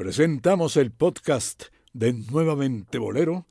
presentamos 0.00 0.78
el 0.78 0.92
podcast 0.92 1.64
de 1.92 2.14
Nuevamente 2.14 2.96
Bolero 2.96 3.44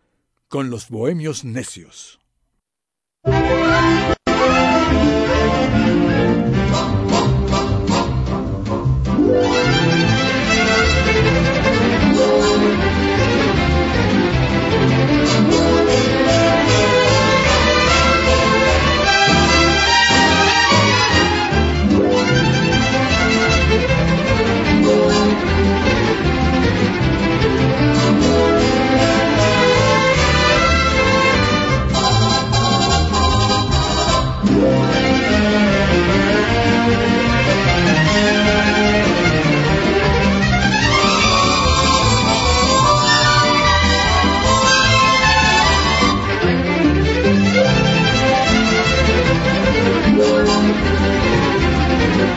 con 0.47 0.71
los 0.71 0.89
Bohemios 0.89 1.45
Necios. 1.45 2.19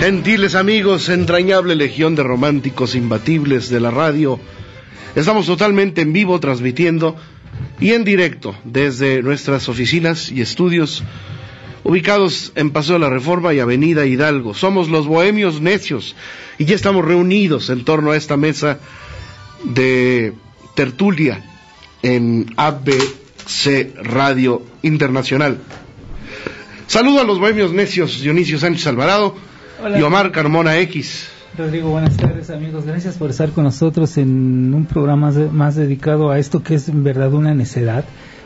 Gentiles 0.03 0.57
amigos, 0.57 1.09
entrañable 1.11 1.77
legión 1.77 2.17
de 2.17 2.25
románticos 2.25 2.97
imbatibles 2.97 3.71
de 3.71 3.79
la 3.79 3.93
radio, 3.93 4.41
estamos 5.15 5.47
totalmente 5.47 6.01
en 6.01 6.13
vivo 6.13 6.41
transmitiendo 6.41 7.15
y 7.79 7.93
en 7.93 8.03
directo 8.03 8.57
desde 8.65 9.23
nuestras 9.23 9.69
oficinas 9.69 10.33
y 10.33 10.41
estudios 10.41 11.05
ubicados 11.85 12.51
en 12.57 12.73
Paseo 12.73 12.95
de 12.95 12.99
la 12.99 13.11
Reforma 13.11 13.55
y 13.55 13.61
Avenida 13.61 14.05
Hidalgo. 14.05 14.55
Somos 14.55 14.89
los 14.89 15.07
bohemios 15.07 15.61
necios 15.61 16.17
y 16.59 16.65
ya 16.65 16.75
estamos 16.75 17.05
reunidos 17.05 17.71
en 17.71 17.85
torno 17.85 18.11
a 18.11 18.17
esta 18.17 18.37
mesa 18.37 18.81
de 19.63 20.33
tertulia 20.75 21.45
en 22.03 22.53
ABC 22.57 23.95
Radio 24.03 24.65
Internacional. 24.83 25.59
Saludo 26.89 27.21
a 27.21 27.25
los 27.25 27.39
bohemios 27.39 27.73
necios 27.73 28.21
Dionisio 28.21 28.59
Sánchez 28.59 28.89
Alvarado 28.89 29.52
y 29.99 30.03
Omar 30.03 30.31
Carmona 30.33 30.79
X. 30.79 31.29
Rodrigo, 31.57 31.91
buenas 31.91 32.17
tardes 32.17 32.51
amigos. 32.51 32.87
Gracias 32.87 33.17
por 33.17 33.31
estar 33.31 33.51
con 33.51 33.65
nosotros 33.65 34.17
en 34.17 34.73
un 34.73 34.87
programa 34.87 35.31
más 35.51 35.75
dedicado 35.75 36.31
a 36.31 36.39
esto 36.39 36.63
que 36.63 36.77
es 36.77 36.89
en 36.89 37.05
verdad 37.05 37.33
una 37.35 37.55
necedad. 37.55 38.05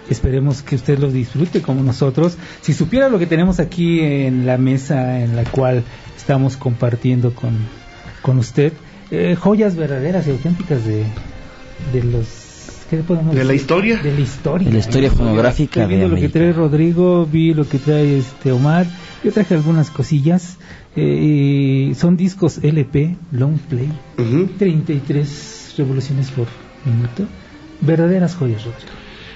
Esperemos 0.08 0.62
que 0.62 0.76
usted 0.76 0.98
lo 0.98 1.10
disfrute 1.10 1.62
como 1.62 1.82
nosotros. 1.82 2.36
Si 2.62 2.72
supiera 2.72 3.08
lo 3.08 3.18
que 3.18 3.26
tenemos 3.26 3.60
aquí 3.60 4.00
en 4.00 4.46
la 4.46 4.56
mesa 4.56 5.20
en 5.20 5.36
la 5.36 5.44
cual 5.44 5.84
estamos 6.16 6.56
compartiendo 6.56 7.34
con, 7.34 7.56
con 8.22 8.38
usted, 8.38 8.72
eh, 9.10 9.36
joyas 9.38 9.76
verdaderas 9.76 10.26
y 10.26 10.30
auténticas 10.30 10.84
de, 10.84 11.04
de 11.92 12.02
los 12.02 12.46
¿Qué 12.90 12.98
podemos 12.98 13.34
¿De 13.34 13.44
la 13.44 13.54
historia? 13.54 13.98
De 13.98 14.12
la 14.12 14.20
historia. 14.20 14.68
De 14.68 14.74
la 14.74 14.78
historia 14.78 15.10
fonográfica. 15.10 15.88
De 15.88 16.08
lo 16.08 16.16
que 16.16 16.28
trae 16.28 16.52
Rodrigo, 16.52 17.26
vi 17.26 17.52
lo 17.52 17.68
que 17.68 17.78
trae 17.78 18.18
este 18.18 18.52
Omar. 18.52 18.86
Yo 19.24 19.32
traje 19.32 19.54
algunas 19.54 19.90
cosillas. 19.90 20.56
Eh, 20.96 21.94
son 21.96 22.16
discos 22.16 22.58
LP, 22.62 23.16
long 23.32 23.58
play, 23.58 23.92
Ujú. 24.18 24.48
33 24.58 25.74
revoluciones 25.76 26.30
por 26.30 26.46
minuto. 26.84 27.26
Verdaderas 27.82 28.34
joyas, 28.34 28.64
Rodrigo. 28.64 28.90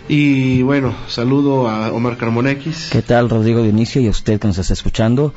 Y 0.09 0.63
bueno, 0.63 0.95
saludo 1.07 1.69
a 1.69 1.93
Omar 1.93 2.17
Carmona 2.17 2.51
X. 2.53 2.89
¿Qué 2.91 3.03
tal, 3.03 3.29
Rodrigo 3.29 3.63
Dionisio 3.63 4.01
y 4.01 4.07
a 4.07 4.11
usted 4.11 4.41
que 4.41 4.49
nos 4.49 4.59
está 4.59 4.73
escuchando? 4.73 5.35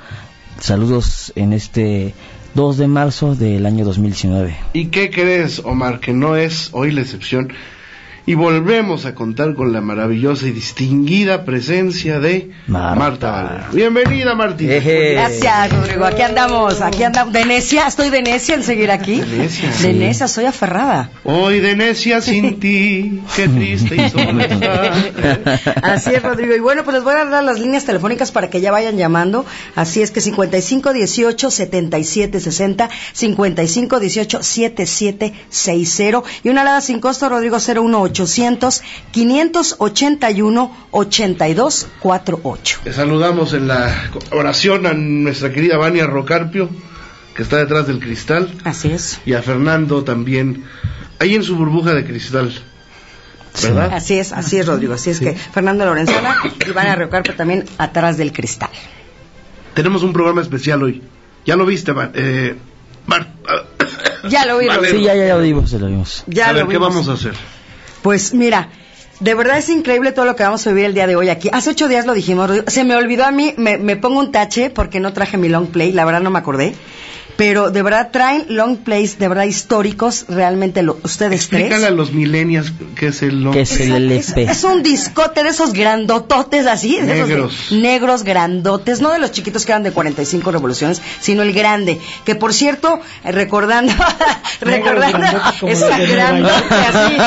Saludos 0.60 1.34
en 1.36 1.52
este 1.54 2.14
2 2.56 2.78
de 2.78 2.88
marzo 2.88 3.36
del 3.36 3.66
año 3.66 3.84
2019. 3.86 4.56
¿Y 4.74 4.86
qué 4.86 5.10
crees, 5.12 5.60
Omar? 5.60 6.00
Que 6.00 6.14
no 6.14 6.36
es 6.38 6.70
hoy 6.72 6.92
la 6.92 7.02
excepción. 7.02 7.52
Y 8.26 8.36
volvemos 8.36 9.06
a 9.06 9.16
contar 9.16 9.54
con 9.54 9.74
la 9.74 9.82
maravillosa 9.82 10.48
y 10.48 10.52
distinguida 10.52 11.44
presencia 11.44 12.22
de 12.22 12.52
Marta. 12.68 12.96
Marta 12.96 13.32
Valero. 13.32 13.66
Bienvenida. 13.74 14.34
Eje. 14.60 15.14
Gracias, 15.16 15.74
Rodrigo. 15.74 16.06
Aquí 16.06 16.22
andamos, 16.22 16.80
aquí 16.80 17.04
andamos. 17.04 17.34
¿De 17.34 17.44
necia? 17.44 17.86
¿Estoy 17.86 18.10
de 18.12 18.22
necia 18.22 18.56
en 18.56 18.64
seguir 18.64 18.92
aquí? 18.92 19.20
De 19.20 19.38
necia. 19.40 19.68
De 19.70 19.74
Sí. 19.76 19.94
necia, 19.94 20.30
soy 20.30 20.46
aferrada. 20.46 21.10
Hoy 21.26 21.60
de 21.60 21.76
necia 21.76 22.22
sin 22.22 22.60
ti, 22.62 23.22
qué 23.36 23.50
triste 23.50 23.96
y 23.98 24.10
sola 24.10 24.46
está. 24.46 25.60
Así 25.82 26.12
es, 26.14 26.24
Rodrigo. 26.24 26.56
Y 26.56 26.60
bueno, 26.60 26.86
pues 26.86 26.96
les 26.96 27.04
voy 27.04 27.16
a 27.16 27.26
dar 27.26 27.44
las 27.44 27.60
líneas 27.60 27.84
telefónicas 27.84 28.32
para 28.32 28.50
que 28.50 28.62
ya 28.62 28.72
vayan 28.72 28.96
llamando. 28.98 29.46
Así 29.76 30.02
es 30.02 30.12
que 30.12 30.22
55 30.22 30.94
18 30.94 31.52
77 31.52 32.40
60, 32.40 32.90
55 33.12 34.00
18 34.00 34.44
77 34.44 35.34
60 35.50 36.24
y 36.44 36.50
una 36.50 36.62
alada 36.62 36.80
sin 36.80 37.02
costo, 37.02 37.28
Rodrigo 37.28 37.58
01 37.58 38.13
800 38.14 38.82
581 39.12 40.88
82 40.92 41.88
48. 42.00 42.80
Le 42.86 42.94
saludamos 42.94 43.54
en 43.54 43.68
la 43.68 44.10
oración 44.32 44.86
a 44.86 44.94
nuestra 44.94 45.52
querida 45.52 45.78
Vania 45.78 46.06
Rocarpio, 46.06 46.70
que 47.36 47.42
está 47.44 47.58
detrás 47.58 47.88
del 47.88 48.00
cristal, 48.00 48.54
Así 48.64 48.92
es. 48.92 49.20
y 49.26 49.34
a 49.34 49.42
Fernando 49.42 50.04
también, 50.04 50.64
ahí 51.20 51.34
en 51.36 51.44
su 51.44 51.56
burbuja 51.56 51.94
de 51.94 52.06
cristal. 52.06 52.54
¿Verdad? 53.62 53.94
Así 53.94 54.18
es, 54.18 54.32
así 54.32 54.58
es, 54.58 54.66
Rodrigo. 54.66 54.94
Así 54.96 55.12
es 55.12 55.20
que 55.20 55.34
Fernando 55.34 55.86
Lorenzana 55.86 56.38
y 56.68 56.72
Van 56.72 56.88
a 56.88 56.96
Reocarpe 56.96 57.34
también 57.34 57.66
atrás 57.78 58.18
del 58.18 58.32
cristal. 58.34 58.70
Tenemos 59.76 60.02
un 60.04 60.12
programa 60.14 60.42
especial 60.42 60.82
hoy. 60.82 61.04
¿Ya 61.46 61.56
lo 61.56 61.66
viste, 61.66 61.94
Mar- 61.94 62.12
eh, 62.16 62.56
Mar- 63.06 63.32
Ya 64.30 64.46
lo 64.46 64.58
vi, 64.58 64.68
Vale. 64.68 64.80
Rodrigo. 64.80 64.98
Sí, 65.00 65.04
ya, 65.04 65.14
ya, 65.16 65.36
lo 65.36 65.42
vimos, 65.42 65.70
ya 65.70 65.78
lo 65.80 65.88
vimos. 65.88 66.24
Ya 66.28 66.46
a 66.50 66.54
lo 66.54 66.60
ver, 66.60 66.68
¿qué 66.68 66.74
vimos. 66.74 66.90
vamos 66.96 67.10
a 67.10 67.14
hacer? 67.14 67.34
Pues 68.04 68.34
mira, 68.34 68.68
de 69.22 69.34
verdad 69.34 69.58
es 69.58 69.70
increíble 69.70 70.12
todo 70.12 70.26
lo 70.26 70.36
que 70.36 70.44
vamos 70.44 70.68
a 70.68 70.70
vivir 70.72 70.86
el 70.86 70.94
día 70.94 71.08
de 71.08 71.16
hoy 71.16 71.30
aquí. 71.30 71.50
Hace 71.54 71.70
ocho 71.70 71.88
días 71.88 72.06
lo 72.06 72.14
dijimos, 72.14 72.52
se 72.68 72.84
me 72.84 72.98
olvidó 72.98 73.24
a 73.24 73.32
mí, 73.32 73.54
me, 73.58 73.78
me 73.78 73.96
pongo 73.96 74.20
un 74.20 74.34
tache 74.34 74.70
porque 74.70 75.00
no 75.00 75.14
traje 75.14 75.38
mi 75.38 75.48
long 75.48 75.68
play, 75.68 75.94
la 75.94 76.04
verdad 76.04 76.20
no 76.20 76.30
me 76.30 76.38
acordé. 76.38 76.76
Pero 77.44 77.72
de 77.72 77.82
verdad 77.82 78.08
traen 78.10 78.46
long 78.48 78.78
plays, 78.78 79.20
de 79.20 79.28
verdad 79.28 79.44
históricos, 79.44 80.26
realmente 80.30 80.82
lo, 80.82 80.98
ustedes 81.04 81.42
Explícale 81.42 81.70
tres. 81.76 81.84
a 81.84 81.90
los 81.92 82.14
millennials 82.14 82.72
qué 82.96 83.08
es 83.08 83.22
el 83.22 83.50
¿Qué 83.52 83.62
es 83.62 83.80
el 83.82 84.12
Es, 84.14 84.30
LP? 84.30 84.50
es 84.50 84.64
un 84.64 84.82
discote 84.82 85.44
de 85.44 85.50
esos 85.50 85.74
grandototes 85.74 86.66
así, 86.68 86.96
de 87.02 87.16
esos 87.16 87.28
de- 87.28 87.36
Negros. 87.36 87.68
negros 87.72 88.24
grandotes, 88.24 89.02
no 89.02 89.12
de 89.12 89.20
los 89.20 89.32
chiquitos 89.34 89.66
que 89.66 89.74
eran 89.74 89.84
de 89.84 89.92
45 89.92 90.52
revoluciones, 90.54 91.02
sino 91.20 91.42
el 91.42 91.52
grande, 91.52 92.00
que 92.24 92.36
por 92.36 92.54
cierto, 92.54 93.02
recordando, 93.26 93.92
recordando, 94.62 95.28
es 95.68 95.80
Nueva 95.82 95.98
grandote 96.00 96.76
así, 96.76 97.18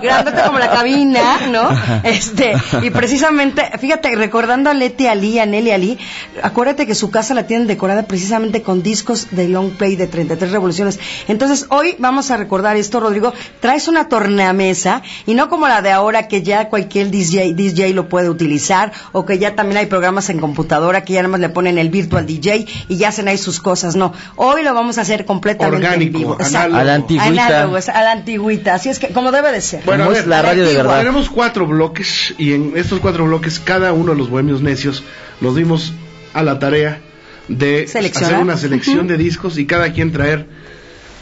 grandote 0.02 0.40
como 0.46 0.58
la 0.58 0.70
cabina, 0.70 1.46
¿no? 1.50 1.68
Este, 2.04 2.54
y 2.82 2.88
precisamente, 2.90 3.70
fíjate, 3.78 4.14
recordando 4.16 4.70
a 4.70 4.74
Leti 4.74 5.06
Ali, 5.08 5.38
a 5.38 5.44
Nelly 5.44 5.70
Ali, 5.72 5.98
acuérdate 6.42 6.86
que 6.86 6.94
su 6.94 7.10
casa 7.10 7.34
la 7.34 7.46
tienen 7.46 7.66
decorada 7.66 8.04
precisamente 8.06 8.62
con 8.62 8.82
discos 8.82 9.25
de 9.30 9.48
long 9.48 9.70
play 9.70 9.96
de 9.96 10.06
33 10.06 10.50
revoluciones. 10.50 10.98
Entonces, 11.28 11.66
hoy 11.70 11.96
vamos 11.98 12.30
a 12.30 12.36
recordar 12.36 12.76
esto, 12.76 13.00
Rodrigo, 13.00 13.32
traes 13.60 13.88
una 13.88 14.08
tornamesa 14.08 15.02
y 15.26 15.34
no 15.34 15.48
como 15.48 15.68
la 15.68 15.82
de 15.82 15.90
ahora 15.90 16.28
que 16.28 16.42
ya 16.42 16.68
cualquier 16.68 17.10
DJ, 17.10 17.54
DJ 17.54 17.92
lo 17.94 18.08
puede 18.08 18.28
utilizar 18.28 18.92
o 19.12 19.24
que 19.26 19.38
ya 19.38 19.54
también 19.54 19.78
hay 19.78 19.86
programas 19.86 20.30
en 20.30 20.38
computadora 20.38 21.04
que 21.04 21.14
ya 21.14 21.22
nada 21.22 21.32
más 21.32 21.40
le 21.40 21.48
ponen 21.48 21.78
el 21.78 21.90
virtual 21.90 22.26
DJ 22.26 22.66
y 22.88 22.96
ya 22.96 23.08
hacen 23.08 23.28
ahí 23.28 23.38
sus 23.38 23.60
cosas. 23.60 23.96
No, 23.96 24.12
hoy 24.36 24.62
lo 24.62 24.74
vamos 24.74 24.98
a 24.98 25.02
hacer 25.02 25.24
completamente 25.24 25.86
Orgánico, 25.86 26.16
en 26.16 26.22
vivo. 26.22 26.36
análogo. 26.38 26.78
A 26.78 26.84
la 26.84 26.94
antigüita. 26.94 27.46
Análogo, 27.46 27.76
es 27.76 27.88
a 27.88 28.02
la 28.02 28.12
antigüita. 28.12 28.74
Así 28.74 28.88
es 28.88 28.98
que, 28.98 29.08
como 29.08 29.32
debe 29.32 29.52
de 29.52 29.60
ser. 29.60 29.82
Bueno, 29.84 30.10
es 30.12 30.26
la 30.26 30.42
radio 30.42 30.66
de 30.66 30.74
verdad. 30.74 30.98
Tenemos 30.98 31.30
cuatro 31.30 31.66
bloques 31.66 32.34
y 32.38 32.52
en 32.52 32.72
estos 32.76 33.00
cuatro 33.00 33.24
bloques 33.24 33.58
cada 33.58 33.92
uno 33.92 34.12
de 34.12 34.18
los 34.18 34.30
bohemios 34.30 34.62
necios 34.62 35.02
nos 35.40 35.56
dimos 35.56 35.92
a 36.34 36.42
la 36.42 36.58
tarea 36.58 37.00
de 37.48 37.84
hacer 37.84 38.38
una 38.38 38.56
selección 38.56 39.06
de 39.06 39.16
discos 39.16 39.58
y 39.58 39.66
cada 39.66 39.92
quien 39.92 40.12
traer, 40.12 40.46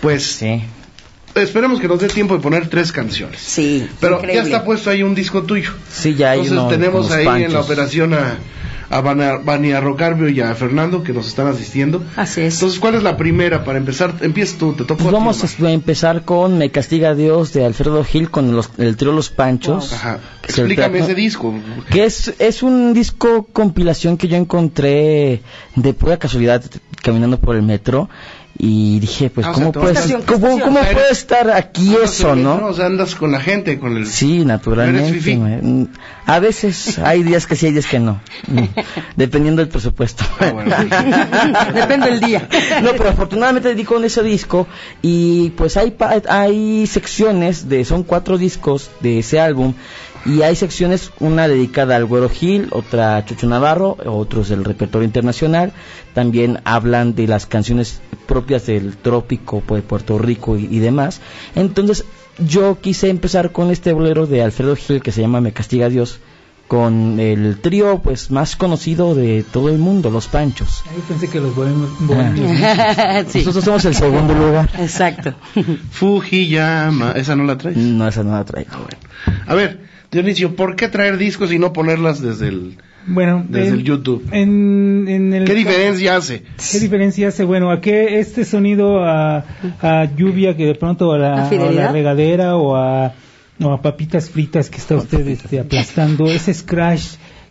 pues, 0.00 0.22
Sí. 0.24 0.62
Esperemos 1.34 1.80
que 1.80 1.88
nos 1.88 2.00
dé 2.00 2.08
tiempo 2.08 2.34
de 2.36 2.40
poner 2.40 2.68
tres 2.68 2.92
canciones. 2.92 3.40
Sí, 3.40 3.88
Pero 4.00 4.16
increíble. 4.16 4.36
ya 4.42 4.42
está 4.46 4.64
puesto 4.64 4.90
ahí 4.90 5.02
un 5.02 5.14
disco 5.14 5.42
tuyo. 5.42 5.70
Sí, 5.90 6.14
ya 6.14 6.30
hay 6.32 6.40
Entonces 6.40 6.58
uno 6.58 6.68
tenemos 6.68 7.10
ahí 7.10 7.42
en 7.44 7.52
la 7.52 7.60
operación 7.60 8.14
a, 8.14 8.36
a 8.90 9.00
Vania, 9.00 9.80
Rocarbio 9.80 10.28
y 10.28 10.40
a 10.40 10.54
Fernando 10.54 11.02
que 11.02 11.12
nos 11.12 11.26
están 11.26 11.46
asistiendo. 11.48 12.04
Así 12.16 12.42
es. 12.42 12.54
Entonces, 12.54 12.78
¿cuál 12.78 12.94
es 12.94 13.02
la 13.02 13.16
primera 13.16 13.64
para 13.64 13.78
empezar? 13.78 14.14
Empieza 14.20 14.56
tú, 14.58 14.72
te 14.74 14.84
toco 14.84 14.96
Pues 14.96 15.06
a 15.06 15.08
ti, 15.08 15.12
vamos 15.14 15.60
a 15.60 15.70
empezar 15.72 16.24
con 16.24 16.58
Me 16.58 16.70
castiga 16.70 17.14
Dios 17.14 17.52
de 17.52 17.64
Alfredo 17.64 18.04
Gil 18.04 18.30
con 18.30 18.54
los- 18.54 18.70
el 18.78 18.96
trío 18.96 19.12
Los 19.12 19.30
Panchos. 19.30 19.92
Ajá. 19.92 20.20
Explícame 20.44 20.98
ese 21.00 21.14
disco. 21.14 21.54
Que 21.90 22.04
es, 22.04 22.34
es 22.38 22.62
un 22.62 22.92
disco 22.94 23.48
compilación 23.52 24.16
que 24.18 24.28
yo 24.28 24.36
encontré 24.36 25.40
de 25.74 25.94
pura 25.94 26.18
casualidad 26.18 26.62
caminando 27.02 27.38
por 27.40 27.56
el 27.56 27.62
metro 27.62 28.08
y 28.56 29.00
dije, 29.00 29.30
pues, 29.30 29.46
Ah, 29.46 29.50
o 29.50 29.54
¿cómo, 29.54 29.72
sea, 29.72 29.90
Estación, 29.92 30.22
¿cómo, 30.22 30.36
estación. 30.46 30.60
cómo 30.60 30.78
Eres- 30.78 30.92
puede 30.94 31.10
estar 31.12 31.50
aquí 31.50 31.96
eso, 32.02 32.36
no? 32.36 32.66
O 32.66 32.72
sea, 32.72 32.86
andas 32.86 33.14
con 33.16 33.32
la 33.32 33.40
gente, 33.40 33.78
con 33.80 33.96
el... 33.96 34.06
Sí, 34.06 34.44
naturalmente. 34.44 35.36
Mm, 35.36 35.86
A 36.26 36.38
veces 36.38 36.98
hay 37.00 37.22
días 37.24 37.46
que 37.46 37.56
sí, 37.56 37.66
hay 37.66 37.72
días 37.72 37.86
que 37.86 37.98
no. 37.98 38.20
Mm, 38.46 38.60
Dependiendo 39.16 39.60
del 39.60 39.68
presupuesto. 39.68 40.24
Ah, 40.38 40.50
bueno, 40.52 40.74
sí. 40.78 40.88
Depende 41.74 42.10
del 42.10 42.20
día. 42.20 42.48
No, 42.82 42.92
pero 42.92 43.10
afortunadamente 43.10 43.74
di 43.74 43.84
con 43.84 44.04
ese 44.04 44.22
disco 44.22 44.66
y 45.02 45.50
pues 45.50 45.76
hay 45.76 45.90
pa- 45.90 46.22
hay 46.28 46.86
secciones 46.86 47.68
de 47.68 47.84
son 47.84 48.04
cuatro 48.04 48.38
discos 48.38 48.88
de 49.00 49.18
ese 49.18 49.40
álbum 49.40 49.74
y 50.26 50.40
hay 50.42 50.56
secciones 50.56 51.10
una 51.20 51.48
dedicada 51.48 51.96
al 51.96 52.06
Güero 52.06 52.30
Gil, 52.30 52.68
otra 52.70 53.16
a 53.16 53.24
Chucho 53.26 53.46
Navarro, 53.46 53.98
otros 54.06 54.48
del 54.48 54.64
repertorio 54.64 55.04
internacional. 55.04 55.72
También 56.14 56.60
hablan 56.64 57.14
de 57.14 57.26
las 57.26 57.44
canciones 57.44 58.00
propias 58.26 58.66
del 58.66 58.96
trópico 58.96 59.62
pues, 59.66 59.82
de 59.82 59.88
Puerto 59.88 60.18
Rico 60.18 60.56
y, 60.56 60.64
y 60.64 60.78
demás. 60.78 61.20
Entonces 61.54 62.04
yo 62.38 62.80
quise 62.80 63.10
empezar 63.10 63.52
con 63.52 63.70
este 63.70 63.92
bolero 63.92 64.26
de 64.26 64.42
Alfredo 64.42 64.76
Gil 64.76 65.02
que 65.02 65.12
se 65.12 65.20
llama 65.20 65.40
Me 65.40 65.52
castiga 65.52 65.88
Dios 65.88 66.20
con 66.68 67.20
el 67.20 67.60
trío 67.60 68.00
pues 68.02 68.30
más 68.30 68.56
conocido 68.56 69.14
de 69.14 69.44
todo 69.44 69.68
el 69.68 69.78
mundo, 69.78 70.10
Los 70.10 70.28
Panchos. 70.28 70.82
Ahí 70.90 71.02
pensé 71.06 71.28
que 71.28 71.40
los 71.40 71.54
bohemios. 71.54 71.90
Nosotros 73.34 73.64
somos 73.64 73.84
el 73.84 73.94
segundo 73.94 74.34
lugar. 74.34 74.70
Exacto. 74.78 75.34
Fujiyama, 75.90 77.12
¿esa 77.12 77.36
no 77.36 77.44
la 77.44 77.58
traes? 77.58 77.76
No, 77.76 78.08
esa 78.08 78.24
no 78.24 78.32
la 78.32 78.44
traigo. 78.44 78.70
Ah, 78.72 78.78
bueno. 78.78 79.44
A 79.46 79.54
ver, 79.54 79.80
Dionisio, 80.10 80.56
¿por 80.56 80.76
qué 80.76 80.88
traer 80.88 81.18
discos 81.18 81.52
y 81.52 81.58
no 81.58 81.72
ponerlas 81.72 82.20
desde 82.20 82.48
el... 82.48 82.78
Bueno, 83.06 83.44
Desde 83.48 83.68
en- 83.68 83.74
el 83.74 83.84
YouTube. 83.84 84.24
En, 84.32 85.06
en 85.08 85.32
el 85.34 85.44
¿Qué 85.44 85.54
diferencia 85.54 86.16
hace? 86.16 86.42
¿Qué 86.72 86.80
diferencia 86.80 87.28
hace? 87.28 87.44
Bueno, 87.44 87.70
a 87.70 87.80
qué 87.80 88.18
este 88.20 88.44
sonido 88.44 89.04
a, 89.04 89.44
a 89.82 90.08
lluvia 90.16 90.56
que 90.56 90.66
de 90.66 90.74
pronto 90.74 91.12
a 91.12 91.18
la, 91.18 91.46
¿A 91.48 91.52
la 91.70 91.92
regadera 91.92 92.56
o 92.56 92.76
a, 92.76 93.12
o 93.60 93.72
a 93.72 93.82
papitas 93.82 94.30
fritas 94.30 94.70
que 94.70 94.78
está 94.78 94.96
usted 94.96 95.26
este, 95.28 95.60
aplastando, 95.60 96.26
ese 96.26 96.54
scratch 96.54 97.02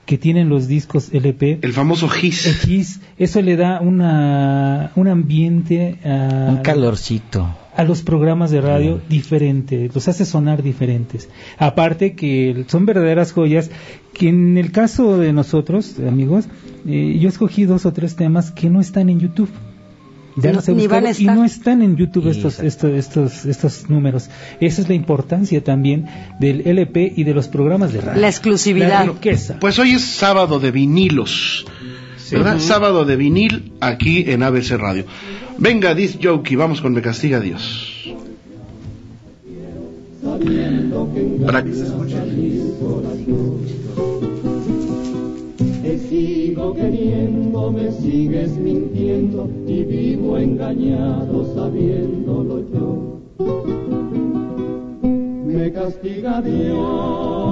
que 0.05 0.17
tienen 0.17 0.49
los 0.49 0.67
discos 0.67 1.09
LP, 1.13 1.59
El 1.61 1.71
famoso 1.71 2.09
His. 2.21 2.45
X, 2.63 2.99
eso 3.17 3.41
le 3.41 3.55
da 3.55 3.79
una, 3.79 4.91
un 4.95 5.07
ambiente 5.07 5.97
a, 6.03 6.47
Un 6.49 6.57
calorcito. 6.57 7.47
A 7.75 7.83
los 7.83 8.01
programas 8.01 8.51
de 8.51 8.61
radio 8.61 9.01
diferente, 9.09 9.89
los 9.93 10.07
hace 10.07 10.25
sonar 10.25 10.63
diferentes. 10.63 11.29
Aparte 11.57 12.13
que 12.13 12.65
son 12.67 12.85
verdaderas 12.85 13.31
joyas 13.31 13.71
que 14.13 14.29
en 14.29 14.57
el 14.57 14.71
caso 14.71 15.17
de 15.17 15.33
nosotros, 15.33 15.95
amigos, 15.99 16.45
eh, 16.87 17.17
yo 17.19 17.29
escogí 17.29 17.65
dos 17.65 17.85
o 17.85 17.93
tres 17.93 18.15
temas 18.15 18.51
que 18.51 18.69
no 18.69 18.79
están 18.79 19.09
en 19.09 19.19
YouTube. 19.19 19.49
Ya 20.35 20.49
No, 20.49 20.55
los 20.57 20.67
he 20.67 20.71
buscado 20.71 21.07
y 21.17 21.25
no 21.25 21.45
están 21.45 21.81
en 21.83 21.95
YouTube 21.95 22.27
estos, 22.27 22.59
estos, 22.59 22.91
estos, 22.91 23.45
estos 23.45 23.89
números. 23.89 24.29
Esa 24.59 24.81
es 24.81 24.89
la 24.89 24.95
importancia 24.95 25.63
también 25.63 26.07
del 26.39 26.65
LP 26.65 27.13
y 27.15 27.23
de 27.23 27.33
los 27.35 27.47
programas 27.47 27.93
de 27.93 28.01
radio. 28.01 28.21
La 28.21 28.29
exclusividad. 28.29 29.05
La 29.05 29.11
riqueza. 29.13 29.57
Pues 29.59 29.77
hoy 29.77 29.91
es 29.91 30.03
sábado 30.03 30.59
de 30.59 30.71
vinilos. 30.71 31.65
¿Verdad? 32.33 32.59
Sábado 32.59 33.05
de 33.05 33.15
vinil 33.15 33.71
aquí 33.79 34.25
en 34.27 34.43
ABC 34.43 34.71
Radio. 34.71 35.05
Venga, 35.57 35.93
Dis 35.93 36.17
Jokey, 36.21 36.55
vamos 36.55 36.81
con 36.81 36.93
Me 36.93 37.01
Castiga 37.01 37.39
Dios. 37.39 38.13
Para 41.45 41.63
que 41.63 41.73
se 41.73 41.83
escuche. 41.83 42.17
Te 45.83 45.99
sigo 45.99 46.73
queriendo, 46.73 47.71
me 47.71 47.91
sigues 47.91 48.57
mintiendo 48.57 49.49
y 49.67 49.83
vivo 49.83 50.37
engañado 50.37 51.53
sabiéndolo 51.53 52.63
yo. 52.73 53.19
Me 55.45 55.71
castiga 55.71 56.41
Dios, 56.41 57.42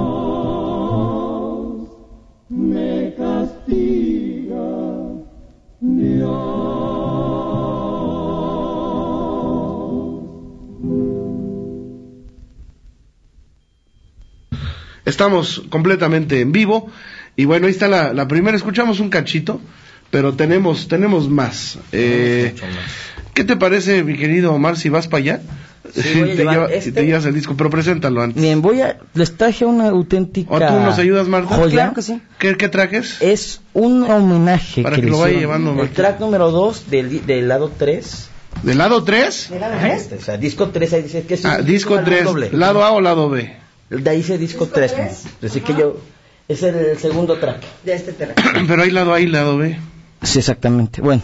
Estamos 15.12 15.63
completamente 15.69 16.40
en 16.42 16.52
vivo 16.52 16.88
y 17.36 17.46
bueno, 17.46 17.68
ahí 17.68 17.72
está 17.74 17.88
la, 17.88 18.13
la 18.13 18.28
primera. 18.28 18.56
Escuchamos 18.58 19.00
un 19.00 19.10
cachito, 19.10 19.62
pero 20.10 20.34
tenemos 20.34 20.88
tenemos 20.88 21.30
más. 21.30 21.78
Eh, 21.92 22.56
¿Qué 23.34 23.44
te 23.44 23.56
parece, 23.58 24.04
mi 24.04 24.18
querido 24.18 24.54
Omar, 24.54 24.78
si 24.78 24.90
vas 24.90 25.08
para 25.08 25.22
allá? 25.24 25.42
Sí, 25.94 26.19
voy 26.22 26.31
a 26.31 26.36
te, 26.36 26.44
lleva- 26.46 26.66
este. 26.72 26.90
y 26.90 26.94
te 26.94 27.06
llevas 27.06 27.25
el 27.25 27.34
disco, 27.34 27.56
pero 27.58 27.69
preséntalo 27.69 28.22
antes. 28.22 28.42
Bien, 28.42 28.62
voy 28.62 28.81
a 28.81 28.98
les 29.13 29.36
traje 29.36 29.66
una 29.66 29.90
auténtica 29.90 30.54
¿O 30.54 30.60
tú 30.60 30.74
nos 30.80 30.98
ayudas, 31.00 31.28
Marta? 31.28 31.56
joya. 31.56 31.72
Claro 31.74 31.94
que 31.94 32.02
sí. 32.02 32.22
¿Qué, 32.40 32.56
qué 32.56 32.69
trajes? 32.69 33.22
Es 33.22 33.62
un 33.74 34.04
homenaje 34.04 34.84
Para 34.84 34.96
que, 34.96 35.02
que 35.02 35.10
lo 35.10 35.19
vaya 35.19 35.38
llevando, 35.40 35.72
El 35.72 35.78
Marta. 35.78 35.94
track 35.94 36.19
número 36.22 36.52
2 36.52 36.90
del, 36.90 37.25
del 37.25 37.48
lado 37.50 37.72
3. 37.78 38.30
¿Del 38.64 38.78
lado 38.78 39.04
3? 39.04 39.50
Este, 39.96 40.16
o 40.16 40.22
sea, 40.22 40.38
disco 40.38 40.69
3 40.69 40.94
ahí 40.94 41.02
dice 41.04 41.24
que 41.24 41.34
es 41.34 41.46
Ah, 41.46 41.62
disco 41.62 41.96
álbum 41.96 42.06
3. 42.06 42.24
doble. 42.25 42.50
¿Lado 42.54 42.84
A 42.84 42.92
o 42.92 43.02
lado 43.02 43.30
B? 43.30 43.52
De 43.92 44.10
ahí 44.10 44.18
dice 44.18 44.38
disco 44.38 44.68
3. 44.68 44.94
Así 45.44 45.60
que 45.62 45.76
yo 45.76 45.98
es 46.48 46.64
el 46.64 46.98
segundo 46.98 47.38
track. 47.38 47.62
De 47.84 47.94
este 47.94 48.14
terreno. 48.14 48.42
pero 48.68 48.84
hay 48.84 48.92
lado 48.92 49.14
A 49.14 49.20
y 49.20 49.28
lado 49.28 49.58
B. 49.58 49.78
Sí, 50.24 50.38
exactamente. 50.38 51.02
Bueno, 51.02 51.24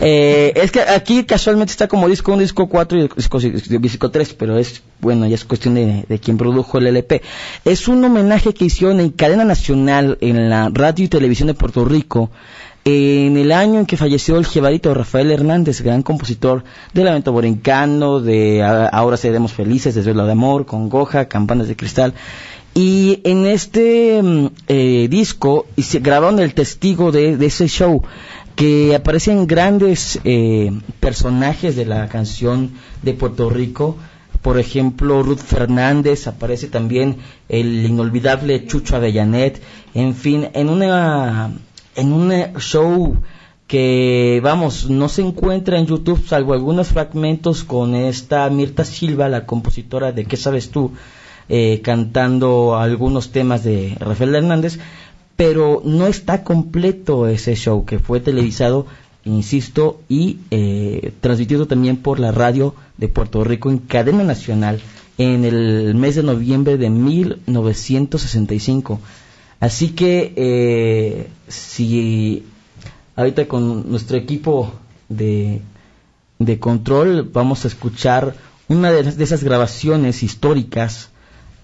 eh, 0.00 0.52
es 0.56 0.72
que 0.72 0.80
aquí 0.80 1.24
casualmente 1.24 1.70
está 1.70 1.86
como 1.86 2.08
disco 2.08 2.32
1, 2.32 2.42
disco 2.42 2.68
4 2.68 2.98
y 2.98 3.08
disco, 3.14 3.38
disco 3.38 4.10
3, 4.10 4.34
pero 4.34 4.58
es, 4.58 4.82
bueno, 5.00 5.26
ya 5.28 5.36
es 5.36 5.44
cuestión 5.44 5.74
de, 5.74 6.04
de 6.08 6.18
quien 6.18 6.36
produjo 6.36 6.78
el 6.78 6.88
LP. 6.88 7.22
Es 7.64 7.86
un 7.86 8.04
homenaje 8.04 8.52
que 8.52 8.64
hicieron 8.64 8.98
en 8.98 9.10
cadena 9.10 9.44
nacional 9.44 10.18
en 10.20 10.50
la 10.50 10.70
radio 10.72 11.04
y 11.04 11.08
televisión 11.08 11.46
de 11.46 11.54
Puerto 11.54 11.84
Rico 11.84 12.30
en 12.88 13.36
el 13.36 13.50
año 13.50 13.80
en 13.80 13.86
que 13.86 13.96
falleció 13.96 14.38
el 14.38 14.46
jebarito 14.46 14.94
Rafael 14.94 15.32
Hernández, 15.32 15.80
gran 15.80 16.04
compositor 16.04 16.62
de 16.94 17.02
Lamento 17.02 17.32
Borincano, 17.32 18.20
de 18.20 18.62
Ahora 18.62 19.16
Seremos 19.16 19.52
Felices, 19.52 19.96
Desvelo 19.96 20.24
de 20.24 20.30
Amor, 20.30 20.66
Congoja, 20.66 21.26
Campanas 21.26 21.66
de 21.66 21.74
Cristal. 21.74 22.14
Y 22.74 23.22
en 23.24 23.44
este 23.44 24.22
mm, 24.22 24.46
eh, 24.68 25.08
disco 25.10 25.66
y 25.74 25.82
se 25.82 25.98
grabaron 25.98 26.38
el 26.38 26.54
testigo 26.54 27.10
de, 27.10 27.36
de 27.36 27.46
ese 27.46 27.66
show 27.66 28.04
que 28.54 28.94
aparecen 28.94 29.48
grandes 29.48 30.20
eh, 30.22 30.70
personajes 31.00 31.74
de 31.74 31.86
la 31.86 32.08
canción 32.08 32.70
de 33.02 33.14
Puerto 33.14 33.50
Rico. 33.50 33.96
Por 34.42 34.60
ejemplo, 34.60 35.24
Ruth 35.24 35.40
Fernández, 35.40 36.28
aparece 36.28 36.68
también 36.68 37.16
el 37.48 37.84
inolvidable 37.84 38.64
Chucho 38.64 38.94
Avellanet. 38.94 39.60
En 39.92 40.14
fin, 40.14 40.50
en 40.52 40.68
una 40.68 41.50
en 41.96 42.12
un 42.12 42.32
eh, 42.32 42.52
show 42.58 43.16
que, 43.66 44.40
vamos, 44.42 44.88
no 44.88 45.08
se 45.08 45.22
encuentra 45.22 45.78
en 45.78 45.86
YouTube, 45.86 46.24
salvo 46.26 46.54
algunos 46.54 46.88
fragmentos 46.88 47.64
con 47.64 47.94
esta 47.94 48.48
Mirta 48.50 48.84
Silva, 48.84 49.28
la 49.28 49.44
compositora 49.44 50.12
de 50.12 50.24
¿Qué 50.24 50.36
sabes 50.36 50.70
tú? 50.70 50.92
eh, 51.48 51.80
cantando 51.82 52.76
algunos 52.76 53.30
temas 53.30 53.62
de 53.62 53.96
Rafael 54.00 54.34
Hernández, 54.34 54.80
pero 55.36 55.80
no 55.84 56.08
está 56.08 56.42
completo 56.42 57.28
ese 57.28 57.54
show 57.54 57.84
que 57.84 57.98
fue 57.98 58.20
televisado, 58.20 58.86
insisto, 59.24 60.00
y 60.08 60.38
eh, 60.50 61.12
transmitido 61.20 61.66
también 61.66 61.98
por 61.98 62.18
la 62.18 62.32
radio 62.32 62.74
de 62.96 63.08
Puerto 63.08 63.44
Rico 63.44 63.70
en 63.70 63.78
cadena 63.78 64.24
nacional 64.24 64.80
en 65.18 65.44
el 65.44 65.94
mes 65.94 66.16
de 66.16 66.24
noviembre 66.24 66.78
de 66.78 66.90
1965. 66.90 68.98
Así 69.60 69.90
que 69.90 70.32
eh, 70.36 71.28
si 71.48 72.44
ahorita 73.16 73.46
con 73.48 73.90
nuestro 73.90 74.16
equipo 74.16 74.72
de, 75.08 75.60
de 76.38 76.58
control 76.58 77.30
vamos 77.32 77.64
a 77.64 77.68
escuchar 77.68 78.34
una 78.68 78.90
de, 78.92 79.22
esas 79.22 79.42
grabaciones 79.44 80.22
históricas 80.22 81.10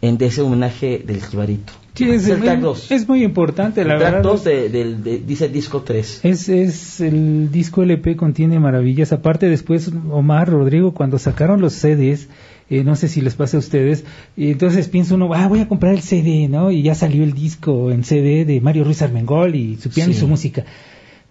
en 0.00 0.18
de 0.18 0.26
ese 0.26 0.40
homenaje 0.42 1.02
del 1.06 1.22
jibarito. 1.22 1.72
Sí, 1.94 2.08
es, 2.10 2.26
el 2.26 2.38
muy, 2.38 2.46
track 2.46 2.60
2. 2.60 2.90
es 2.90 3.06
muy 3.08 3.22
importante, 3.22 3.84
la 3.84 3.92
el 3.94 3.98
track 4.00 4.12
verdad. 4.14 4.30
2 4.30 4.44
de, 4.44 4.68
del- 4.70 5.04
de- 5.04 5.18
dice 5.18 5.48
disco 5.48 5.82
3. 5.82 6.20
Es, 6.24 6.48
es 6.48 7.00
el 7.02 7.52
disco 7.52 7.82
LP 7.82 8.16
contiene 8.16 8.58
maravillas. 8.58 9.12
Aparte 9.12 9.48
después 9.50 9.90
Omar, 10.10 10.48
Rodrigo, 10.48 10.94
cuando 10.94 11.18
sacaron 11.18 11.60
los 11.60 11.74
CDs, 11.74 12.28
eh, 12.72 12.84
no 12.84 12.96
sé 12.96 13.08
si 13.08 13.20
les 13.20 13.34
pasa 13.34 13.58
a 13.58 13.60
ustedes, 13.60 14.06
y 14.34 14.50
entonces 14.50 14.88
piensa 14.88 15.14
uno, 15.14 15.28
ah, 15.34 15.46
voy 15.46 15.60
a 15.60 15.68
comprar 15.68 15.92
el 15.92 16.00
CD, 16.00 16.48
¿no? 16.48 16.70
Y 16.70 16.82
ya 16.82 16.94
salió 16.94 17.22
el 17.22 17.34
disco 17.34 17.90
en 17.90 18.02
CD 18.02 18.46
de 18.46 18.62
Mario 18.62 18.84
Ruiz 18.84 19.02
Armengol 19.02 19.54
y 19.54 19.76
su 19.76 19.90
piano 19.90 20.10
y 20.10 20.14
su 20.14 20.26
música. 20.26 20.64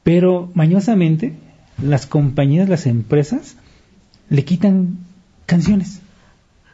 Pero 0.04 0.52
mañosamente 0.54 1.34
las 1.82 2.06
compañías, 2.06 2.70
las 2.70 2.86
empresas 2.86 3.56
le 4.30 4.46
quitan 4.46 5.00
canciones. 5.48 6.02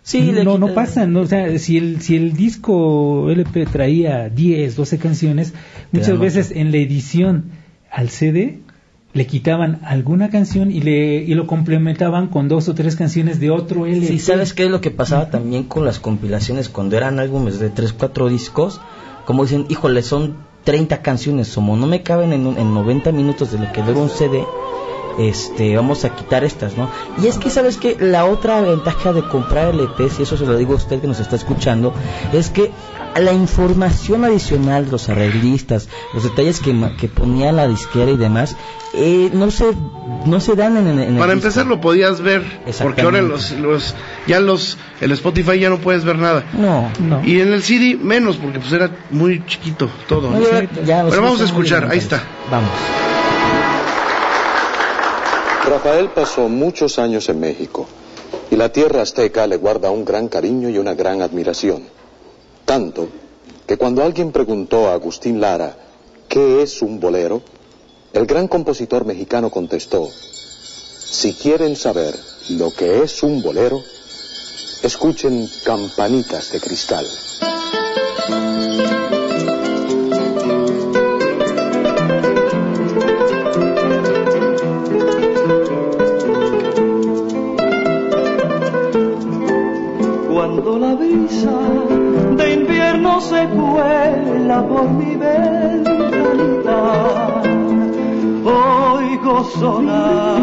Sí, 0.04 0.34
no, 0.44 0.58
no 0.58 0.74
pasa, 0.74 1.08
no, 1.08 1.22
o 1.22 1.28
sea, 1.28 1.58
si 1.60 1.78
el, 1.78 2.02
si 2.02 2.18
el 2.18 2.34
disco 2.34 3.30
LP 3.30 3.68
traía 3.68 4.28
10, 4.28 4.76
12 4.76 4.98
canciones, 4.98 5.54
muchas 5.94 6.20
veces 6.20 6.52
en 6.52 6.72
la 6.72 6.78
edición 6.78 7.52
al 7.90 8.10
CD 8.10 8.60
le 9.18 9.26
quitaban 9.26 9.80
alguna 9.84 10.30
canción 10.30 10.70
y 10.70 10.80
le 10.80 11.16
y 11.16 11.34
lo 11.34 11.48
complementaban 11.48 12.28
con 12.28 12.48
dos 12.48 12.70
o 12.70 12.76
tres 12.76 12.96
canciones 12.96 13.40
de 13.40 13.50
otro 13.50 13.88
LP. 13.88 14.06
Sí, 14.06 14.20
¿sabes 14.20 14.54
qué 14.54 14.66
es 14.66 14.70
lo 14.70 14.80
que 14.80 14.92
pasaba 14.92 15.32
también 15.32 15.64
con 15.64 15.84
las 15.86 16.00
compilaciones 16.00 16.70
cuando 16.70 16.96
eran 16.98 17.20
álbumes 17.20 17.60
de 17.60 17.72
3, 17.72 17.94
4 17.94 18.30
discos? 18.30 18.80
Como 19.26 19.44
dicen, 19.44 19.66
híjole, 19.70 20.04
son 20.04 20.38
30 20.66 21.02
canciones, 21.02 21.52
como 21.54 21.76
no 21.76 21.88
me 21.88 22.04
caben 22.04 22.32
en, 22.32 22.46
en 22.46 22.74
90 22.76 23.12
minutos 23.12 23.52
de 23.52 23.58
lo 23.58 23.72
que 23.72 23.82
dura 23.82 24.00
un 24.00 24.10
CD, 24.10 24.46
este, 25.18 25.76
vamos 25.76 26.06
a 26.06 26.16
quitar 26.16 26.44
estas, 26.44 26.78
¿no? 26.78 26.88
Y 27.22 27.26
es 27.26 27.40
que, 27.40 27.50
¿sabes 27.50 27.78
que 27.78 27.98
La 28.00 28.26
otra 28.26 28.62
ventaja 28.62 29.14
de 29.14 29.24
comprar 29.24 29.74
LPs, 29.74 30.20
y 30.20 30.24
eso 30.24 30.38
se 30.38 30.46
lo 30.46 30.56
digo 30.56 30.74
a 30.74 30.76
usted 30.76 31.02
que 31.02 31.08
nos 31.08 31.20
está 31.20 31.36
escuchando, 31.36 31.92
es 32.34 32.52
que 32.52 32.72
la 33.20 33.34
información 33.34 34.24
adicional 34.26 34.86
de 34.86 34.92
los 34.92 35.10
arreglistas, 35.10 35.88
los 36.14 36.24
detalles 36.24 36.60
que, 36.60 36.74
ma- 36.74 36.96
que 36.98 37.08
ponía 37.08 37.52
la 37.52 37.68
disquera 37.68 38.12
y 38.12 38.18
demás, 38.18 38.56
eh, 38.94 39.30
no 39.34 39.52
se 39.52 39.66
no 40.26 40.40
se 40.40 40.56
dan 40.56 40.78
en, 40.78 40.88
en 40.88 41.00
el 41.00 41.06
Para 41.18 41.34
disco. 41.34 41.48
empezar 41.48 41.66
lo 41.68 41.80
podías 41.80 42.22
ver, 42.22 42.44
porque 42.82 43.02
ahora 43.02 43.22
los, 43.22 43.52
los 43.52 43.96
ya 44.28 44.40
los 44.40 44.78
el 45.02 45.12
Spotify 45.12 45.60
ya 45.60 45.70
no 45.70 45.78
puedes 45.78 46.04
ver 46.04 46.18
nada. 46.18 46.44
No, 46.54 46.90
No. 47.00 47.24
Y 47.26 47.40
en 47.42 47.54
el 47.54 47.64
CD 47.64 47.98
menos 48.02 48.38
porque 48.38 48.60
pues 48.60 48.72
era 48.74 48.90
muy 49.12 49.44
chiquito 49.46 49.90
todo. 50.08 50.30
No, 50.32 50.40
Pero 50.86 51.22
vamos 51.22 51.42
a 51.42 51.46
escuchar, 51.46 51.88
ahí 51.92 52.00
está. 52.00 52.22
Vamos. 52.52 52.70
Rafael 55.70 56.10
pasó 56.10 56.48
muchos 56.48 56.98
años 56.98 57.28
en 57.30 57.40
México 57.42 57.88
y 58.50 58.56
la 58.56 58.70
tierra 58.72 59.02
azteca 59.02 59.46
le 59.48 59.58
guarda 59.58 59.92
un 59.92 60.06
gran 60.06 60.28
cariño 60.30 60.70
y 60.70 60.78
una 60.78 60.94
gran 60.94 61.22
admiración. 61.22 61.84
Tanto 62.68 63.08
que 63.66 63.78
cuando 63.78 64.04
alguien 64.04 64.34
preguntó 64.34 64.90
a 64.90 64.94
Agustín 64.94 65.40
Lara 65.40 65.78
qué 66.28 66.62
es 66.62 66.82
un 66.82 67.00
bolero, 67.00 67.42
el 68.12 68.26
gran 68.26 68.50
compositor 68.50 69.06
mexicano 69.06 69.50
contestó, 69.50 70.06
si 70.06 71.32
quieren 71.34 71.78
saber 71.78 72.14
lo 72.50 72.72
que 72.72 73.04
es 73.04 73.24
un 73.24 73.42
bolero, 73.42 73.82
escuchen 74.84 75.50
campanitas 75.64 76.52
de 76.52 76.60
cristal. 76.60 77.06
Cuando 90.30 90.78
la 90.80 90.96
brisa 90.96 91.78
se 93.22 93.48
cuela 93.48 94.68
por 94.68 94.90
mi 94.90 95.16
ventanita, 95.16 96.80
oigo 98.46 99.44
sonar, 99.44 100.42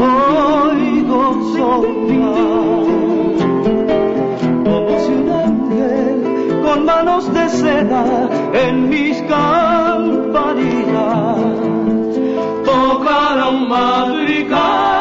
oigo 0.00 1.22
sonar, 1.56 2.86
como 4.64 4.98
si 5.00 5.12
un 5.12 5.28
ángel 5.30 6.60
con 6.62 6.84
manos 6.84 7.32
de 7.32 7.48
seda 7.48 8.04
en 8.52 8.88
mis 8.88 9.22
campanillas 9.22 10.30
tocara 12.64 13.48
un 13.48 13.68
madrigal, 13.68 14.99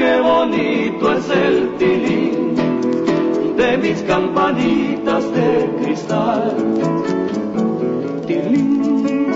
qué 0.00 0.18
bonito 0.18 1.12
es 1.12 1.28
el 1.28 1.76
tilín 1.76 2.54
de 3.60 3.76
mis 3.76 4.02
campanitas 4.04 5.30
de 5.34 5.48
cristal. 5.78 6.56
Tilín, 8.26 9.26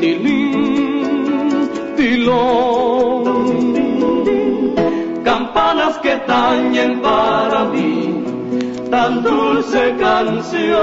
tilín, 0.00 1.70
tilón. 1.96 3.24
Campanas 5.24 5.98
que 5.98 6.14
tañen 6.32 7.02
para 7.02 7.64
mí 7.64 8.24
tan 8.92 9.24
dulce 9.24 9.82
canción. 9.98 10.74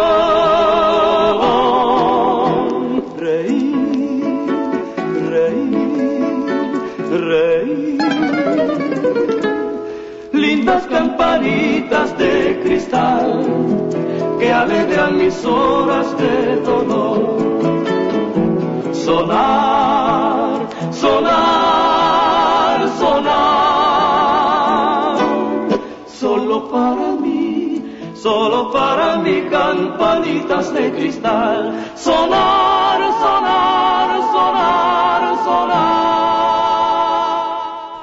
Reír, 3.18 3.74
reír, 5.30 5.80
reír. 7.30 7.51
Alegran 14.52 15.18
mis 15.18 15.46
horas 15.46 16.18
de 16.18 16.58
dolor. 16.62 17.38
Sonar, 18.94 20.68
sonar, 20.92 22.90
sonar. 23.00 24.38
Solo 26.06 26.70
para 26.70 27.16
mí, 27.24 27.84
solo 28.14 28.72
para 28.72 29.18
mí 29.18 29.48
campanitas 29.50 30.74
de 30.74 30.92
cristal. 30.92 31.74
Sonar, 31.96 32.71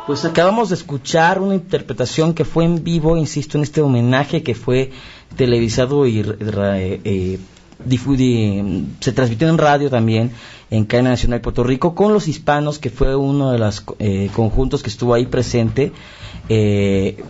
Pues 0.08 0.24
acabamos 0.24 0.70
de 0.70 0.74
escuchar 0.74 1.38
una 1.38 1.54
interpretación 1.54 2.32
que 2.32 2.46
fue 2.46 2.64
en 2.64 2.82
vivo, 2.82 3.18
insisto, 3.18 3.58
en 3.58 3.64
este 3.64 3.82
homenaje 3.82 4.42
que 4.42 4.54
fue 4.54 4.90
televisado 5.36 6.06
y 6.06 6.24
eh, 6.48 7.38
se 9.00 9.12
transmitió 9.12 9.50
en 9.50 9.58
radio 9.58 9.90
también 9.90 10.32
en 10.70 10.86
Cadena 10.86 11.10
Nacional 11.10 11.40
de 11.40 11.42
Puerto 11.42 11.62
Rico 11.62 11.94
con 11.94 12.14
los 12.14 12.26
hispanos, 12.26 12.78
que 12.78 12.88
fue 12.88 13.14
uno 13.16 13.50
de 13.50 13.58
los 13.58 13.84
eh, 13.98 14.30
conjuntos 14.34 14.82
que 14.82 14.88
estuvo 14.88 15.12
ahí 15.12 15.26
presente. 15.26 15.92
eh, 16.48 17.22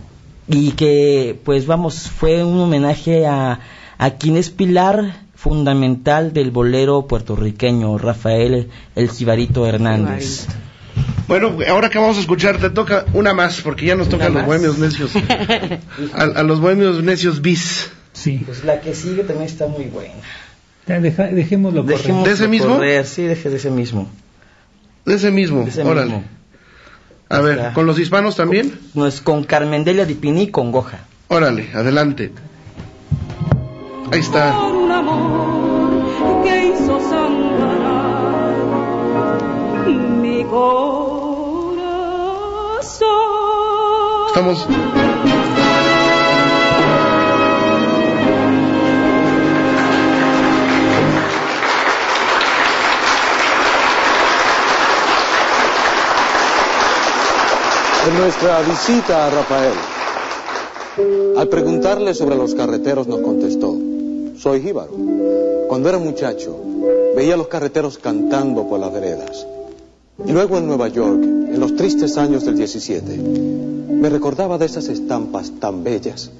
y 0.47 0.71
que, 0.71 1.37
pues 1.43 1.65
vamos, 1.65 2.09
fue 2.09 2.45
un 2.45 2.61
homenaje 2.61 3.27
a, 3.27 3.59
a 3.97 4.11
quien 4.11 4.37
es 4.37 4.51
pilar 4.51 5.27
fundamental 5.35 6.31
del 6.31 6.49
bolero 6.51 7.07
puertorriqueño, 7.07 7.97
Rafael 7.97 8.69
El 8.95 9.09
Jibarito 9.09 9.65
Hernández. 9.65 10.47
Bueno, 11.29 11.57
ahora 11.69 11.89
que 11.89 11.97
vamos 11.99 12.17
a 12.17 12.21
escuchar, 12.21 12.57
te 12.57 12.69
toca 12.71 13.05
una 13.13 13.33
más, 13.33 13.61
porque 13.61 13.85
ya 13.85 13.95
nos 13.95 14.09
tocan 14.09 14.33
los 14.33 14.41
más? 14.41 14.45
bohemios 14.47 14.77
necios. 14.79 15.11
a, 16.13 16.23
a 16.23 16.43
los 16.43 16.59
bohemios 16.59 17.01
necios 17.03 17.41
bis. 17.41 17.91
Sí. 18.13 18.41
Pues 18.45 18.63
la 18.65 18.81
que 18.81 18.93
sigue 18.95 19.23
también 19.23 19.47
está 19.47 19.67
muy 19.67 19.85
buena. 19.85 20.15
Deja- 20.87 21.27
dejémoslo 21.27 21.83
correr. 21.83 21.97
Dejemos 21.99 22.25
¿De 22.25 22.31
ese 22.31 22.47
mismo? 22.47 22.75
Correr, 22.75 23.05
sí, 23.05 23.21
deje 23.23 23.49
de 23.49 23.57
ese 23.57 23.69
mismo. 23.69 24.09
De 25.05 25.13
ese 25.13 25.29
mismo, 25.31 25.63
De 25.63 25.69
ese 25.69 25.83
órale. 25.83 26.05
mismo. 26.13 26.23
A 27.29 27.39
ver, 27.41 27.57
Está. 27.59 27.73
¿con 27.73 27.85
los 27.85 27.99
hispanos 27.99 28.35
también? 28.35 28.77
No 28.95 29.05
es 29.05 29.21
con 29.21 29.43
Carmendelia 29.43 30.05
Dipini 30.05 30.41
y 30.43 30.47
con 30.47 30.71
Goja. 30.71 31.01
Órale, 31.27 31.69
adelante. 31.75 32.31
Ahí 34.11 34.19
está. 34.19 34.57
Por 34.59 34.75
un 34.75 34.91
amor 34.91 36.43
que 36.43 36.67
hizo 36.73 36.99
sangrar 37.07 38.55
mi 40.19 40.43
corazón. 40.45 41.18
Estamos. 42.79 44.65
En 58.07 58.17
nuestra 58.17 58.61
visita 58.61 59.27
a 59.27 59.29
Rafael, 59.29 59.73
al 61.37 61.47
preguntarle 61.49 62.13
sobre 62.13 62.37
los 62.37 62.55
carreteros 62.55 63.07
nos 63.07 63.19
contestó, 63.19 63.75
soy 64.37 64.61
jíbaro. 64.61 64.91
Cuando 65.67 65.89
era 65.89 65.97
muchacho, 65.97 66.55
veía 67.13 67.33
a 67.33 67.37
los 67.37 67.49
carreteros 67.49 67.97
cantando 67.97 68.69
por 68.69 68.79
las 68.79 68.93
veredas. 68.93 69.45
Y 70.25 70.31
luego 70.31 70.57
en 70.57 70.67
Nueva 70.67 70.87
York, 70.87 71.28
en 71.51 71.59
los 71.59 71.75
tristes 71.75 72.17
años 72.17 72.45
del 72.45 72.55
17, 72.57 73.17
me 73.91 74.09
recordaba 74.09 74.57
de 74.57 74.65
esas 74.65 74.87
estampas 74.87 75.51
tan 75.59 75.83
bellas, 75.83 76.31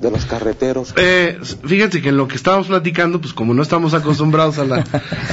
de 0.00 0.10
los 0.10 0.24
carreteros. 0.24 0.94
Eh, 0.96 1.38
fíjate 1.62 2.00
que 2.00 2.08
en 2.08 2.16
lo 2.16 2.26
que 2.26 2.36
estábamos 2.36 2.68
platicando, 2.68 3.20
pues 3.20 3.34
como 3.34 3.52
no 3.52 3.62
estamos 3.62 3.92
acostumbrados 3.92 4.58
a 4.58 4.64
la 4.64 4.82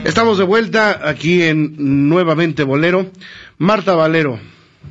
Estamos 0.04 0.38
de 0.38 0.44
vuelta 0.44 1.06
aquí 1.06 1.42
en 1.42 2.08
Nuevamente 2.08 2.64
Bolero. 2.64 3.10
Marta 3.58 3.94
Valero. 3.94 4.40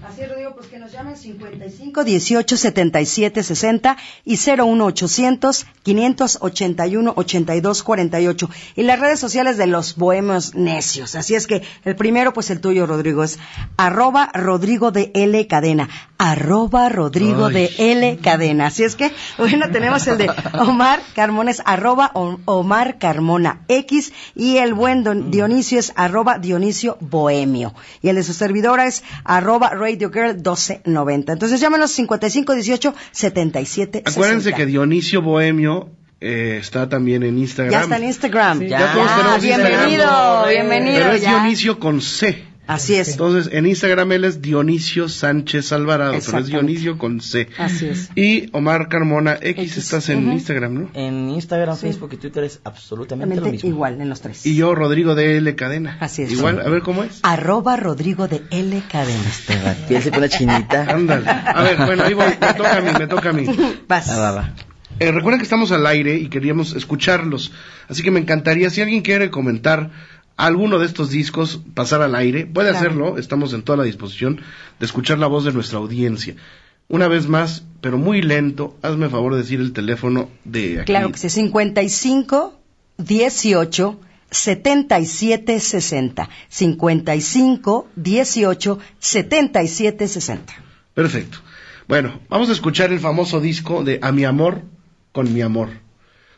Así 0.08 0.22
es, 0.22 0.30
Rodrigo, 0.30 0.54
pues 0.56 0.68
que 0.68 0.78
nos 0.90 0.98
llamen 0.98 1.18
55 1.18 2.04
18 2.04 2.58
77 2.58 3.44
60 3.44 3.98
y 4.26 4.38
01 4.38 4.86
800 4.86 5.68
581 5.84 7.14
82 7.16 7.84
48 7.84 8.50
y 8.76 8.84
las 8.84 9.00
redes 9.00 9.20
sociales 9.20 9.58
de 9.58 9.68
los 9.68 9.98
bohemios 9.98 10.56
necios. 10.56 11.14
Así 11.14 11.36
es 11.36 11.46
que 11.46 11.62
el 11.84 11.96
primero, 11.96 12.34
pues 12.34 12.50
el 12.50 12.60
tuyo, 12.60 12.88
Rodrigo, 12.88 13.24
es 13.24 13.38
arroba 13.78 14.32
Rodrigo 14.34 14.90
de 14.90 15.12
L 15.14 15.46
Cadena, 15.46 15.90
arroba 16.18 16.90
Rodrigo 16.90 17.48
Ay. 17.48 17.54
de 17.54 17.72
L 17.78 18.18
Cadena. 18.18 18.68
Así 18.68 18.84
es 18.84 18.96
que, 18.96 19.12
bueno, 19.38 19.70
tenemos 19.72 20.08
el 20.08 20.18
de 20.18 20.32
Omar 20.60 21.02
Carmona 21.14 21.52
es 21.52 21.62
arroba 21.66 22.12
Omar 22.14 22.98
Carmona 22.98 23.62
X 23.68 24.12
y 24.34 24.58
el 24.58 24.74
buen 24.74 25.04
don 25.04 25.30
Dionisio 25.30 25.78
es 25.78 25.94
arroba 25.96 26.40
Dionisio 26.40 26.98
Bohemio 27.00 27.76
y 28.02 28.10
el 28.10 28.16
de 28.16 28.24
su 28.24 28.34
servidora 28.34 28.88
es 28.88 29.04
arroba 29.24 29.70
Radio 29.70 30.10
Girl 30.12 30.42
1290. 30.86 31.34
Entonces 31.34 31.60
llámenos 31.60 31.92
55 31.92 32.56
18 32.56 32.94
77 33.12 34.04
Acuérdense 34.06 34.44
60. 34.50 34.58
que 34.58 34.66
Dionisio 34.66 35.22
Bohemio 35.22 35.90
eh, 36.22 36.58
está 36.60 36.90
también 36.90 37.24
en 37.24 37.38
Instagram. 37.38 37.72
ya 37.72 37.82
está 37.82 37.98
en 37.98 38.04
Instagram. 38.04 38.62
Ya 38.62 38.94
todos 38.94 39.16
tenemos 39.16 39.42
bienvenido, 39.42 39.88
Instagram. 39.88 40.50
bienvenido. 40.50 40.96
Pero 41.00 41.12
es 41.14 41.22
ya. 41.22 41.30
Dionisio 41.30 41.80
con 41.80 42.02
C. 42.02 42.49
Así 42.70 42.94
es. 42.94 43.10
Entonces, 43.10 43.52
en 43.52 43.66
Instagram 43.66 44.12
él 44.12 44.26
es 44.26 44.44
Dionisio 44.44 45.10
Sánchez 45.10 45.72
Alvarado, 45.72 46.14
pero 46.24 46.38
es. 46.38 46.46
Dionisio 46.46 47.00
con 47.00 47.20
C. 47.20 47.50
Así 47.58 47.88
es. 47.88 48.12
Y 48.16 48.48
Omar 48.52 48.90
Carmona 48.90 49.40
X, 49.42 49.72
X, 49.72 49.78
estás 49.78 50.10
en. 50.10 50.32
Instagram, 50.32 50.74
¿no? 50.76 50.90
En 50.94 51.32
Instagram, 51.32 51.76
Facebook 51.76 52.12
y 52.14 52.18
Twitter 52.18 52.44
es 52.44 52.62
absolutamente 52.64 53.38
lo 53.38 53.50
mismo. 53.50 53.70
igual 53.70 54.00
en 54.00 54.08
los 54.08 54.22
tres. 54.22 54.46
Y 54.46 54.56
yo, 54.56 54.76
Rodrigo 54.76 55.16
de 55.16 55.38
L. 55.38 55.56
Cadena. 55.56 55.98
Así 56.00 56.22
es. 56.22 56.32
Igual, 56.32 56.62
a 56.62 56.70
ver 56.70 56.84
cómo 56.84 57.04
es. 57.04 57.22
Arroba 57.24 57.76
Rodrigo 57.76 58.28
de 58.28 58.44
L 58.52 58.84
Cadena. 58.92 59.32
La 59.66 59.74
piel 59.88 60.04
se 60.04 60.12
pone 60.12 60.30
chinita. 60.30 60.84
Ándale. 60.90 61.28
A 61.28 61.64
ver, 61.64 61.78
bueno, 61.78 62.04
ahí 62.04 62.14
voy. 62.14 62.28
Me 62.40 62.54
toca 62.54 62.78
a 62.78 62.82
mí, 62.82 62.90
me 63.00 63.08
toca 63.08 63.30
a 63.30 63.34
mí. 63.34 63.48
Vas. 63.88 64.10
Ah, 64.10 64.20
va, 64.20 64.32
va. 64.32 64.54
Eh, 65.00 65.12
recuerden 65.12 65.40
que 65.40 65.44
estamos 65.44 65.72
al 65.72 65.88
aire 65.88 66.16
y 66.16 66.28
queríamos 66.28 66.76
escucharlos. 66.76 67.52
Así 67.88 68.04
que 68.04 68.12
me 68.12 68.20
encantaría, 68.20 68.70
si 68.70 68.82
alguien 68.82 69.02
quiere 69.02 69.32
comentar 69.32 69.92
alguno 70.46 70.80
de 70.80 70.86
estos 70.86 71.10
discos, 71.10 71.60
pasar 71.74 72.02
al 72.02 72.16
aire, 72.16 72.46
puede 72.46 72.70
Claro. 72.70 72.86
hacerlo. 72.88 73.18
Estamos 73.18 73.54
en 73.54 73.62
toda 73.64 73.78
la 73.78 73.84
disposición 73.84 74.42
de 74.80 74.86
escuchar 74.86 75.20
la 75.20 75.28
voz 75.28 75.44
de 75.46 75.52
nuestra 75.54 75.80
audiencia. 75.80 76.36
Una 76.88 77.08
vez 77.08 77.28
más, 77.28 77.64
pero 77.82 77.98
muy 77.98 78.22
lento, 78.22 78.76
hazme 78.82 79.10
favor 79.10 79.34
de 79.34 79.42
decir 79.42 79.60
el 79.60 79.74
teléfono 79.74 80.30
de 80.46 80.78
aquí. 80.82 80.86
Claro 80.86 81.12
que 81.12 81.18
sí, 81.20 81.30
55 81.30 82.60
18 82.98 84.00
77 84.32 85.60
60. 85.60 86.30
55 86.50 87.88
18 87.96 88.80
77 89.00 90.08
60. 90.08 90.54
Perfecto. 90.94 91.38
Bueno, 91.88 92.20
vamos 92.30 92.50
a 92.50 92.54
escuchar 92.54 92.92
el 92.92 93.00
famoso 93.00 93.40
disco 93.42 93.84
de 93.84 94.00
A 94.02 94.12
mi 94.12 94.24
amor 94.26 94.62
con 95.12 95.34
mi 95.34 95.42
amor 95.42 95.70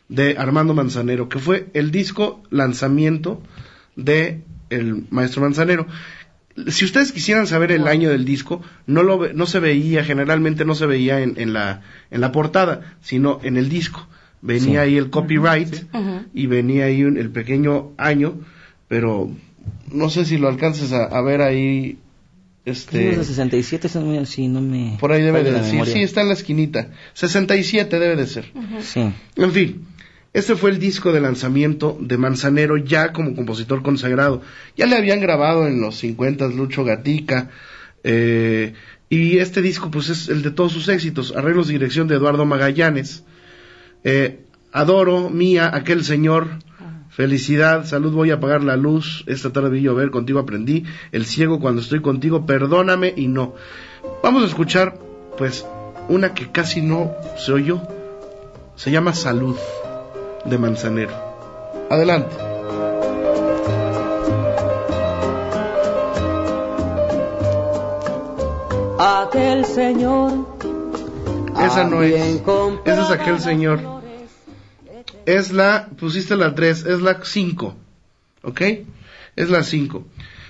de 0.08 0.36
Armando 0.38 0.74
Manzanero, 0.74 1.28
que 1.28 1.38
fue 1.38 1.68
el 1.74 1.90
disco 1.90 2.42
lanzamiento 2.50 3.42
de 3.96 4.42
el 4.70 5.04
maestro 5.10 5.42
Manzanero. 5.42 5.86
Si 6.68 6.84
ustedes 6.84 7.12
quisieran 7.12 7.46
saber 7.46 7.72
el 7.72 7.88
año 7.88 8.10
del 8.10 8.24
disco, 8.26 8.60
no 8.86 9.02
lo 9.02 9.18
ve- 9.18 9.32
no 9.34 9.46
se 9.46 9.58
veía, 9.58 10.04
generalmente 10.04 10.64
no 10.66 10.74
se 10.74 10.84
veía 10.86 11.20
en, 11.20 11.34
en 11.38 11.52
la 11.54 11.80
en 12.10 12.20
la 12.20 12.30
portada, 12.32 12.96
sino 13.00 13.40
en 13.42 13.56
el 13.56 13.68
disco. 13.70 14.06
Venía 14.42 14.64
Sí. 14.82 14.88
ahí 14.88 14.96
el 14.98 15.08
copyright 15.08 15.74
y 16.34 16.46
venía 16.46 16.86
ahí 16.86 17.04
un- 17.04 17.16
el 17.16 17.30
pequeño 17.30 17.92
año, 17.96 18.40
pero 18.88 19.30
no 19.90 20.10
sé 20.10 20.24
si 20.26 20.36
lo 20.36 20.48
alcances 20.48 20.92
a, 20.92 21.04
a 21.04 21.22
ver 21.22 21.40
ahí 21.40 21.98
este 22.64 22.98
de 23.16 23.24
67, 23.24 23.86
eso 23.86 24.00
no- 24.02 24.24
sí, 24.26 24.46
no 24.48 24.60
me... 24.60 24.96
por 25.00 25.10
ahí 25.12 25.22
debe 25.22 25.42
de 25.42 25.52
la 25.52 25.62
decir. 25.62 25.84
Sí, 25.86 26.00
está 26.02 26.20
en 26.20 26.28
la 26.28 26.34
esquinita. 26.34 26.88
67 27.14 27.98
debe 27.98 28.14
de 28.16 28.26
ser. 28.26 28.52
Sí. 28.82 29.10
En 29.36 29.52
fin, 29.52 29.86
este 30.32 30.56
fue 30.56 30.70
el 30.70 30.78
disco 30.78 31.12
de 31.12 31.20
lanzamiento 31.20 31.98
de 32.00 32.16
Manzanero 32.16 32.78
ya 32.78 33.12
como 33.12 33.34
compositor 33.34 33.82
consagrado. 33.82 34.40
Ya 34.76 34.86
le 34.86 34.96
habían 34.96 35.20
grabado 35.20 35.66
en 35.66 35.80
los 35.80 35.96
50 35.96 36.48
Lucho 36.48 36.84
Gatica. 36.84 37.50
eh, 38.02 38.72
y 39.10 39.38
este 39.38 39.60
disco 39.60 39.90
pues 39.90 40.08
es 40.08 40.30
el 40.30 40.40
de 40.42 40.50
todos 40.50 40.72
sus 40.72 40.88
éxitos. 40.88 41.36
Arreglos 41.36 41.68
y 41.68 41.74
dirección 41.74 42.08
de 42.08 42.14
Eduardo 42.14 42.46
Magallanes. 42.46 43.24
Eh, 44.04 44.40
adoro, 44.72 45.28
mía, 45.28 45.70
aquel 45.74 46.02
señor. 46.02 46.48
Felicidad, 47.10 47.84
salud, 47.84 48.14
voy 48.14 48.30
a 48.30 48.36
apagar 48.36 48.64
la 48.64 48.78
luz. 48.78 49.24
Esta 49.26 49.52
tarde 49.52 49.68
vi 49.68 49.82
llover, 49.82 50.10
contigo 50.10 50.38
aprendí. 50.38 50.84
El 51.12 51.26
ciego 51.26 51.60
cuando 51.60 51.82
estoy 51.82 52.00
contigo, 52.00 52.46
perdóname 52.46 53.12
y 53.14 53.28
no. 53.28 53.54
Vamos 54.22 54.44
a 54.44 54.46
escuchar, 54.46 54.98
pues, 55.36 55.66
una 56.08 56.32
que 56.32 56.50
casi 56.50 56.80
no 56.80 57.12
se 57.36 57.52
oyó. 57.52 57.82
Se 58.76 58.90
llama 58.90 59.12
Salud 59.12 59.58
de 60.44 60.58
Manzanero. 60.58 61.14
Adelante. 61.90 62.34
Aquel 68.98 69.64
señor. 69.64 70.46
Esa 71.60 71.84
no 71.84 72.02
es. 72.02 72.14
Ese 72.14 73.00
es 73.00 73.10
aquel 73.10 73.40
señor. 73.40 73.80
Es 75.26 75.52
la, 75.52 75.88
pusiste 75.98 76.36
la 76.36 76.54
3, 76.54 76.86
es 76.86 77.00
la 77.00 77.20
5. 77.22 77.74
¿Ok? 78.42 78.60
Es 79.36 79.50
la 79.50 79.62
5. 79.62 80.04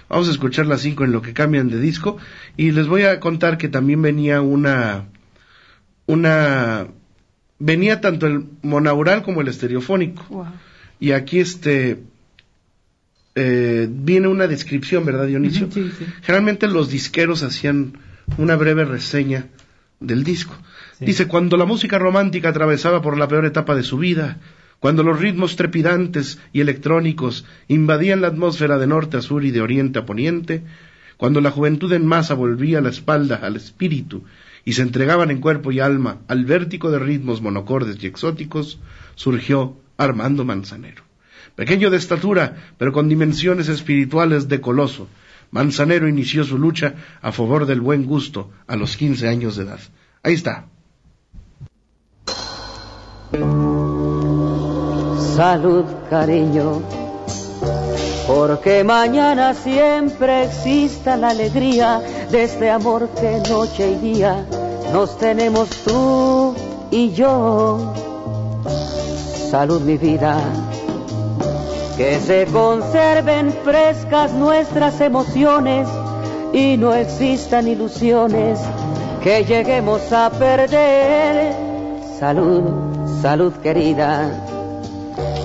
Vamos 0.08 0.28
a 0.28 0.30
escuchar 0.30 0.66
la 0.66 0.78
5 0.78 1.04
en 1.04 1.12
lo 1.12 1.22
que 1.22 1.32
cambian 1.32 1.68
de 1.68 1.78
disco. 1.78 2.18
Y 2.56 2.72
les 2.72 2.86
voy 2.86 3.04
a 3.04 3.20
contar 3.20 3.58
que 3.58 3.68
también 3.68 4.02
venía 4.02 4.40
una. 4.40 5.06
Una. 6.06 6.86
Venía 7.64 8.00
tanto 8.00 8.26
el 8.26 8.44
monaural 8.62 9.22
como 9.22 9.40
el 9.40 9.46
estereofónico. 9.46 10.46
Y 10.98 11.12
aquí 11.12 11.38
este. 11.38 12.02
eh, 13.36 13.86
viene 13.88 14.26
una 14.26 14.48
descripción, 14.48 15.04
¿verdad, 15.04 15.26
Dionisio? 15.28 15.68
Sí, 15.70 15.92
sí. 15.96 16.04
Generalmente 16.22 16.66
los 16.66 16.90
disqueros 16.90 17.44
hacían 17.44 17.98
una 18.36 18.56
breve 18.56 18.84
reseña 18.84 19.46
del 20.00 20.24
disco. 20.24 20.56
Dice, 20.98 21.28
cuando 21.28 21.56
la 21.56 21.64
música 21.64 21.98
romántica 22.00 22.48
atravesaba 22.48 23.00
por 23.00 23.16
la 23.16 23.28
peor 23.28 23.44
etapa 23.46 23.76
de 23.76 23.84
su 23.84 23.96
vida, 23.98 24.38
cuando 24.80 25.04
los 25.04 25.20
ritmos 25.20 25.54
trepidantes 25.54 26.40
y 26.52 26.62
electrónicos 26.62 27.44
invadían 27.68 28.22
la 28.22 28.28
atmósfera 28.28 28.76
de 28.78 28.88
norte 28.88 29.18
a 29.18 29.22
sur 29.22 29.44
y 29.44 29.52
de 29.52 29.60
oriente 29.60 30.00
a 30.00 30.04
poniente, 30.04 30.62
cuando 31.16 31.40
la 31.40 31.52
juventud 31.52 31.92
en 31.92 32.06
masa 32.06 32.34
volvía 32.34 32.80
la 32.80 32.90
espalda 32.90 33.36
al 33.36 33.54
espíritu 33.54 34.24
y 34.64 34.74
se 34.74 34.82
entregaban 34.82 35.30
en 35.30 35.40
cuerpo 35.40 35.72
y 35.72 35.80
alma 35.80 36.18
al 36.28 36.44
vértigo 36.44 36.90
de 36.90 36.98
ritmos 36.98 37.42
monocordes 37.42 38.02
y 38.02 38.06
exóticos, 38.06 38.78
surgió 39.14 39.76
Armando 39.96 40.44
Manzanero. 40.44 41.02
Pequeño 41.56 41.90
de 41.90 41.96
estatura, 41.96 42.56
pero 42.78 42.92
con 42.92 43.08
dimensiones 43.08 43.68
espirituales 43.68 44.48
de 44.48 44.60
coloso, 44.60 45.08
Manzanero 45.50 46.08
inició 46.08 46.44
su 46.44 46.58
lucha 46.58 46.94
a 47.20 47.30
favor 47.30 47.66
del 47.66 47.80
buen 47.80 48.06
gusto 48.06 48.50
a 48.66 48.76
los 48.76 48.96
15 48.96 49.28
años 49.28 49.56
de 49.56 49.64
edad. 49.64 49.80
Ahí 50.22 50.34
está. 50.34 50.66
Salud, 55.36 55.84
cariño, 56.08 56.82
porque 58.34 58.82
mañana 58.82 59.52
siempre 59.52 60.44
exista 60.44 61.18
la 61.18 61.30
alegría 61.30 62.00
de 62.30 62.44
este 62.44 62.70
amor 62.70 63.10
que 63.10 63.42
noche 63.50 63.90
y 63.90 63.94
día 63.96 64.46
nos 64.90 65.18
tenemos 65.18 65.68
tú 65.84 66.54
y 66.90 67.10
yo. 67.12 67.92
salud 69.50 69.82
mi 69.82 69.98
vida. 69.98 70.38
Que 71.98 72.20
se 72.20 72.46
conserven 72.46 73.52
frescas 73.64 74.32
nuestras 74.32 74.98
emociones 75.02 75.86
y 76.54 76.78
no 76.78 76.94
existan 76.94 77.68
ilusiones 77.68 78.58
que 79.22 79.44
lleguemos 79.44 80.10
a 80.10 80.30
perder. 80.30 81.54
Salud, 82.18 82.62
salud 83.20 83.52
querida, 83.62 84.30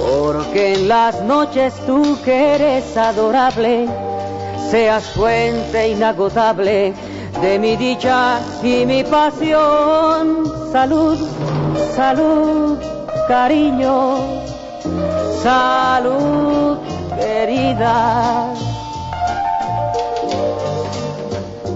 porque 0.08 0.74
en 0.74 0.88
las 0.88 1.22
noches 1.22 1.74
tú 1.86 2.18
que 2.24 2.56
eres 2.56 2.96
adorable, 2.96 3.88
seas 4.72 5.04
fuente 5.04 5.90
inagotable 5.90 6.94
de 7.42 7.60
mi 7.60 7.76
dicha 7.76 8.40
y 8.64 8.86
mi 8.86 9.04
pasión. 9.04 10.72
Salud, 10.72 11.18
salud, 11.96 12.78
cariño, 13.28 14.18
salud, 15.44 16.78
querida. 17.20 18.54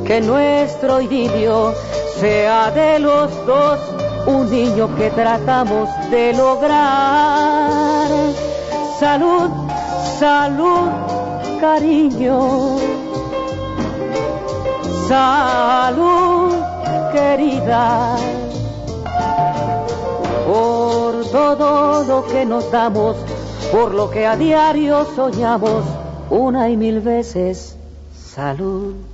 Que 0.06 0.22
nuestro 0.22 1.02
idilio 1.02 1.74
sea 2.20 2.72
de 2.72 3.00
los 3.00 3.46
dos 3.46 3.80
un 4.28 4.50
niño 4.50 4.96
que 4.96 5.10
tratamos 5.10 5.90
de 6.10 6.34
lograr. 6.34 8.08
Salud, 9.00 9.50
salud, 10.20 10.90
cariño 11.60 13.02
salud 15.12 16.54
querida 17.12 18.16
por 20.48 21.26
todo 21.30 22.04
lo 22.06 22.26
que 22.28 22.46
nos 22.46 22.72
damos, 22.72 23.18
por 23.74 23.94
lo 23.94 24.10
que 24.10 24.26
a 24.26 24.38
diario 24.38 25.06
soñamos 25.14 25.84
una 26.30 26.70
y 26.70 26.78
mil 26.78 27.02
veces 27.02 27.76
salud. 28.14 29.11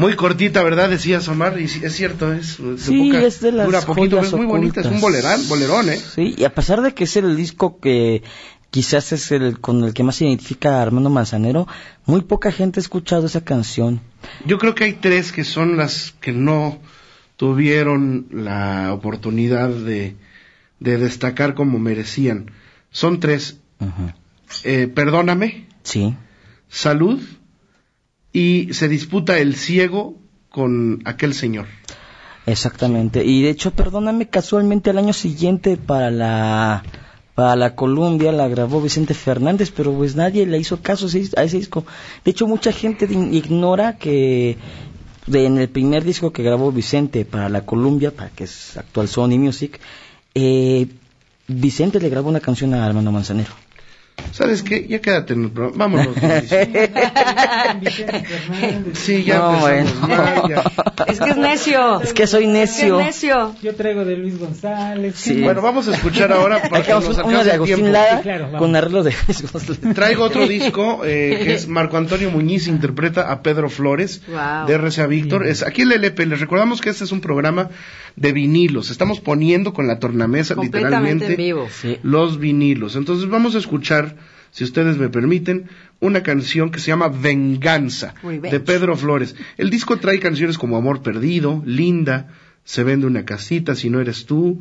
Muy 0.00 0.16
cortita, 0.16 0.62
¿verdad? 0.62 0.88
Decías 0.90 1.28
Omar, 1.28 1.60
y 1.60 1.64
es 1.64 1.92
cierto, 1.94 2.32
es 2.32 2.58
de 2.58 2.78
Sí, 2.78 3.10
poca- 3.12 3.22
es 3.26 3.40
de 3.40 3.52
las 3.52 3.66
dura 3.66 3.80
poquito, 3.82 4.16
joyas 4.16 4.26
es 4.26 4.32
muy 4.34 4.46
bonita, 4.46 4.80
es 4.80 4.86
un 4.86 5.00
bolerán, 5.00 5.46
bolerón, 5.48 5.90
¿eh? 5.90 5.96
Sí, 5.98 6.34
y 6.36 6.44
a 6.44 6.54
pesar 6.54 6.80
de 6.82 6.94
que 6.94 7.04
es 7.04 7.16
el 7.16 7.36
disco 7.36 7.78
que 7.80 8.22
quizás 8.70 9.12
es 9.12 9.30
el 9.32 9.60
con 9.60 9.84
el 9.84 9.92
que 9.94 10.02
más 10.04 10.16
se 10.16 10.24
identifica 10.26 10.78
a 10.78 10.82
Armando 10.82 11.10
Manzanero, 11.10 11.66
muy 12.06 12.22
poca 12.22 12.50
gente 12.52 12.80
ha 12.80 12.82
escuchado 12.82 13.26
esa 13.26 13.42
canción. 13.44 14.00
Yo 14.46 14.58
creo 14.58 14.74
que 14.74 14.84
hay 14.84 14.92
tres 14.94 15.32
que 15.32 15.44
son 15.44 15.76
las 15.76 16.12
que 16.20 16.32
no 16.32 16.78
tuvieron 17.36 18.26
la 18.30 18.92
oportunidad 18.92 19.68
de, 19.70 20.14
de 20.78 20.98
destacar 20.98 21.54
como 21.54 21.78
merecían. 21.78 22.50
Son 22.90 23.18
tres, 23.20 23.58
eh, 24.64 24.88
Perdóname, 24.94 25.66
Sí. 25.82 26.14
Salud 26.68 27.20
y 28.32 28.72
se 28.72 28.88
disputa 28.88 29.38
el 29.38 29.54
ciego 29.56 30.16
con 30.48 31.00
aquel 31.04 31.34
señor. 31.34 31.66
Exactamente. 32.46 33.24
Y 33.24 33.42
de 33.42 33.50
hecho, 33.50 33.70
perdóname, 33.72 34.28
casualmente 34.28 34.90
al 34.90 34.98
año 34.98 35.12
siguiente 35.12 35.76
para 35.76 36.10
la 36.10 36.82
para 37.34 37.56
la 37.56 37.74
Columbia 37.74 38.32
la 38.32 38.48
grabó 38.48 38.82
Vicente 38.82 39.14
Fernández, 39.14 39.72
pero 39.74 39.94
pues 39.94 40.14
nadie 40.14 40.44
le 40.46 40.58
hizo 40.58 40.82
caso 40.82 41.06
a 41.06 41.42
ese, 41.42 41.56
disco. 41.56 41.86
De 42.24 42.32
hecho, 42.32 42.46
mucha 42.46 42.70
gente 42.72 43.06
ignora 43.10 43.96
que 43.96 44.58
de- 45.26 45.46
en 45.46 45.56
el 45.58 45.68
primer 45.68 46.04
disco 46.04 46.32
que 46.32 46.42
grabó 46.42 46.70
Vicente 46.72 47.24
para 47.24 47.48
la 47.48 47.64
Columbia, 47.64 48.10
para 48.10 48.28
que 48.30 48.44
es 48.44 48.76
actual 48.76 49.08
Sony 49.08 49.38
Music, 49.38 49.80
eh, 50.34 50.88
Vicente 51.48 51.98
le 51.98 52.10
grabó 52.10 52.28
una 52.28 52.40
canción 52.40 52.74
a 52.74 52.84
Armando 52.84 53.10
Manzanero. 53.10 53.52
¿Sabes 54.32 54.62
qué? 54.62 54.86
Ya 54.88 55.00
quédate 55.00 55.32
en 55.34 55.44
el 55.44 55.50
programa. 55.50 55.76
Vámonos. 55.78 56.16
Mauricio. 56.22 56.58
Vicente 57.80 58.20
Fernández. 58.24 58.98
Sí, 58.98 59.24
ya 59.24 59.38
No, 59.38 59.54
empezamos 59.68 60.00
bueno. 60.00 60.16
mal, 60.16 60.48
ya. 60.48 60.62
Es 61.06 61.18
que 61.18 61.30
es 61.30 61.36
necio. 61.36 62.00
Es 62.02 62.12
que 62.12 62.26
soy 62.26 62.44
Es 62.44 62.50
necio. 62.50 62.98
necio. 62.98 63.56
Yo 63.62 63.74
traigo 63.74 64.04
de 64.04 64.16
Luis 64.16 64.38
González. 64.38 65.14
Sí. 65.16 65.40
Bueno, 65.42 65.62
vamos 65.62 65.88
a 65.88 65.94
escuchar 65.94 66.30
ahora 66.32 66.60
que 66.62 66.68
nos 66.70 67.08
una 67.08 67.18
alcance 67.18 67.44
de 67.44 67.52
Agustín. 67.52 67.92
Lara 67.92 68.16
Sí, 68.18 68.22
claro, 68.22 68.52
con 68.58 68.76
arreglo 68.76 69.02
de 69.02 69.14
Luis 69.26 69.50
González. 69.52 69.80
Traigo 69.94 70.24
otro 70.24 70.46
disco 70.48 71.00
eh, 71.04 71.40
que 71.42 71.54
es 71.54 71.66
Marco 71.68 71.96
Antonio 71.96 72.30
Muñiz 72.30 72.66
interpreta 72.68 73.30
a 73.32 73.42
Pedro 73.42 73.68
Flores 73.70 74.20
Wow. 74.28 74.66
de 74.66 74.78
RCA 74.78 75.06
Víctor. 75.06 75.46
Es 75.46 75.62
aquí 75.62 75.82
el 75.82 75.92
LP. 75.92 76.26
Les 76.26 76.40
recordamos 76.40 76.80
que 76.80 76.90
este 76.90 77.04
es 77.04 77.12
un 77.12 77.20
programa 77.20 77.70
de 78.16 78.32
vinilos. 78.32 78.90
Estamos 78.90 79.20
poniendo 79.20 79.72
con 79.72 79.86
la 79.86 79.98
tornamesa 79.98 80.54
literalmente 80.54 81.26
en 81.26 81.36
vivo. 81.36 81.68
Sí. 81.70 81.98
los 82.02 82.38
vinilos. 82.38 82.96
Entonces 82.96 83.28
vamos 83.28 83.54
a 83.54 83.58
escuchar, 83.58 84.16
si 84.50 84.64
ustedes 84.64 84.96
me 84.96 85.08
permiten, 85.08 85.68
una 86.00 86.22
canción 86.22 86.70
que 86.70 86.80
se 86.80 86.88
llama 86.88 87.08
Venganza 87.08 88.14
Revenge. 88.22 88.50
de 88.50 88.60
Pedro 88.60 88.96
Flores. 88.96 89.36
El 89.56 89.70
disco 89.70 89.98
trae 89.98 90.18
canciones 90.18 90.58
como 90.58 90.76
Amor 90.76 91.02
Perdido, 91.02 91.62
Linda, 91.64 92.28
Se 92.64 92.84
vende 92.84 93.06
una 93.06 93.24
casita 93.24 93.74
si 93.74 93.90
no 93.90 94.00
eres 94.00 94.26
tú, 94.26 94.60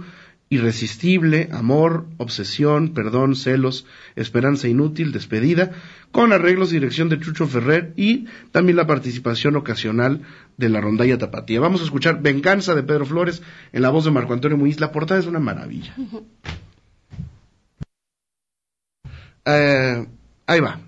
Irresistible, 0.50 1.50
Amor, 1.52 2.08
Obsesión, 2.18 2.94
Perdón, 2.96 3.36
Celos, 3.36 3.86
Esperanza 4.16 4.68
Inútil, 4.68 5.12
Despedida, 5.12 5.72
con 6.12 6.34
arreglos 6.34 6.72
y 6.72 6.76
dirección 6.76 7.08
de 7.08 7.20
Chucho 7.20 7.46
Ferrer 7.48 7.94
y 7.96 8.26
también 8.52 8.76
la 8.76 8.88
participación 8.88 9.56
ocasional 9.56 10.24
de 10.58 10.70
la 10.70 10.82
rondalla 10.82 11.20
tapatía. 11.20 11.60
Vamos 11.60 11.82
a 11.82 11.86
escuchar 11.86 12.22
Venganza 12.22 12.74
de 12.74 12.82
Pedro 12.84 13.06
Flores 13.06 13.44
en 13.72 13.84
la 13.84 13.90
voz 13.90 14.06
de 14.06 14.12
Marco 14.12 14.34
Antonio 14.34 14.58
Muñiz. 14.58 14.80
La 14.80 14.92
portada 14.92 15.20
es 15.20 15.28
una 15.28 15.40
maravilla. 15.40 15.96
Eh, 19.46 20.06
ahí 20.46 20.60
va. 20.60 20.80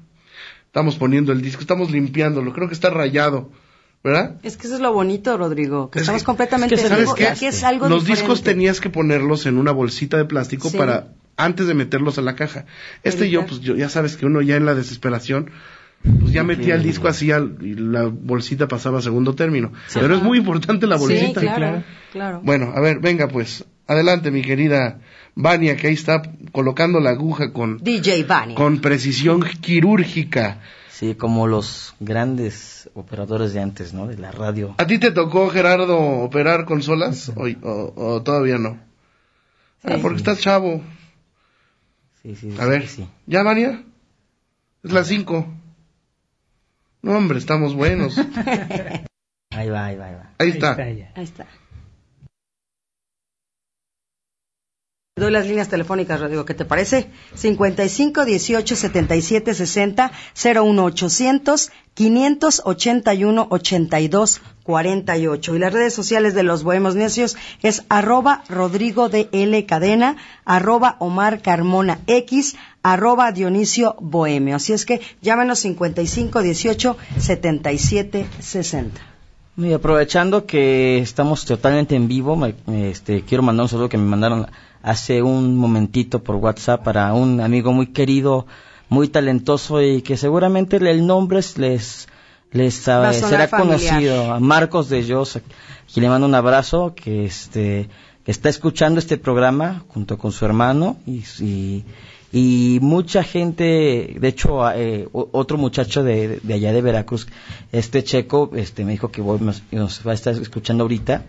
Estamos 0.65 0.95
poniendo 0.95 1.31
el 1.31 1.41
disco, 1.41 1.61
estamos 1.61 1.89
limpiándolo. 1.89 2.53
Creo 2.53 2.67
que 2.67 2.75
está 2.75 2.91
rayado, 2.91 3.51
¿verdad? 4.03 4.35
Es 4.43 4.57
que 4.57 4.67
eso 4.67 4.75
es 4.75 4.81
lo 4.81 4.93
bonito, 4.93 5.37
Rodrigo, 5.37 5.89
que 5.91 5.99
Es 5.99 6.03
estamos 6.03 6.21
que- 6.21 6.25
completamente 6.25 6.75
es 6.75 6.81
que 6.81 6.87
¿Sabes 6.87 7.13
qué? 7.13 7.23
y 7.23 7.25
aquí 7.27 7.45
es 7.45 7.63
algo 7.63 7.87
Los 7.87 8.03
diferente. 8.03 8.21
discos 8.21 8.43
tenías 8.43 8.79
que 8.81 8.89
ponerlos 8.89 9.45
en 9.45 9.57
una 9.57 9.71
bolsita 9.71 10.17
de 10.17 10.25
plástico 10.25 10.69
Sí. 10.69 10.77
para 10.77 11.09
antes 11.37 11.67
de 11.67 11.73
meterlos 11.73 12.17
a 12.17 12.21
la 12.21 12.35
caja. 12.35 12.65
Este 13.03 13.29
yo, 13.29 13.45
pues 13.45 13.61
yo, 13.61 13.75
ya 13.75 13.89
sabes 13.89 14.17
que 14.17 14.25
uno 14.25 14.41
ya 14.41 14.55
en 14.57 14.65
la 14.65 14.75
desesperación, 14.75 15.49
pues 16.19 16.33
ya 16.33 16.43
metía 16.43 16.75
el 16.75 16.83
disco 16.83 17.07
así 17.07 17.31
al- 17.31 17.57
y 17.61 17.75
la 17.75 18.03
bolsita 18.05 18.67
pasaba 18.67 18.99
a 18.99 19.01
segundo 19.01 19.35
término. 19.35 19.71
Pero 19.93 20.15
es 20.15 20.21
muy 20.23 20.39
importante 20.39 20.87
la 20.87 20.97
Sí, 20.97 21.03
bolsita. 21.03 21.39
claro, 21.41 21.57
claro. 21.57 21.83
claro. 22.11 22.41
Bueno, 22.43 22.73
a 22.75 22.81
ver, 22.81 22.99
venga 22.99 23.27
pues, 23.27 23.65
adelante 23.87 24.31
mi 24.31 24.41
querida 24.41 24.99
Vania, 25.35 25.77
que 25.77 25.87
ahí 25.87 25.93
está 25.93 26.21
colocando 26.51 26.99
la 26.99 27.11
aguja 27.11 27.53
con, 27.53 27.77
DJ 27.77 28.23
Bunny. 28.23 28.55
con 28.55 28.79
precisión 28.81 29.41
quirúrgica. 29.61 30.59
Sí, 30.89 31.15
como 31.15 31.47
los 31.47 31.95
grandes 31.99 32.80
operadores 32.93 33.53
de 33.53 33.61
antes, 33.61 33.93
¿no? 33.93 34.07
De 34.07 34.17
la 34.17 34.31
radio. 34.31 34.75
¿A 34.77 34.85
ti 34.87 34.97
te 34.99 35.11
tocó, 35.11 35.49
Gerardo, 35.49 35.97
operar 35.97 36.65
consolas 36.65 37.29
o, 37.35 37.43
o- 37.67 37.93
o 37.95 38.21
todavía 38.23 38.57
no? 38.57 38.79
Ah, 39.83 39.97
porque 40.01 40.17
estás 40.17 40.39
chavo. 40.39 40.81
Sí, 42.21 42.35
sí, 42.35 42.51
A 42.59 42.63
sí, 42.63 42.69
ver, 42.69 42.87
sí. 42.87 43.07
¿ya, 43.25 43.41
Vania? 43.43 43.83
Es 44.83 44.91
las 44.91 45.07
cinco. 45.07 45.47
No, 47.01 47.17
hombre, 47.17 47.39
estamos 47.39 47.73
buenos. 47.75 48.15
Ahí 49.53 49.69
va, 49.69 49.85
ahí 49.87 49.97
va, 49.97 50.05
ahí 50.07 50.15
va. 50.15 50.29
Ahí 50.37 50.49
está. 50.49 50.73
Ahí 50.75 51.23
está. 51.23 51.45
Doy 55.17 55.29
las 55.29 55.45
líneas 55.45 55.67
telefónicas, 55.67 56.21
Rodrigo, 56.21 56.45
¿qué 56.45 56.53
te 56.53 56.63
parece? 56.63 57.09
55 57.35 58.23
18 58.23 58.75
77 58.77 59.53
60 59.53 60.11
01 60.55 60.83
800 60.85 61.69
581 61.93 63.47
82 63.49 64.41
48. 64.63 65.55
Y 65.55 65.59
las 65.59 65.73
redes 65.73 65.93
sociales 65.93 66.33
de 66.33 66.43
los 66.43 66.63
Bohemos 66.63 66.95
Necios 66.95 67.35
es 67.61 67.83
arroba 67.89 68.45
Rodrigo 68.47 69.09
de 69.09 69.27
L 69.33 69.65
Cadena, 69.65 70.15
arroba 70.45 70.95
Omar 70.99 71.41
Carmona 71.41 71.99
X, 72.07 72.55
arroba 72.81 73.33
Dionisio 73.33 73.97
Bohemio. 73.99 74.55
Así 74.55 74.71
es 74.71 74.85
que 74.85 75.01
llámenos 75.21 75.59
55 75.59 76.41
18 76.41 76.97
77 77.17 78.27
60. 78.39 79.01
Y 79.57 79.73
aprovechando 79.73 80.45
que 80.45 80.99
estamos 80.99 81.43
totalmente 81.43 81.97
en 81.97 82.07
vivo, 82.07 82.37
me- 82.37 82.55
este, 82.89 83.23
quiero 83.23 83.43
mandar 83.43 83.63
un 83.65 83.69
saludo 83.69 83.89
que 83.89 83.97
me 83.97 84.05
mandaron 84.05 84.47
hace 84.83 85.21
un 85.21 85.55
momentito 85.57 86.23
por 86.23 86.35
WhatsApp 86.37 86.83
para 86.83 87.13
un 87.13 87.39
amigo 87.41 87.71
muy 87.73 87.87
querido, 87.87 88.45
muy 88.89 89.07
talentoso 89.07 89.81
y 89.81 90.01
que 90.01 90.17
seguramente 90.17 90.77
el 90.77 91.05
nombre 91.07 91.39
es- 91.39 91.57
les, 91.57 92.07
les 92.51 92.79
eh, 92.79 92.81
será 93.13 93.47
familiar. 93.47 93.79
conocido. 93.79 94.33
A 94.33 94.39
Marcos 94.39 94.89
de 94.89 95.03
Jos, 95.07 95.35
aquí 95.37 96.01
le 96.01 96.09
mando 96.09 96.27
un 96.27 96.35
abrazo, 96.35 96.93
que 96.95 97.25
este, 97.25 97.87
que 98.25 98.31
está 98.31 98.49
escuchando 98.49 98.99
este 98.99 99.17
programa 99.17 99.83
junto 99.87 100.17
con 100.17 100.31
su 100.31 100.45
hermano 100.45 100.97
y, 101.07 101.23
y, 101.39 101.85
y 102.33 102.79
mucha 102.81 103.23
gente, 103.23 104.15
de 104.19 104.27
hecho, 104.27 104.69
eh, 104.71 105.07
otro 105.11 105.57
muchacho 105.57 106.03
de, 106.03 106.39
de 106.43 106.53
allá 106.53 106.71
de 106.73 106.81
Veracruz, 106.81 107.27
este 107.71 108.03
checo, 108.03 108.51
este 108.55 108.83
me 108.85 108.91
dijo 108.91 109.09
que 109.11 109.21
voy, 109.21 109.39
nos, 109.39 109.63
nos 109.71 110.05
va 110.05 110.11
a 110.11 110.15
estar 110.15 110.33
escuchando 110.33 110.83
ahorita. 110.83 111.23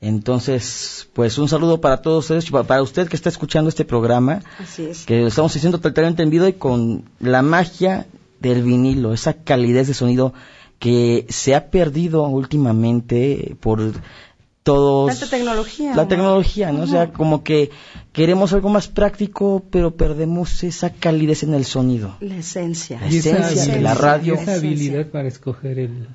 Entonces, 0.00 1.08
pues 1.14 1.38
un 1.38 1.48
saludo 1.48 1.80
para 1.80 2.02
todos 2.02 2.24
ustedes, 2.24 2.50
para- 2.50 2.64
para 2.64 2.82
usted 2.82 3.08
que 3.08 3.16
está 3.16 3.28
escuchando 3.28 3.68
este 3.68 3.84
programa, 3.84 4.42
Así 4.62 4.84
es. 4.84 5.06
que 5.06 5.20
lo 5.22 5.28
estamos 5.28 5.54
haciendo 5.56 5.78
totalmente 5.80 6.22
en 6.22 6.30
vivo 6.30 6.46
y 6.46 6.52
con 6.52 7.04
la 7.18 7.42
magia 7.42 8.06
del 8.40 8.62
vinilo, 8.62 9.14
esa 9.14 9.32
calidez 9.34 9.86
de 9.88 9.94
sonido 9.94 10.34
que 10.78 11.24
se 11.30 11.54
ha 11.54 11.70
perdido 11.70 12.26
últimamente 12.28 13.56
por 13.60 13.80
todos 14.62 15.18
Tanta 15.18 15.36
tecnología. 15.36 15.94
la 15.94 16.08
tecnología, 16.08 16.72
¿no? 16.72 16.82
O 16.82 16.86
sea, 16.86 17.12
como 17.12 17.42
que 17.44 17.70
queremos 18.12 18.52
algo 18.52 18.68
más 18.68 18.88
práctico, 18.88 19.64
pero 19.70 19.96
perdemos 19.96 20.62
esa 20.64 20.90
calidez 20.90 21.42
en 21.44 21.54
el 21.54 21.64
sonido. 21.64 22.16
La 22.20 22.36
esencia. 22.36 23.00
La 23.00 23.06
esencia 23.06 23.74
de 23.74 23.80
la 23.80 23.94
radio. 23.94 24.34
y 24.34 24.38
esa 24.38 24.54
habilidad 24.54 25.06
para 25.06 25.28
escoger 25.28 25.78
el, 25.78 26.08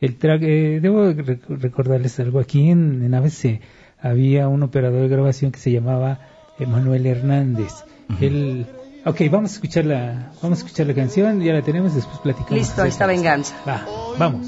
el 0.00 0.16
track. 0.16 0.42
Eh, 0.42 0.78
debo 0.82 1.04
rec- 1.12 1.46
recordarles 1.48 2.18
algo. 2.20 2.38
Aquí 2.40 2.70
en, 2.70 3.02
en 3.04 3.14
ABC 3.14 3.60
había 4.00 4.48
un 4.48 4.62
operador 4.62 5.00
de 5.02 5.08
grabación 5.08 5.50
que 5.52 5.58
se 5.58 5.70
llamaba 5.72 6.18
Emanuel 6.58 7.06
Hernández. 7.06 7.72
Él. 8.20 8.66
Ok, 9.04 9.20
vamos 9.30 9.52
a 9.52 9.54
escuchar 9.54 9.84
la, 9.86 10.32
vamos 10.42 10.58
a 10.58 10.62
escuchar 10.64 10.86
la 10.86 10.94
canción, 10.94 11.40
ya 11.40 11.52
la 11.54 11.62
tenemos, 11.62 11.94
después 11.94 12.18
platicamos. 12.18 12.58
Listo, 12.58 12.82
ahí 12.82 12.88
está 12.90 13.06
venganza. 13.06 13.54
Va, 13.66 13.86
vamos. 14.18 14.46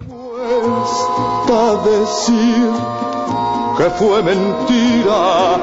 cuesta 0.00 1.76
decir 1.90 2.70
que 3.78 3.84
fue 3.98 4.22
mentira. 4.22 5.58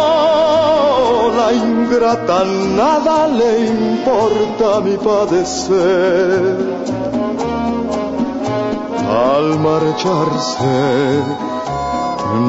Oh, 0.00 1.30
la 1.36 1.52
ingrata 1.52 2.44
nada 2.76 3.26
le 3.28 3.66
importa 3.68 4.80
mi 4.80 4.96
padecer. 4.96 6.56
Al 9.08 9.58
marcharse, 9.58 11.22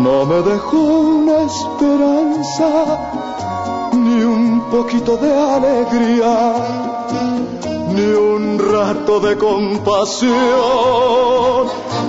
no 0.03 0.25
me 0.25 0.41
dejó 0.41 0.77
una 0.77 1.43
esperanza, 1.43 2.69
ni 3.93 4.23
un 4.23 4.61
poquito 4.69 5.15
de 5.17 5.31
alegría 5.33 6.53
ni 7.93 8.11
un 8.11 8.59
rato 8.59 9.19
de 9.19 9.37
compasión. 9.37 10.37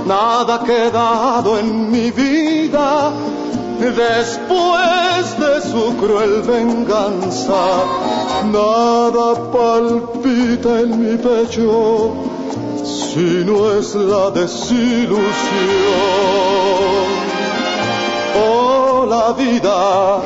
Nada 0.07 0.57
ha 0.57 0.65
quedado 0.65 1.59
en 1.59 1.91
mi 1.91 2.11
vida 2.11 3.13
después 3.79 5.39
de 5.39 5.61
su 5.71 5.97
cruel 5.97 6.43
venganza. 6.43 7.85
Nada 8.53 9.35
palpita 9.53 10.81
en 10.81 10.91
mi 11.01 11.17
pecho 11.17 12.13
si 12.85 13.45
no 13.45 13.79
es 13.79 13.95
la 13.95 14.31
desilusión. 14.31 15.21
Oh, 18.37 19.07
la 19.09 19.33
vida 19.33 20.21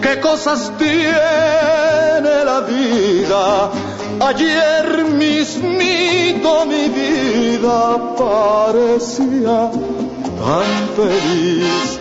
qué 0.00 0.20
cosas 0.20 0.72
tiene 0.78 2.44
la 2.44 2.60
vida. 2.60 3.70
Ayer 4.20 5.04
mismito 5.04 6.66
mi 6.66 6.88
vida 6.88 7.96
parecía 8.16 9.70
tan 10.40 10.70
feliz. 10.96 12.00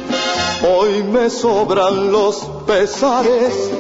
Hoy 0.68 1.04
me 1.04 1.30
sobran 1.30 2.12
los 2.12 2.36
pesares. 2.66 3.79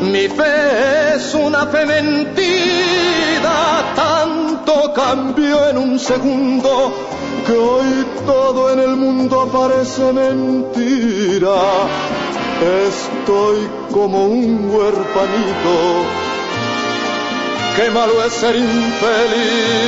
Mi 0.00 0.28
fe 0.28 1.14
es 1.16 1.34
una 1.34 1.66
fe 1.66 1.84
mentira. 1.84 3.48
Tanto 3.96 4.92
cambió 4.94 5.68
en 5.68 5.78
un 5.78 5.98
segundo 5.98 6.94
que 7.46 7.52
hoy 7.52 8.06
todo 8.24 8.72
en 8.72 8.78
el 8.78 8.96
mundo 8.96 9.48
parece 9.52 10.12
mentira. 10.12 11.58
Estoy 12.86 13.68
como 13.92 14.26
un 14.26 14.70
huerfanito. 14.70 16.04
Qué 17.76 17.90
malo 17.90 18.24
es 18.24 18.32
ser 18.32 18.56
infeliz. 18.56 19.78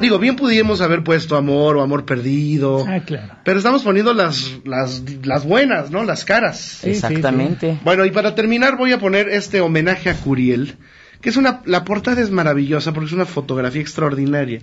Digo, 0.00 0.18
bien 0.18 0.36
pudiéramos 0.36 0.82
haber 0.82 1.02
puesto 1.02 1.36
amor 1.36 1.76
o 1.76 1.82
amor 1.82 2.04
perdido. 2.04 2.84
Ah, 2.86 3.00
claro. 3.00 3.34
Pero 3.44 3.58
estamos 3.58 3.82
poniendo 3.82 4.12
las, 4.12 4.58
las, 4.64 5.02
las 5.24 5.44
buenas, 5.46 5.90
¿no? 5.90 6.04
Las 6.04 6.24
caras. 6.24 6.60
Sí, 6.82 6.90
Exactamente. 6.90 7.78
Bueno, 7.82 8.04
y 8.04 8.10
para 8.10 8.34
terminar 8.34 8.76
voy 8.76 8.92
a 8.92 8.98
poner 8.98 9.28
este 9.30 9.60
homenaje 9.60 10.10
a 10.10 10.14
Curiel, 10.14 10.74
que 11.22 11.30
es 11.30 11.36
una, 11.38 11.62
la 11.64 11.84
portada 11.84 12.20
es 12.20 12.30
maravillosa 12.30 12.92
porque 12.92 13.06
es 13.06 13.12
una 13.12 13.24
fotografía 13.24 13.80
extraordinaria. 13.80 14.60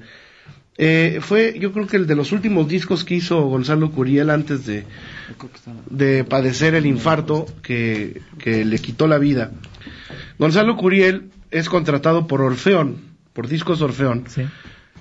Eh, 0.78 1.20
fue, 1.22 1.58
yo 1.60 1.72
creo 1.72 1.88
que 1.88 1.98
el 1.98 2.08
de 2.08 2.16
los 2.16 2.32
últimos 2.32 2.68
discos 2.68 3.04
que 3.04 3.16
hizo 3.16 3.42
Gonzalo 3.44 3.92
Curiel 3.92 4.30
antes 4.30 4.66
de, 4.66 4.86
de 5.90 6.24
padecer 6.24 6.76
el 6.76 6.86
infarto 6.86 7.46
que, 7.62 8.22
que 8.38 8.66
le 8.66 8.78
quitó 8.80 9.08
la 9.08 9.18
vida. 9.18 9.52
Gonzalo 10.38 10.78
Curiel 10.78 11.30
es 11.52 11.70
contratado 11.70 12.28
por 12.28 12.42
Orfeón, 12.42 12.98
por 13.34 13.48
Discos 13.48 13.82
Orfeón, 13.82 14.26
Sí. 14.28 14.44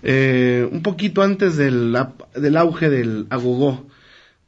Eh, 0.03 0.69
un 0.71 0.83
poquito 0.83 1.23
antes 1.23 1.57
del, 1.57 1.97
del 2.35 2.57
auge 2.57 2.91
del 2.91 3.27
agogó. 3.31 3.87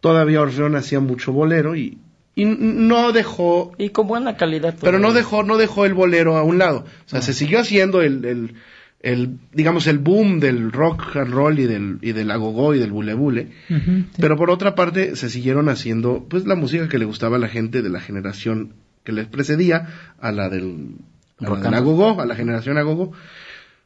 Todavía 0.01 0.41
Orfeón 0.43 0.77
hacía 0.77 1.01
mucho 1.01 1.33
bolero 1.33 1.77
y, 1.77 1.99
y 2.35 2.45
no 2.45 3.13
dejó 3.13 3.73
Y 3.79 3.91
con 3.91 4.07
buena 4.07 4.37
calidad. 4.37 4.75
pero 4.81 4.99
no 4.99 5.13
dejó 5.13 5.45
no 5.45 5.57
dejó 5.57 5.87
el 5.87 5.95
bolero 5.95 6.37
a 6.37 6.43
un 6.43 6.59
lado 6.59 6.85
o 7.07 7.09
sea 7.09 7.23
se 7.23 7.33
siguió 7.33 7.61
haciendo 7.61 8.03
el, 8.03 8.25
el, 8.25 8.55
el, 9.01 9.39
digamos 9.53 9.87
el 9.87 9.99
boom 9.99 10.41
del 10.41 10.73
rock 10.73 11.17
and 11.17 11.33
roll 11.33 11.59
y 11.59 11.67
del 11.67 11.99
y 12.03 12.13
del 12.13 12.31
agogó 12.33 12.75
y 12.75 12.81
del 12.81 12.91
bule 12.91 13.15
bule 13.15 13.49
sí. 13.69 14.07
pero 14.19 14.37
por 14.37 14.51
otra 14.51 14.75
parte 14.75 15.17
se 15.17 15.31
siguieron 15.31 15.69
haciendo 15.71 16.27
pues 16.29 16.45
la 16.45 16.57
música 16.57 16.89
que 16.89 16.99
le 16.99 17.05
gustaba 17.05 17.37
a 17.37 17.41
la 17.41 17.49
gente 17.49 17.81
de 17.81 17.89
la 17.89 18.01
generación 18.01 18.75
que 19.05 19.13
les 19.13 19.27
precedía 19.27 19.89
a 20.21 20.33
la 20.33 20.49
del, 20.51 20.97
a 21.41 21.49
la 21.49 21.61
del 21.61 21.75
agogó 21.75 22.21
a 22.21 22.27
la 22.27 22.35
generación 22.35 22.77
agogó 22.79 23.13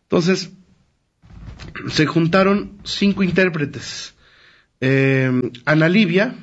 entonces 0.05 0.51
se 1.88 2.07
juntaron 2.07 2.79
cinco 2.85 3.23
intérpretes 3.23 4.14
eh, 4.81 5.31
Ana 5.64 5.88
Livia 5.88 6.35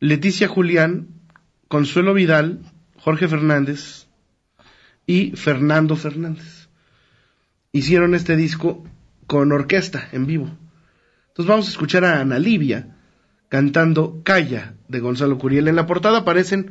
Leticia 0.00 0.48
Julián 0.48 1.08
Consuelo 1.68 2.14
Vidal 2.14 2.60
Jorge 2.96 3.26
Fernández 3.26 4.06
y 5.06 5.32
Fernando 5.32 5.96
Fernández. 5.96 6.68
Hicieron 7.72 8.14
este 8.14 8.36
disco 8.36 8.84
con 9.26 9.52
orquesta 9.52 10.08
en 10.12 10.26
vivo. 10.26 10.50
Entonces 11.28 11.48
vamos 11.48 11.66
a 11.66 11.70
escuchar 11.70 12.04
a 12.04 12.20
Ana 12.20 12.38
Livia 12.38 12.96
cantando 13.48 14.22
Calla 14.22 14.74
de 14.88 15.00
Gonzalo 15.00 15.38
Curiel. 15.38 15.68
En 15.68 15.76
la 15.76 15.86
portada 15.86 16.18
aparecen 16.18 16.70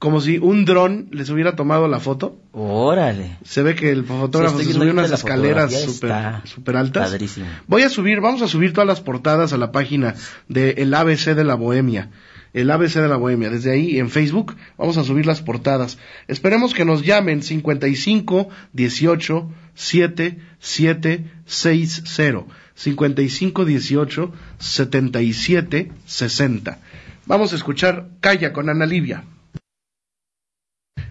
como 0.00 0.22
si 0.22 0.38
un 0.38 0.64
dron 0.64 1.08
les 1.12 1.28
hubiera 1.28 1.56
tomado 1.56 1.86
la 1.86 2.00
foto. 2.00 2.40
Órale. 2.52 3.36
Se 3.44 3.62
ve 3.62 3.74
que 3.74 3.92
el 3.92 4.04
fotógrafo 4.06 4.58
Sí, 4.58 4.64
se 4.64 4.72
subió 4.72 4.92
unas 4.92 5.12
escaleras 5.12 5.78
súper 5.78 6.12
súper 6.44 6.76
altas. 6.78 7.10
padrísimo. 7.10 7.46
Voy 7.66 7.82
a 7.82 7.90
subir, 7.90 8.20
vamos 8.22 8.40
a 8.40 8.48
subir 8.48 8.72
todas 8.72 8.88
las 8.88 9.02
portadas 9.02 9.52
a 9.52 9.58
la 9.58 9.72
página 9.72 10.14
de 10.48 10.70
El 10.78 10.94
ABC 10.94 11.34
de 11.34 11.44
la 11.44 11.54
Bohemia. 11.54 12.08
El 12.54 12.70
ABC 12.70 12.94
de 12.94 13.08
la 13.08 13.16
Bohemia. 13.16 13.50
Desde 13.50 13.72
ahí 13.72 13.98
en 13.98 14.08
Facebook 14.08 14.56
vamos 14.78 14.96
a 14.96 15.04
subir 15.04 15.26
las 15.26 15.42
portadas. 15.42 15.98
Esperemos 16.28 16.72
que 16.72 16.86
nos 16.86 17.04
llamen 17.04 17.42
55 17.42 18.48
18 18.72 19.50
7 19.74 20.38
7 20.60 21.24
60. 21.44 22.44
55 22.74 23.64
18 23.66 24.32
77 24.58 25.92
60. 26.06 26.78
Vamos 27.26 27.52
a 27.52 27.56
escuchar 27.56 28.08
Calla 28.20 28.54
con 28.54 28.70
Ana 28.70 28.86
Livia. 28.86 29.24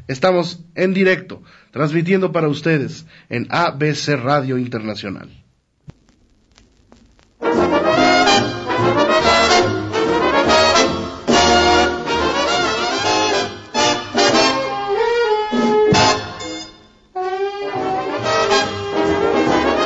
Estamos 0.10 0.45
en 0.76 0.93
directo, 0.93 1.43
transmitiendo 1.72 2.32
para 2.32 2.48
ustedes 2.50 3.06
en 3.30 3.48
ABC 3.52 4.06
Radio 4.30 4.58
Internacional. 4.58 5.30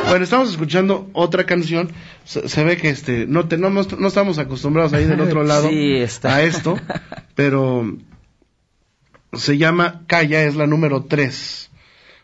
Bueno, 0.08 0.22
estamos 0.24 0.50
escuchando 0.50 1.08
otra 1.12 1.44
canción. 1.44 1.90
Se, 2.24 2.48
se 2.48 2.62
ve 2.62 2.76
que 2.76 2.90
este 2.90 3.26
no, 3.26 3.48
te- 3.48 3.58
no, 3.58 3.68
estamos 3.80 4.38
acostumbrados 4.38 4.92
ahí 4.92 5.06
del 5.06 5.20
otro 5.20 5.42
lado 5.44 5.68
Sí, 5.68 6.04
a 6.22 6.42
esto, 6.42 6.78
pero 7.34 7.96
se 9.36 9.58
llama 9.58 10.02
Calla, 10.06 10.42
es 10.42 10.56
la 10.56 10.66
número 10.66 11.04
3. 11.04 11.70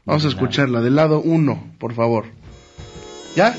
Vamos 0.04 0.24
a 0.24 0.28
escucharla 0.28 0.80
del 0.80 0.96
lado 0.96 1.20
1, 1.20 1.74
por 1.78 1.94
favor. 1.94 2.26
¿Ya? 3.36 3.48
¿Es 3.48 3.56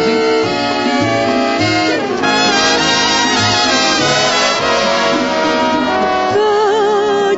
así? 0.00 0.12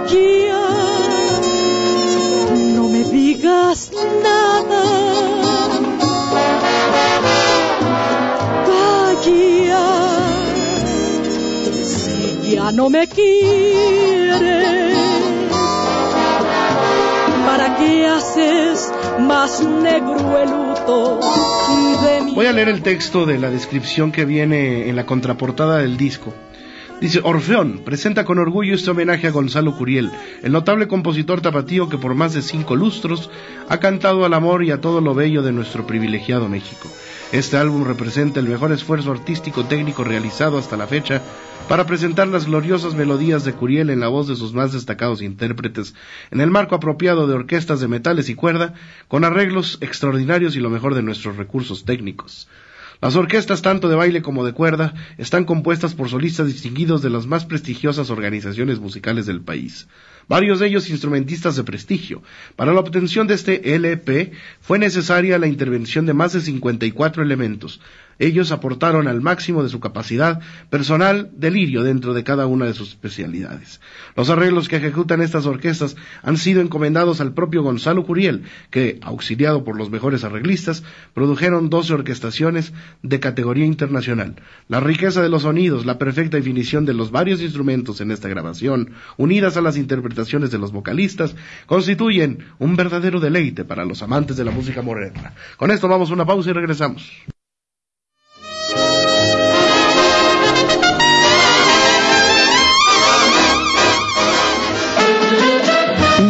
Calla, 0.07 0.67
no 2.75 2.89
me 2.89 3.05
digas 3.05 3.91
nada. 4.23 4.36
No 12.73 12.91
me 12.91 13.07
quieres, 13.07 14.41
¿para 17.47 17.77
qué 17.77 18.07
haces 18.07 18.93
más 19.21 19.63
negro 19.63 20.39
el 20.39 20.51
luto 20.51 21.21
Voy 22.35 22.47
a 22.47 22.53
leer 22.53 22.69
el 22.69 22.83
texto 22.83 23.25
de 23.25 23.39
la 23.39 23.51
descripción 23.51 24.13
que 24.13 24.25
viene 24.25 24.89
en 24.89 24.97
la 24.97 25.07
contraportada 25.07 25.79
del 25.79 25.97
disco. 25.97 26.35
Dice, 27.01 27.21
Orfeón 27.23 27.81
presenta 27.85 28.25
con 28.25 28.39
orgullo 28.39 28.75
este 28.75 28.91
homenaje 28.91 29.27
a 29.27 29.31
Gonzalo 29.31 29.77
Curiel, 29.77 30.11
el 30.43 30.53
notable 30.53 30.89
compositor 30.89 31.43
tapatío 31.43 31.89
que 31.89 31.99
por 31.99 32.15
más 32.15 32.33
de 32.33 32.43
cinco 32.43 32.75
lustros 32.75 33.31
ha 33.69 33.79
cantado 33.79 34.25
al 34.25 34.33
amor 34.33 34.65
y 34.65 34.71
a 34.71 34.81
todo 34.81 35.01
lo 35.01 35.15
bello 35.15 35.43
de 35.43 35.53
nuestro 35.53 35.87
privilegiado 35.87 36.49
México. 36.49 36.89
Este 37.33 37.57
álbum 37.57 37.85
representa 37.85 38.41
el 38.41 38.49
mejor 38.49 38.73
esfuerzo 38.73 39.11
artístico 39.11 39.65
técnico 39.65 40.05
realizado 40.05 40.59
hasta 40.59 40.77
la 40.77 40.87
fecha 40.87 41.21
para 41.69 41.85
presentar 41.85 42.29
las 42.29 42.47
gloriosas 42.47 42.95
melodías 42.95 43.45
de 43.45 43.53
Curiel 43.53 43.91
en 43.91 43.99
la 43.99 44.09
voz 44.09 44.29
de 44.29 44.37
sus 44.37 44.53
más 44.53 44.73
destacados 44.73 45.21
intérpretes, 45.21 45.95
en 46.31 46.41
el 46.41 46.51
marco 46.51 46.77
apropiado 46.77 47.27
de 47.27 47.35
orquestas 47.35 47.81
de 47.81 47.89
metales 47.89 48.29
y 48.29 48.37
cuerda, 48.37 48.75
con 49.09 49.25
arreglos 49.25 49.79
extraordinarios 49.81 50.55
y 50.55 50.61
lo 50.61 50.71
mejor 50.71 50.95
de 50.95 51.03
nuestros 51.03 51.37
recursos 51.37 51.85
técnicos. 51.85 52.49
Las 53.03 53.17
orquestas, 53.17 53.63
tanto 53.63 53.89
de 53.89 53.97
baile 53.97 54.23
como 54.23 54.45
de 54.45 54.53
cuerda, 54.53 54.95
están 55.19 55.45
compuestas 55.45 55.95
por 55.95 56.09
solistas 56.09 56.47
distinguidos 56.47 57.03
de 57.03 57.11
las 57.11 57.27
más 57.27 57.45
prestigiosas 57.45 58.11
organizaciones 58.11 58.79
musicales 58.79 59.27
del 59.27 59.43
país. 59.43 59.87
Varios 60.29 60.61
de 60.61 60.69
ellos 60.69 60.89
instrumentistas 60.89 61.57
de 61.57 61.65
prestigio. 61.65 62.23
Para 62.57 62.73
la 62.73 62.81
obtención 62.81 63.27
de 63.27 63.35
este 63.35 63.75
LP 63.75 64.33
fue 64.61 64.79
necesaria 64.79 65.39
la 65.39 65.47
intervención 65.47 66.07
de 66.07 66.15
más 66.15 66.33
de 66.33 66.41
54 66.41 67.23
elementos. 67.23 67.81
Ellos 68.19 68.53
aportaron 68.53 69.09
al 69.09 69.21
máximo 69.21 69.63
de 69.63 69.69
su 69.69 69.81
capacidad 69.81 70.41
personal 70.71 71.31
delirio 71.37 71.83
dentro 71.83 72.15
de 72.15 72.25
cada 72.25 72.47
una 72.47 72.67
de 72.67 72.75
sus 72.75 72.91
especialidades. 72.91 73.81
Los 74.17 74.31
arreglos 74.31 74.69
que 74.69 74.77
ejecutan 74.77 75.21
estas 75.21 75.47
orquestas 75.47 75.97
han 76.23 76.37
sido 76.37 76.61
encomendados 76.61 77.21
al 77.21 77.35
propio 77.35 77.63
Gonzalo 77.63 78.05
Curiel, 78.05 78.45
que, 78.71 78.99
auxiliado 79.03 79.65
por 79.65 79.77
los 79.77 79.91
mejores 79.91 80.25
arreglistas, 80.25 80.83
produjeron 81.15 81.69
12 81.69 81.95
orquestaciones 81.95 82.73
de 83.03 83.21
categoría 83.21 83.67
internacional. 83.67 84.37
La 84.69 84.81
riqueza 84.81 85.23
de 85.23 85.29
los 85.29 85.43
sonidos, 85.43 85.87
la 85.87 85.99
perfecta 85.99 86.37
definición 86.37 86.87
de 86.87 86.95
los 86.95 87.11
varios 87.11 87.43
instrumentos 87.43 88.01
en 88.01 88.11
esta 88.11 88.29
grabación, 88.29 88.93
unidas 89.17 89.57
a 89.57 89.61
las 89.61 89.77
interpretaciones 89.77 90.51
de 90.51 90.59
los 90.59 90.73
vocalistas, 90.73 91.37
constituyen 91.67 92.39
un 92.59 92.77
verdadero 92.77 93.21
deleite 93.21 93.65
para 93.65 93.85
los 93.85 94.03
amantes 94.03 94.37
de 94.37 94.45
la 94.45 94.51
música 94.51 94.83
moderna. 94.83 95.35
Con 95.57 95.71
esto 95.71 95.89
vamos 95.89 96.11
a 96.11 96.15
una 96.15 96.27
pausa 96.27 96.51
y 96.51 96.53
regresamos. 96.53 97.36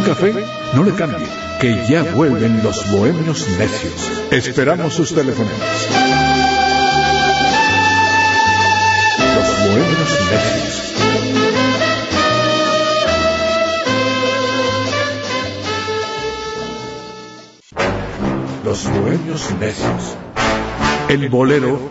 Café, 0.06 0.32
no 0.74 0.84
le 0.84 0.92
cambie, 0.92 1.26
que 1.60 1.84
ya 1.88 2.04
vuelven 2.14 2.62
los 2.62 2.90
bohemios 2.92 3.48
necios. 3.58 4.12
Esperamos 4.30 4.94
sus 4.94 5.12
teléfonos. 5.12 5.50
Los 9.34 9.48
bohemios 9.64 10.20
necios. 10.30 10.82
Los 18.64 18.84
bohemios 18.90 19.50
necios. 19.58 20.16
El 21.08 21.28
bolero 21.28 21.90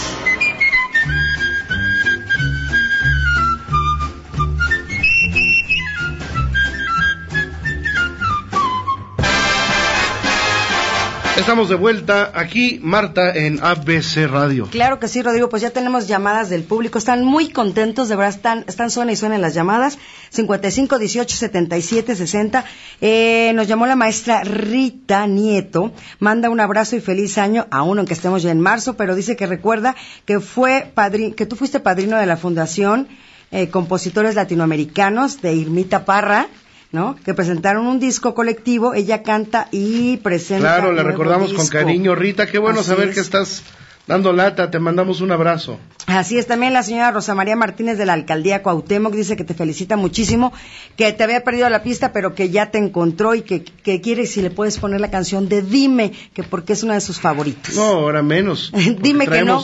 Estamos 11.41 11.69
de 11.69 11.75
vuelta 11.75 12.31
aquí, 12.35 12.79
Marta, 12.83 13.33
en 13.35 13.63
ABC 13.63 14.27
Radio. 14.29 14.67
Claro 14.69 14.99
que 14.99 15.07
sí, 15.07 15.23
Rodrigo, 15.23 15.49
pues 15.49 15.63
ya 15.63 15.71
tenemos 15.71 16.07
llamadas 16.07 16.51
del 16.51 16.61
público, 16.63 16.99
están 16.99 17.25
muy 17.25 17.49
contentos, 17.49 18.09
de 18.09 18.15
verdad, 18.15 18.35
están, 18.35 18.63
están 18.67 18.91
suena 18.91 19.11
y 19.11 19.15
suenan 19.15 19.41
las 19.41 19.55
llamadas, 19.55 19.97
55 20.29 20.99
18 20.99 21.35
77 21.35 22.15
60. 22.15 22.63
Eh, 23.01 23.53
nos 23.55 23.67
llamó 23.67 23.87
la 23.87 23.95
maestra 23.95 24.43
Rita 24.43 25.25
Nieto, 25.25 25.91
manda 26.19 26.51
un 26.51 26.59
abrazo 26.59 26.95
y 26.95 27.01
feliz 27.01 27.39
año, 27.39 27.65
aún 27.71 27.97
aunque 27.97 28.13
estemos 28.13 28.43
ya 28.43 28.51
en 28.51 28.61
marzo, 28.61 28.95
pero 28.95 29.15
dice 29.15 29.35
que 29.35 29.47
recuerda 29.47 29.95
que 30.25 30.39
fue 30.41 30.91
padri 30.93 31.31
que 31.31 31.47
tú 31.47 31.55
fuiste 31.55 31.79
padrino 31.79 32.17
de 32.17 32.27
la 32.27 32.37
Fundación 32.37 33.07
eh, 33.49 33.67
Compositores 33.69 34.35
Latinoamericanos 34.35 35.41
de 35.41 35.55
Irmita 35.55 36.05
Parra, 36.05 36.49
¿no? 36.91 37.15
Que 37.23 37.33
presentaron 37.33 37.87
un 37.87 37.99
disco 37.99 38.33
colectivo, 38.33 38.93
ella 38.93 39.23
canta 39.23 39.67
y 39.71 40.17
presenta. 40.17 40.77
Claro, 40.77 40.91
la 40.91 41.03
recordamos 41.03 41.53
con 41.53 41.67
cariño. 41.67 42.15
Rita, 42.15 42.47
qué 42.47 42.57
bueno 42.59 42.81
Así 42.81 42.89
saber 42.89 43.09
es. 43.09 43.15
que 43.15 43.21
estás 43.21 43.63
dando 44.07 44.33
lata, 44.33 44.69
te 44.71 44.79
mandamos 44.79 45.21
un 45.21 45.31
abrazo. 45.31 45.79
Así 46.07 46.37
es, 46.37 46.47
también 46.47 46.73
la 46.73 46.83
señora 46.83 47.11
Rosa 47.11 47.33
María 47.35 47.55
Martínez 47.55 47.97
de 47.97 48.05
la 48.05 48.13
alcaldía 48.13 48.61
Cuauhtémoc 48.61 49.13
dice 49.13 49.37
que 49.37 49.43
te 49.45 49.53
felicita 49.53 49.95
muchísimo, 49.95 50.51
que 50.97 51.13
te 51.13 51.23
había 51.23 51.43
perdido 51.43 51.69
la 51.69 51.83
pista, 51.83 52.11
pero 52.11 52.35
que 52.35 52.49
ya 52.49 52.71
te 52.71 52.79
encontró 52.79 53.35
y 53.35 53.43
que, 53.43 53.63
que 53.63 54.01
quiere 54.01 54.25
si 54.25 54.41
le 54.41 54.49
puedes 54.49 54.77
poner 54.79 54.99
la 54.99 55.11
canción 55.11 55.47
de 55.47 55.61
Dime, 55.61 56.11
que 56.33 56.43
porque 56.43 56.73
es 56.73 56.83
una 56.83 56.95
de 56.95 57.01
sus 57.01 57.19
favoritas. 57.21 57.75
No, 57.75 57.83
ahora 57.83 58.21
menos. 58.23 58.73
Dime 59.01 59.27
que 59.27 59.43
no. 59.43 59.63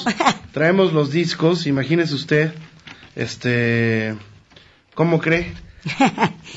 traemos 0.53 0.93
los 0.93 1.11
discos, 1.11 1.67
imagínese 1.67 2.13
usted, 2.13 2.53
este, 3.15 4.15
¿cómo 4.93 5.19
cree? 5.19 5.53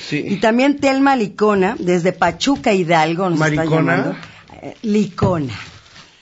Sí. 0.08 0.24
Y 0.28 0.36
también 0.36 0.78
Telma 0.78 1.16
Licona, 1.16 1.76
desde 1.78 2.12
Pachuca 2.12 2.72
Hidalgo, 2.72 3.30
nos 3.30 3.40
está 3.40 3.64
llamando. 3.64 4.16
Eh, 4.62 4.76
Licona. 4.82 5.54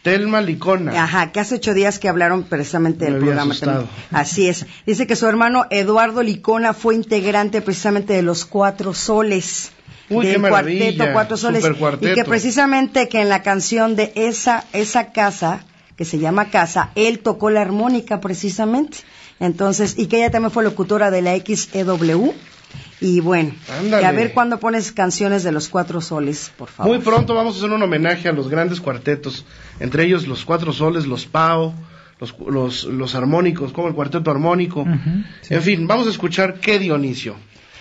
Telma 0.03 0.40
Licona. 0.40 1.03
Ajá, 1.03 1.33
que 1.33 1.40
hace 1.40 1.57
ocho 1.57 1.75
días 1.75 1.99
que 1.99 2.09
hablaron 2.09 2.44
precisamente 2.44 3.05
del 3.05 3.14
Me 3.14 3.21
programa 3.21 3.55
también. 3.59 3.88
Así 4.11 4.49
es. 4.49 4.66
Dice 4.87 5.07
que 5.07 5.16
su 5.16 5.27
hermano 5.27 5.66
Eduardo 5.71 6.23
Licona 6.23 6.73
fue 6.73 6.94
integrante 6.94 7.61
precisamente 7.61 8.12
de 8.12 8.23
los 8.23 8.44
Cuatro 8.44 8.94
Soles. 8.94 9.73
Uy, 10.09 10.27
del 10.27 10.40
qué 10.40 10.49
cuarteto 10.49 11.05
Cuatro 11.12 11.37
Soles. 11.37 11.64
Y 12.01 12.14
que 12.14 12.25
precisamente 12.25 13.09
que 13.09 13.21
en 13.21 13.29
la 13.29 13.42
canción 13.42 13.97
de 13.97 14.12
esa, 14.14 14.64
esa 14.73 15.12
casa, 15.12 15.64
que 15.97 16.05
se 16.05 16.18
llama 16.18 16.49
Casa, 16.49 16.90
él 16.94 17.18
tocó 17.18 17.51
la 17.51 17.61
armónica 17.61 18.21
precisamente. 18.21 18.99
Entonces, 19.40 19.99
y 19.99 20.07
que 20.07 20.18
ella 20.18 20.31
también 20.31 20.53
fue 20.53 20.64
locutora 20.64 21.11
de 21.11 21.23
la 21.23 21.37
XEW. 21.37 22.35
Y 23.01 23.21
bueno, 23.21 23.53
Ándale. 23.79 24.01
que 24.03 24.07
a 24.07 24.13
ver 24.13 24.33
cuándo 24.33 24.59
pones 24.59 24.91
canciones 24.93 25.45
de 25.45 25.53
los 25.53 25.69
Cuatro 25.69 26.01
Soles, 26.01 26.51
por 26.57 26.69
favor. 26.69 26.93
Muy 26.97 27.05
pronto 27.05 27.35
vamos 27.35 27.55
a 27.55 27.59
hacer 27.59 27.71
un 27.71 27.83
homenaje 27.83 28.29
a 28.29 28.33
los 28.33 28.49
grandes 28.49 28.81
cuartetos, 28.81 29.45
entre 29.79 30.05
ellos 30.05 30.27
los 30.27 30.45
Cuatro 30.45 30.73
Soles, 30.73 31.07
los 31.07 31.25
Pao, 31.27 31.75
los, 32.21 32.35
los, 32.49 32.85
los 32.85 33.15
armónicos, 33.15 33.73
como 33.73 33.87
el 33.89 33.95
cuarteto 33.95 34.31
armónico. 34.33 34.85
Sí. 35.43 35.55
En 35.55 35.63
fin, 35.63 35.87
vamos 35.87 36.09
a 36.09 36.11
escuchar 36.11 36.55
qué 36.61 36.79
Dionisio. 36.81 37.37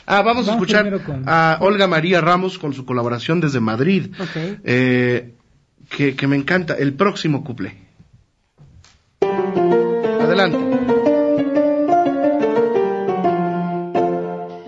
Ah, 0.06 0.22
vamos, 0.22 0.48
a 0.48 0.52
escuchar 0.52 1.04
con- 1.04 1.24
a 1.28 1.58
Olga 1.62 1.88
María 1.88 2.22
Ramos 2.22 2.58
con 2.60 2.74
su 2.74 2.86
colaboración 2.86 3.42
desde 3.42 3.60
Madrid, 3.60 4.12
eh, 4.64 5.34
que, 5.90 6.16
que 6.16 6.28
me 6.28 6.36
encanta, 6.38 6.76
el 6.76 6.94
próximo 6.94 7.44
cuplé. 7.44 7.76
Adelante. 10.22 10.77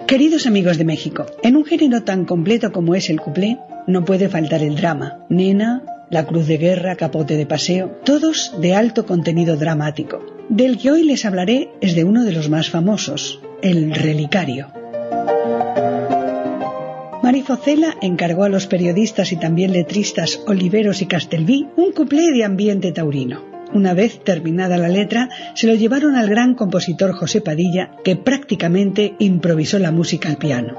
Queridos 0.10 0.48
amigos 0.48 0.80
de 0.80 0.86
México, 0.86 1.28
en 1.44 1.56
un 1.56 1.66
género 1.66 2.02
tan 2.02 2.26
completo 2.26 2.72
como 2.72 2.96
es 2.96 3.12
el 3.12 3.22
cuplé, 3.22 3.60
no 3.86 4.06
puede 4.06 4.28
faltar 4.28 4.64
el 4.64 4.76
drama. 4.76 5.20
Nena, 5.30 5.84
La 6.10 6.26
Cruz 6.26 6.48
de 6.48 6.58
Guerra, 6.58 6.96
Capote 6.96 7.38
de 7.38 7.46
Paseo, 7.46 8.00
todos 8.04 8.60
de 8.60 8.74
alto 8.74 9.06
contenido 9.06 9.56
dramático. 9.56 10.26
Del 10.50 10.80
que 10.80 10.90
hoy 10.90 11.04
les 11.04 11.26
hablaré 11.26 11.70
es 11.80 11.94
de 11.94 12.06
uno 12.06 12.24
de 12.24 12.32
los 12.32 12.50
más 12.50 12.72
famosos, 12.72 13.40
el 13.62 13.94
Relicario. 13.94 14.72
Marifocela 17.22 17.96
encargó 18.02 18.46
a 18.46 18.50
los 18.50 18.66
periodistas 18.66 19.32
y 19.32 19.36
también 19.36 19.74
letristas 19.74 20.42
Oliveros 20.48 21.04
y 21.04 21.06
Castelví 21.06 21.68
un 21.76 21.92
cuplé 21.92 22.32
de 22.32 22.44
ambiente 22.44 22.92
taurino. 22.92 23.49
Una 23.74 23.94
vez 23.94 24.24
terminada 24.24 24.78
la 24.78 24.90
letra, 24.90 25.30
se 25.54 25.68
lo 25.68 25.76
llevaron 25.76 26.16
al 26.16 26.30
gran 26.30 26.56
compositor 26.56 27.14
José 27.14 27.42
Padilla, 27.42 27.92
que 28.04 28.16
prácticamente 28.16 29.16
improvisó 29.20 29.78
la 29.80 29.92
música 29.92 30.30
al 30.30 30.38
piano. 30.38 30.76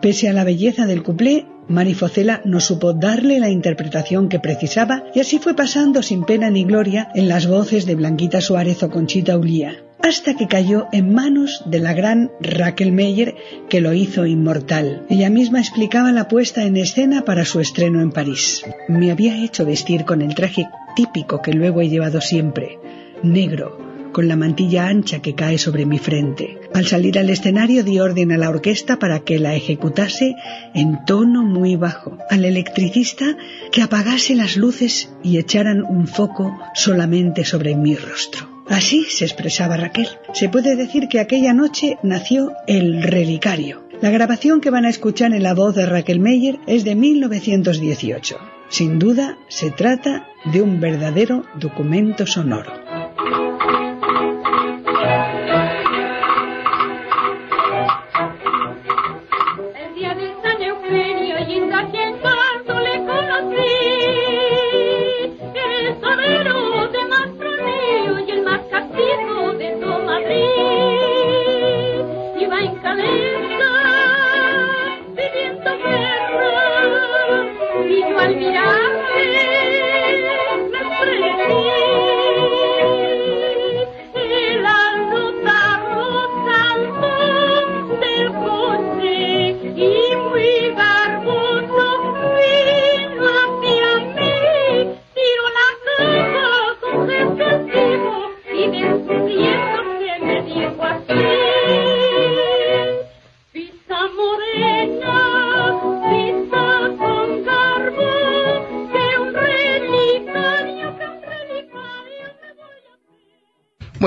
Pese 0.00 0.28
a 0.28 0.32
la 0.32 0.44
belleza 0.44 0.86
del 0.86 1.02
cuplé, 1.02 1.46
Marifocela 1.68 2.42
no 2.44 2.60
supo 2.60 2.92
darle 2.92 3.38
la 3.40 3.48
interpretación 3.48 4.28
que 4.28 4.38
precisaba 4.38 5.04
y 5.14 5.20
así 5.20 5.38
fue 5.38 5.54
pasando 5.54 6.02
sin 6.02 6.24
pena 6.24 6.50
ni 6.50 6.64
gloria 6.64 7.08
en 7.14 7.28
las 7.28 7.46
voces 7.46 7.86
de 7.86 7.94
Blanquita 7.94 8.40
Suárez 8.42 8.82
o 8.82 8.90
Conchita 8.90 9.38
Ulía, 9.38 9.83
hasta 10.02 10.34
que 10.34 10.48
cayó 10.48 10.86
en 10.92 11.14
manos 11.14 11.62
de 11.66 11.80
la 11.80 11.94
gran 11.94 12.30
Raquel 12.40 12.92
Meyer 12.92 13.34
que 13.68 13.80
lo 13.80 13.92
hizo 13.92 14.26
inmortal. 14.26 15.06
Ella 15.08 15.30
misma 15.30 15.60
explicaba 15.60 16.12
la 16.12 16.28
puesta 16.28 16.64
en 16.64 16.76
escena 16.76 17.22
para 17.22 17.44
su 17.44 17.60
estreno 17.60 18.00
en 18.00 18.10
París. 18.10 18.62
Me 18.88 19.10
había 19.10 19.42
hecho 19.42 19.64
vestir 19.64 20.04
con 20.04 20.22
el 20.22 20.34
traje 20.34 20.66
típico 20.94 21.40
que 21.40 21.52
luego 21.52 21.80
he 21.80 21.88
llevado 21.88 22.20
siempre, 22.20 22.78
negro, 23.22 23.78
con 24.12 24.28
la 24.28 24.36
mantilla 24.36 24.86
ancha 24.86 25.20
que 25.20 25.34
cae 25.34 25.58
sobre 25.58 25.86
mi 25.86 25.98
frente. 25.98 26.60
Al 26.72 26.86
salir 26.86 27.18
al 27.18 27.30
escenario 27.30 27.82
di 27.82 27.98
orden 27.98 28.30
a 28.30 28.38
la 28.38 28.48
orquesta 28.48 28.98
para 28.98 29.20
que 29.20 29.38
la 29.40 29.54
ejecutase 29.54 30.36
en 30.72 31.04
tono 31.04 31.42
muy 31.42 31.76
bajo, 31.76 32.16
al 32.30 32.44
electricista 32.44 33.36
que 33.72 33.82
apagase 33.82 34.34
las 34.36 34.56
luces 34.56 35.10
y 35.22 35.38
echaran 35.38 35.82
un 35.82 36.06
foco 36.06 36.56
solamente 36.74 37.44
sobre 37.44 37.74
mi 37.74 37.96
rostro. 37.96 38.53
Así 38.68 39.04
se 39.04 39.24
expresaba 39.24 39.76
Raquel. 39.76 40.08
Se 40.32 40.48
puede 40.48 40.76
decir 40.76 41.08
que 41.08 41.20
aquella 41.20 41.52
noche 41.52 41.98
nació 42.02 42.52
El 42.66 43.02
Relicario. 43.02 43.84
La 44.00 44.10
grabación 44.10 44.60
que 44.60 44.70
van 44.70 44.84
a 44.84 44.90
escuchar 44.90 45.32
en 45.32 45.42
la 45.42 45.54
voz 45.54 45.74
de 45.74 45.86
Raquel 45.86 46.20
Meyer 46.20 46.58
es 46.66 46.84
de 46.84 46.94
1918. 46.94 48.36
Sin 48.68 48.98
duda, 48.98 49.38
se 49.48 49.70
trata 49.70 50.26
de 50.52 50.62
un 50.62 50.80
verdadero 50.80 51.44
documento 51.58 52.26
sonoro. 52.26 52.83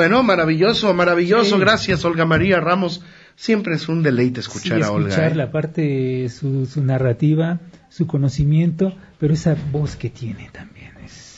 Bueno, 0.08 0.24
maravilloso, 0.24 0.93
maravilloso. 0.93 1.60
Gracias, 1.60 2.05
Olga 2.05 2.26
María 2.26 2.62
Ramos. 2.62 3.03
Siempre 3.36 3.76
es 3.76 3.89
un 3.89 4.03
deleite 4.03 4.39
escuchar 4.39 4.82
a 4.82 4.91
Olga. 4.91 5.10
Escuchar 5.10 5.34
¿eh? 5.34 5.36
la 5.36 5.51
parte, 5.51 6.30
su, 6.30 6.66
su 6.66 6.82
narrativa, 6.82 7.60
su 7.89 8.08
conocimiento, 8.08 8.95
pero 9.20 9.34
esa 9.34 9.58
voz 9.70 9.97
que 9.97 10.10
tiene 10.10 10.49
también 10.53 10.76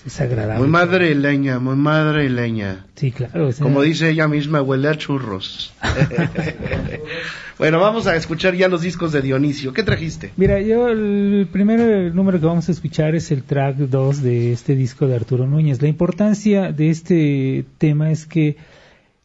es, 0.05 0.13
es 0.13 0.21
agradable. 0.21 0.59
Muy 0.59 0.67
madrileña, 0.67 1.59
muy 1.59 1.75
madrileña. 1.75 2.85
Sí, 2.95 3.11
claro. 3.11 3.49
Como 3.59 3.81
dice 3.81 4.09
ella 4.09 4.27
misma, 4.27 4.61
huele 4.61 4.89
a 4.89 4.97
churros. 4.97 5.73
bueno, 7.57 7.79
vamos 7.79 8.07
a 8.07 8.15
escuchar 8.15 8.55
ya 8.55 8.67
los 8.67 8.81
discos 8.81 9.11
de 9.11 9.21
Dionisio. 9.21 9.73
¿Qué 9.73 9.83
trajiste? 9.83 10.31
Mira, 10.37 10.59
yo 10.61 10.89
el 10.89 11.47
primer 11.51 12.13
número 12.13 12.39
que 12.39 12.45
vamos 12.45 12.69
a 12.69 12.71
escuchar 12.71 13.15
es 13.15 13.31
el 13.31 13.43
track 13.43 13.77
2 13.77 14.21
de 14.21 14.51
este 14.53 14.75
disco 14.75 15.07
de 15.07 15.15
Arturo 15.15 15.47
Núñez. 15.47 15.81
La 15.81 15.87
importancia 15.87 16.71
de 16.71 16.89
este 16.89 17.65
tema 17.77 18.11
es 18.11 18.25
que 18.25 18.57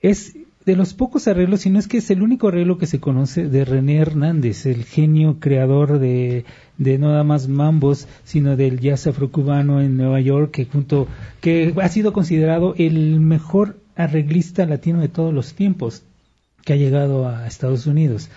es 0.00 0.36
de 0.66 0.76
los 0.76 0.94
pocos 0.94 1.28
arreglos, 1.28 1.60
si 1.60 1.70
no 1.70 1.78
es 1.78 1.88
que 1.88 1.98
es 1.98 2.10
el 2.10 2.22
único 2.22 2.48
arreglo 2.48 2.78
que 2.78 2.86
se 2.86 2.98
conoce 2.98 3.48
de 3.48 3.64
René 3.64 3.98
Hernández, 3.98 4.64
el 4.64 4.84
genio 4.84 5.38
creador 5.38 5.98
de, 5.98 6.44
no 6.78 7.08
nada 7.08 7.24
más 7.24 7.48
mambos, 7.48 8.08
sino 8.24 8.56
del 8.56 8.80
jazz 8.80 9.06
afrocubano 9.06 9.82
en 9.82 9.96
Nueva 9.96 10.20
York, 10.20 10.52
que 10.52 10.64
junto, 10.64 11.06
que 11.40 11.74
ha 11.82 11.88
sido 11.88 12.14
considerado 12.14 12.74
el 12.78 13.20
mejor 13.20 13.78
arreglista 13.94 14.64
latino 14.64 15.00
de 15.00 15.08
todos 15.08 15.34
los 15.34 15.54
tiempos 15.54 16.02
que 16.64 16.72
ha 16.72 16.76
llegado 16.76 17.28
a 17.28 17.46
Estados 17.46 17.86
Unidos. 17.86 18.30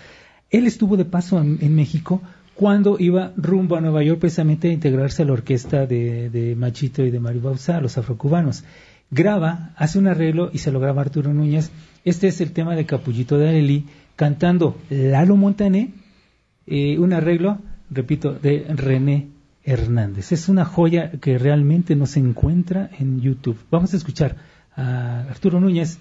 Él 0.49 0.67
estuvo 0.67 0.97
de 0.97 1.05
paso 1.05 1.39
en, 1.39 1.75
México 1.75 2.21
cuando 2.55 2.97
iba 2.99 3.31
rumbo 3.37 3.77
a 3.77 3.81
Nueva 3.81 4.03
York 4.03 4.19
precisamente 4.19 4.69
a 4.69 4.73
integrarse 4.73 5.21
a 5.21 5.25
la 5.25 5.33
orquesta 5.33 5.85
de, 5.85 6.29
de 6.29 6.55
Machito 6.55 7.05
y 7.05 7.11
de 7.11 7.19
Mario 7.21 7.41
Bauzá, 7.41 7.79
los 7.79 7.97
afrocubanos. 7.97 8.65
Graba, 9.09 9.71
hace 9.77 9.99
un 9.99 10.07
arreglo 10.07 10.49
y 10.51 10.57
se 10.57 10.71
lo 10.71 10.81
graba 10.81 11.01
Arturo 11.01 11.33
Núñez. 11.33 11.71
Este 12.07 12.29
es 12.29 12.39
el 12.39 12.53
tema 12.53 12.73
de 12.73 12.85
Capullito 12.85 13.37
de 13.37 13.49
Arelí, 13.49 13.83
cantando 14.15 14.77
Lalo 14.89 15.35
Montané, 15.35 15.91
eh, 16.65 16.97
un 16.99 17.11
arreglo, 17.11 17.57
repito, 17.89 18.31
de 18.31 18.65
René 18.69 19.27
Hernández. 19.65 20.31
Es 20.31 20.47
una 20.47 20.63
joya 20.63 21.11
que 21.11 21.37
realmente 21.37 21.97
no 21.97 22.05
se 22.05 22.21
encuentra 22.21 22.89
en 22.97 23.19
YouTube. 23.19 23.57
Vamos 23.69 23.93
a 23.93 23.97
escuchar 23.97 24.37
a 24.73 25.25
Arturo 25.29 25.59
Núñez, 25.59 25.99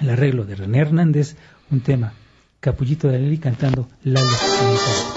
el 0.00 0.10
arreglo 0.10 0.44
de 0.46 0.56
René 0.56 0.78
Hernández, 0.78 1.36
un 1.70 1.78
tema, 1.78 2.12
Capullito 2.58 3.06
de 3.06 3.14
Arelí 3.14 3.38
cantando 3.38 3.86
Lalo 4.02 4.26
Montané. 4.26 5.15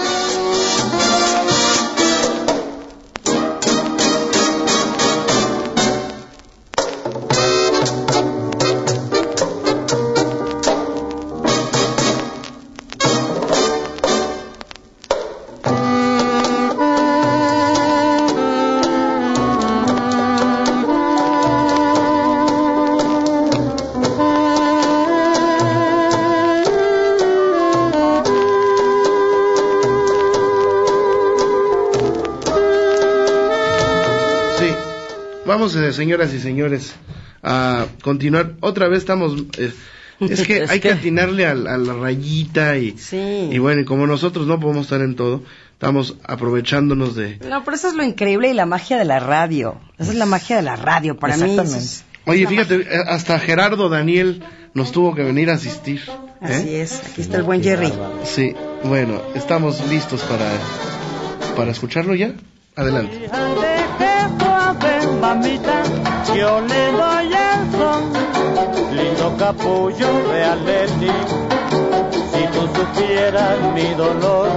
Señoras 35.92 36.32
y 36.34 36.40
señores, 36.40 36.94
a 37.42 37.86
continuar. 38.02 38.52
Otra 38.60 38.88
vez 38.88 38.98
estamos... 39.00 39.34
eh, 39.58 39.72
es 40.20 40.46
que 40.46 40.58
Es 40.64 40.70
hay 40.70 40.80
que 40.80 40.88
que- 40.88 40.94
atinarle 40.94 41.46
a, 41.46 41.54
la 41.54 41.94
rayita 41.94 42.76
y, 42.78 42.96
Sí. 42.98 43.48
y 43.50 43.58
bueno, 43.58 43.80
y 43.82 43.84
como 43.84 44.06
nosotros 44.06 44.46
no 44.46 44.60
podemos 44.60 44.84
estar 44.86 45.00
en 45.00 45.16
todo, 45.16 45.42
estamos 45.72 46.16
aprovechándonos 46.24 47.14
de... 47.16 47.38
No, 47.48 47.64
pero 47.64 47.76
eso 47.76 47.88
es 47.88 47.94
lo 47.94 48.02
increíble 48.04 48.50
y 48.50 48.54
la 48.54 48.66
magia 48.66 48.98
de 48.98 49.04
la 49.06 49.18
radio. 49.20 49.80
Esa 49.98 50.10
es 50.12 50.16
la 50.18 50.26
magia 50.26 50.56
de 50.56 50.62
la 50.62 50.76
radio 50.76 51.16
para 51.18 51.36
mí. 51.38 51.56
es- 51.58 52.04
Oye, 52.26 52.46
fíjate, 52.46 52.74
eh, 52.82 52.86
hasta 53.08 53.38
Gerardo 53.38 53.88
Daniel 53.88 54.42
nos 54.74 54.92
tuvo 54.92 55.14
que 55.14 55.22
venir 55.22 55.48
a 55.50 55.54
asistir. 55.54 56.02
¿eh? 56.06 56.12
Así 56.42 56.74
es. 56.74 57.00
Aquí 57.10 57.22
está 57.22 57.38
el 57.38 57.42
buen 57.44 57.62
Jerry. 57.62 57.90
Sí, 58.24 58.54
bueno, 58.84 59.22
estamos 59.34 59.80
listos 59.88 60.20
para, 60.24 60.50
para 61.56 61.70
escucharlo 61.70 62.14
ya. 62.14 62.34
Adelante. 62.76 63.26
Suave, 64.38 65.06
mamita, 65.20 65.79
yo 66.36 66.60
le 66.60 66.92
doy 66.92 67.26
el 67.26 67.72
son, 67.78 68.12
lindo 68.96 69.36
capullo 69.38 70.08
de 70.32 70.44
alelí. 70.44 71.12
Si 72.32 72.42
tú 72.52 72.68
supieras 72.74 73.58
mi 73.74 73.94
dolor, 73.94 74.48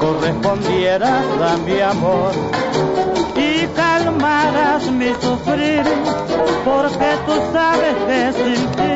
correspondieras 0.00 1.24
a 1.40 1.56
mi 1.58 1.80
amor 1.80 2.32
y 3.36 3.66
calmaras 3.68 4.90
mi 4.90 5.08
sufrir, 5.20 5.84
porque 6.64 7.10
tú 7.26 7.34
sabes 7.52 7.94
que 8.06 8.32
sin 8.32 8.66
ti 8.76 8.94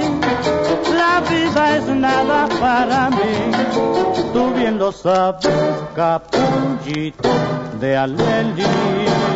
la 0.97 1.21
vida 1.21 1.77
es 1.77 1.87
nada 1.87 2.49
para 2.61 3.11
mí. 3.11 3.39
bien 4.57 4.79
lo 4.79 4.91
sabes, 4.93 5.47
capullito 5.95 7.29
de 7.81 7.97
Alelí. 7.97 9.28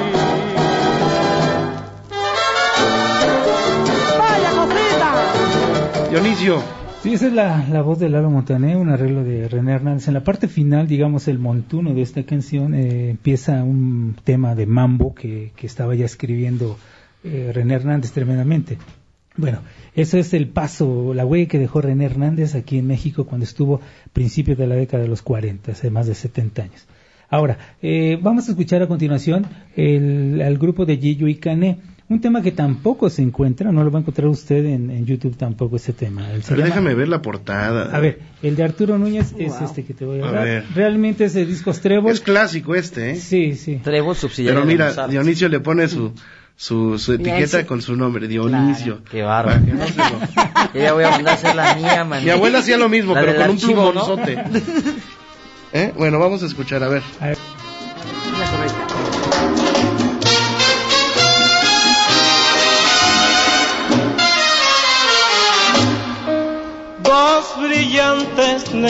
Dionisio, 6.13 6.63
Sí, 7.03 7.15
esa 7.15 7.29
es 7.29 7.33
la, 7.33 7.67
la 7.71 7.81
voz 7.81 7.99
de 7.99 8.11
Lalo 8.11 8.29
Montané, 8.29 8.77
un 8.77 8.91
arreglo 8.91 9.25
de 9.25 9.49
René 9.49 9.73
Hernández. 9.73 10.09
En 10.09 10.13
la 10.13 10.23
parte 10.23 10.47
final, 10.47 10.87
digamos, 10.87 11.27
el 11.27 11.39
montuno 11.39 11.95
de 11.95 12.03
esta 12.03 12.23
canción, 12.25 12.75
eh, 12.75 13.09
empieza 13.09 13.65
un 13.65 14.15
tema 14.23 14.55
de 14.55 14.67
mambo 14.67 15.15
que, 15.15 15.53
que 15.57 15.67
estaba 15.67 15.95
ya 15.95 16.05
escribiendo 16.05 16.77
eh, 17.25 17.51
René 17.55 17.77
Hernández 17.77 18.13
tremendamente. 18.13 18.77
Bueno, 19.39 19.61
eso 19.95 20.19
es 20.19 20.35
el 20.35 20.49
paso, 20.49 21.15
la 21.15 21.25
huella 21.25 21.49
que 21.49 21.59
dejó 21.59 21.81
René 21.81 22.05
Hernández 22.05 22.57
aquí 22.57 22.77
en 22.77 22.89
México 22.89 23.25
cuando 23.25 23.45
estuvo 23.45 23.81
principios 24.13 24.59
de 24.59 24.67
la 24.67 24.75
década 24.75 25.03
de 25.03 25.09
los 25.09 25.23
40, 25.23 25.73
hace 25.73 25.89
más 25.89 26.07
de 26.07 26.15
70 26.15 26.63
años. 26.63 26.87
Ahora, 27.31 27.57
eh, 27.81 28.19
vamos 28.21 28.47
a 28.49 28.51
escuchar 28.51 28.83
a 28.83 28.87
continuación 28.87 29.47
el, 29.77 30.43
al 30.45 30.59
grupo 30.59 30.85
de 30.85 30.99
Gillo 30.99 31.27
y 31.27 31.37
Cané, 31.37 31.79
un 32.13 32.21
tema 32.21 32.43
que 32.43 32.53
tampoco 32.53 33.11
se 33.11 33.23
encuentra, 33.23 33.73
no 33.73 33.83
lo 33.85 33.91
va 33.91 33.99
a 33.99 34.03
encontrar 34.03 34.29
usted 34.29 34.65
en, 34.67 34.91
en 34.91 35.05
YouTube 35.07 35.37
tampoco 35.37 35.77
ese 35.77 35.93
tema. 35.93 36.31
Él 36.33 36.43
se 36.43 36.49
pero 36.51 36.61
llama- 36.61 36.69
déjame 36.69 36.95
ver 36.95 37.09
la 37.09 37.23
portada. 37.23 37.95
a 37.95 38.01
ver, 38.01 38.21
el 38.43 38.55
de 38.57 38.63
Arturo 38.65 38.99
Núñez 38.99 39.35
es 39.39 39.61
este 39.61 39.85
que 39.85 39.95
te 39.95 40.05
voy 40.05 40.21
a 40.21 40.25
A 40.25 40.29
hablar. 40.29 40.45
ver. 40.45 40.65
Realmente 40.75 41.25
es 41.25 41.35
de 41.35 41.45
discos 41.47 41.81
Trébol. 41.81 42.13
Es 42.13 42.21
clásico 42.21 42.75
este, 42.75 43.11
¿eh? 43.13 43.17
Sí, 43.17 43.55
sí. 43.55 43.77
Trébol 43.83 44.15
subsidiario 44.17 44.61
Pero 44.65 44.67
mira. 44.93 45.07
Dionisio 45.09 45.49
le 45.49 45.61
pone 45.61 45.89
su, 45.89 46.13
su, 46.57 46.99
su 46.99 47.15
etiqueta 47.15 47.39
ese- 47.61 47.67
con 47.67 47.83
su 47.83 47.97
nombre, 47.97 48.29
Dionisio. 48.29 49.03
Qué 49.11 49.23
bárbaro. 49.23 49.61
No 49.61 49.87
se 49.87 49.97
lo- 49.97 50.05
Yo 50.75 50.81
ya 50.81 50.93
voy 50.93 51.05
a 51.05 51.11
mandar 51.11 51.35
a 51.35 51.37
hacer 51.37 51.55
la 51.57 51.75
mía, 51.75 52.05
man. 52.05 52.23
Mi 52.25 52.31
abuela 52.31 52.59
hacía 52.61 52.77
lo 52.79 52.89
mismo, 52.89 53.15
La 53.15 53.21
pero 53.21 53.33
con 53.35 53.45
un 53.45 53.51
archivo, 53.51 53.93
¿no? 53.93 54.17
¿Eh? 55.75 55.91
Bueno, 55.97 56.19
vamos 56.19 56.43
a 56.43 56.47
escuchar, 56.47 56.83
a 56.83 56.89
ver. 56.89 57.03
A 57.19 57.29
ver. 57.29 57.39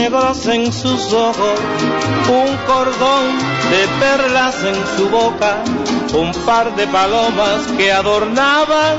Negros 0.03 0.47
en 0.49 0.73
sus 0.73 1.13
ojos, 1.13 1.59
un 2.29 2.57
cordón 2.67 3.39
de 3.71 3.83
perlas 4.01 4.57
en 4.65 4.75
su 4.97 5.09
boca, 5.09 5.63
un 6.15 6.33
par 6.45 6.75
de 6.75 6.89
palomas 6.89 7.69
que 7.77 7.93
adornaban 7.93 8.97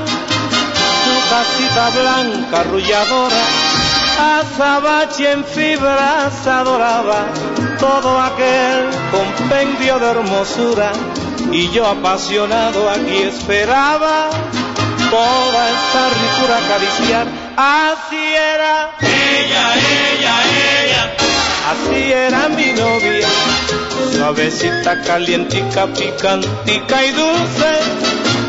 su 1.04 1.14
casita 1.30 1.90
blanca 2.00 2.60
arrulladora, 2.60 3.42
azabache 4.40 5.30
en 5.30 5.44
fibras 5.44 6.46
adoraba 6.46 7.26
todo 7.78 8.18
aquel 8.18 8.88
compendio 9.12 9.98
de 9.98 10.06
hermosura 10.06 10.90
y 11.52 11.70
yo 11.70 11.86
apasionado 11.86 12.88
aquí 12.88 13.18
esperaba 13.24 14.30
toda 15.10 15.68
esta 15.68 16.02
ricura 16.18 16.56
acariciar. 16.64 17.43
Así 17.56 18.16
era 18.16 18.90
ella, 19.00 19.74
ella, 19.76 20.34
ella. 20.82 21.16
Así 21.70 22.12
era 22.12 22.48
mi 22.48 22.72
novia, 22.72 23.28
suavecita, 24.12 25.00
calientica, 25.02 25.86
picantica 25.86 27.04
y 27.04 27.12
dulce, 27.12 27.70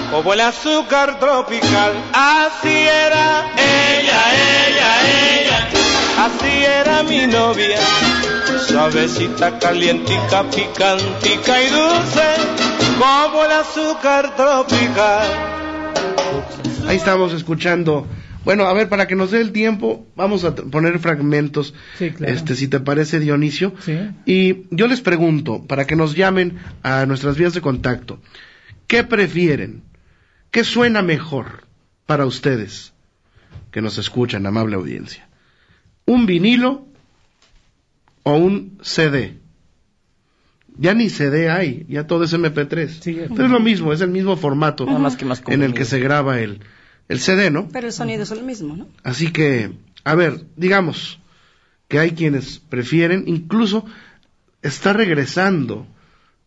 como 0.10 0.34
el 0.34 0.42
azúcar 0.42 1.20
tropical. 1.20 1.94
Así 2.14 2.74
era 2.74 3.46
ella, 3.56 4.22
ella, 4.34 4.90
ella. 5.40 5.68
Así 6.26 6.66
era 6.66 7.04
mi 7.04 7.28
novia, 7.28 7.80
suavecita, 8.68 9.60
calientica, 9.60 10.44
picantica 10.50 11.62
y 11.62 11.70
dulce, 11.70 12.28
como 12.98 13.46
el 13.46 13.52
azúcar 13.52 14.36
tropical. 14.36 15.28
Ahí 16.88 16.98
estamos 16.98 17.34
escuchando. 17.34 18.08
Bueno, 18.46 18.66
a 18.66 18.74
ver, 18.74 18.88
para 18.88 19.08
que 19.08 19.16
nos 19.16 19.32
dé 19.32 19.42
el 19.42 19.52
tiempo, 19.52 20.08
vamos 20.16 20.44
a 20.46 20.54
poner 20.56 21.00
fragmentos, 21.00 21.74
Sí, 21.98 22.12
claro. 22.12 22.32
este, 22.34 22.56
si 22.56 22.68
te 22.68 22.80
parece, 22.80 23.20
Dionisio. 23.20 23.74
Sí. 23.82 23.98
Y 24.26 24.66
yo 24.70 24.88
les 24.88 25.02
pregunto, 25.02 25.66
para 25.68 25.86
que 25.86 25.96
nos 25.96 26.16
llamen 26.16 26.58
a 26.84 27.06
nuestras 27.08 27.38
vías 27.38 27.54
de 27.56 27.62
contacto, 27.62 28.22
¿qué 28.88 29.04
prefieren? 29.04 29.82
¿Qué 30.52 30.64
suena 30.64 31.02
mejor 31.02 31.64
para 32.06 32.26
ustedes 32.26 32.94
que 33.72 33.82
nos 33.82 33.98
escuchan, 33.98 34.46
amable 34.46 34.76
audiencia? 34.76 35.28
¿Un 36.06 36.28
vinilo 36.28 36.86
o 38.24 38.36
un 38.38 38.78
CD? 38.82 39.40
Ya 40.78 40.94
ni 40.94 41.10
CD 41.10 41.50
hay, 41.50 41.86
ya 41.90 42.06
todo 42.06 42.26
es 42.26 42.34
MP3. 42.34 42.88
Sí, 43.02 43.18
Pero 43.30 43.46
es 43.46 43.52
lo 43.52 43.60
mismo, 43.60 43.92
es 43.94 44.02
el 44.02 44.10
mismo 44.10 44.36
formato 44.38 44.86
más 44.86 45.16
que 45.16 45.26
más 45.26 45.42
en 45.48 45.64
el 45.64 45.74
que 45.74 45.86
se 45.86 46.00
graba 46.00 46.40
el, 46.42 46.60
el 47.08 47.20
CD, 47.20 47.52
¿no? 47.52 47.70
Pero 47.70 47.88
el 47.88 47.94
sonido 47.94 48.24
es 48.24 48.32
el 48.32 48.44
mismo, 48.44 48.76
¿no? 48.76 48.88
Así 49.04 49.32
que, 49.32 49.72
a 50.04 50.16
ver, 50.16 50.46
digamos 50.56 51.20
que 51.88 52.00
hay 52.00 52.12
quienes 52.12 52.60
prefieren, 52.60 53.26
incluso 53.28 53.86
está 54.62 54.94
regresando 54.94 55.86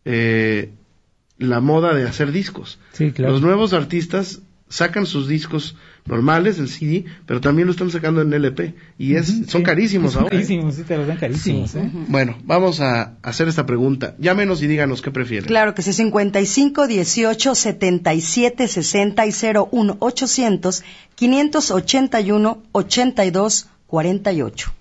eh, 0.05 0.71
la 1.39 1.61
moda 1.61 1.95
de 1.95 2.05
hacer 2.05 2.33
discos. 2.33 2.79
Sí, 2.93 3.13
claro. 3.13 3.33
Los 3.33 3.43
nuevos 3.43 3.73
artistas 3.73 4.43
sacan 4.69 5.07
sus 5.07 5.29
discos 5.29 5.77
normales 6.07 6.59
en 6.59 6.69
CD, 6.69 7.05
pero 7.27 7.41
también 7.41 7.67
lo 7.67 7.73
están 7.73 7.91
sacando 7.91 8.23
en 8.23 8.33
LP 8.33 8.75
y 8.99 9.15
es, 9.17 9.29
Ujú, 9.29 9.45
son 9.51 9.61
sí. 9.61 9.65
carísimos 9.65 10.13
Son 10.13 10.23
ahora. 10.25 10.35
¿eh? 10.37 10.39
Carísimos, 10.39 10.75
sí, 10.75 10.83
te 10.83 10.97
los 10.97 11.07
dan 11.07 11.19
carísimos. 11.19 11.75
¿eh? 11.75 11.91
Bueno, 12.09 12.39
vamos 12.45 12.81
a 12.81 13.17
hacer 13.23 13.49
esta 13.49 13.67
pregunta. 13.67 14.15
Llámenos 14.19 14.63
y 14.63 14.67
díganos 14.67 15.03
qué 15.03 15.11
prefieren. 15.11 15.47
Claro 15.49 15.75
que 15.75 15.83
sí, 15.83 15.93
55 15.93 16.87
18 16.87 17.55
77 17.55 18.69
60 18.69 19.27
y 19.27 19.31
01 19.55 19.97
800 20.01 20.85
581 21.15 22.63
82 22.73 23.69
48. 23.87 24.73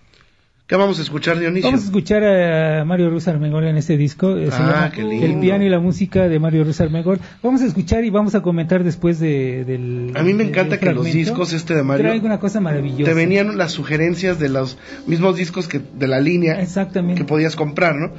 ¿Qué 0.68 0.76
vamos 0.76 1.00
a 1.00 1.02
escuchar, 1.02 1.40
Dionisio? 1.40 1.70
Vamos 1.70 1.84
a 1.84 1.86
escuchar 1.86 2.24
a 2.26 2.84
Mario 2.84 3.10
Ruiz 3.10 3.26
Armengol 3.30 3.64
en 3.68 3.78
este 3.78 3.96
disco. 3.96 4.36
eh, 4.36 4.52
se 4.52 4.58
Ah, 4.58 4.60
llama 4.60 4.92
qué 4.92 5.02
lindo. 5.02 5.26
El 5.26 5.40
piano 5.40 5.64
y 5.64 5.70
la 5.70 5.80
música 5.80 6.28
de 6.28 6.40
Mario 6.40 6.66
Ruiz 6.66 6.82
Armengol. 6.82 7.22
Vamos 7.42 7.62
a 7.62 7.66
escuchar 7.68 8.04
y 8.04 8.10
vamos 8.10 8.36
a 8.36 8.42
comentar 8.42 8.84
después 8.84 9.18
de, 9.22 9.64
del. 9.64 10.12
A 10.14 10.24
mí 10.24 10.34
me 10.34 10.44
encanta 10.44 10.78
que 10.78 10.92
los 10.92 11.06
discos 11.06 11.54
este 11.54 11.74
de 11.74 11.84
Mario 11.84 12.08
Trae 12.08 12.20
una 12.20 12.42
cosa 12.42 12.60
maravillosa. 12.60 13.06
te 13.06 13.14
venían 13.14 13.58
las 13.58 13.72
sugerencias 13.72 14.40
de 14.40 14.50
los 14.50 14.78
mismos 15.06 15.38
discos 15.38 15.70
que 15.70 15.80
de 15.80 16.08
la 16.08 16.20
línea 16.20 16.60
Exactamente. 16.62 17.22
que 17.22 17.26
podías 17.26 17.56
comprar, 17.56 17.96
¿no? 17.96 18.12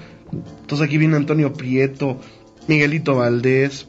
Entonces 0.63 0.87
aquí 0.87 0.97
viene 0.97 1.17
Antonio 1.17 1.53
Prieto, 1.53 2.19
Miguelito 2.67 3.15
Valdés, 3.17 3.89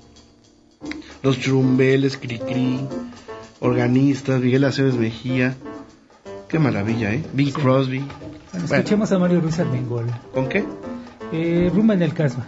los 1.24 1.40
Churumbeles, 1.40 2.18
Cricri, 2.18 2.82
organistas, 3.62 4.42
Miguel 4.42 4.66
Aceves 4.66 4.96
Mejía. 4.96 5.56
Qué 6.50 6.58
maravilla, 6.58 7.14
¿eh? 7.14 7.24
Bing 7.34 7.52
Crosby. 7.52 8.00
Bueno, 8.00 8.14
Bueno, 8.52 8.66
escuchemos 8.76 9.12
a 9.12 9.20
Mario 9.20 9.40
Ruiz 9.40 9.60
Armengol. 9.60 10.08
¿Con 10.34 10.50
qué? 10.50 10.66
Eh, 11.32 11.70
rumba 11.74 11.94
en 11.94 12.02
el 12.02 12.14
Casba. 12.14 12.48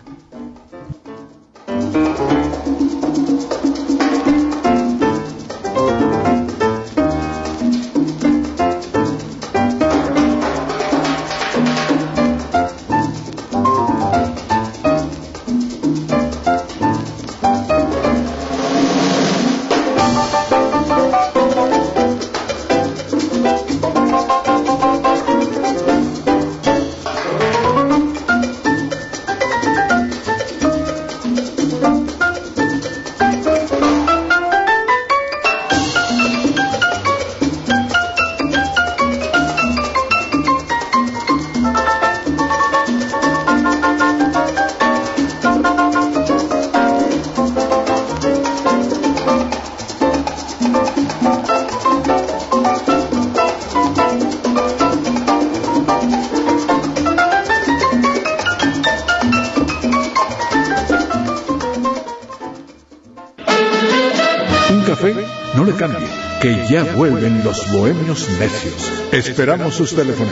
Ya 66.71 66.85
vuelven 66.95 67.43
los 67.43 67.69
bohemios 67.73 68.29
necios. 68.39 68.89
Esperamos 69.11 69.75
sus 69.75 69.93
teléfonos. 69.93 70.31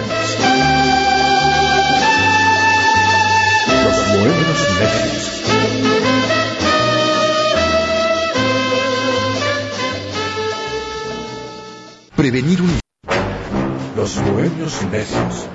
bohemios 4.15 4.59
necios. 4.79 5.43
Prevenir 12.15 12.61
un... 12.61 12.79
Los 13.97 14.23
bohemios 14.23 14.81
necios. 14.91 15.47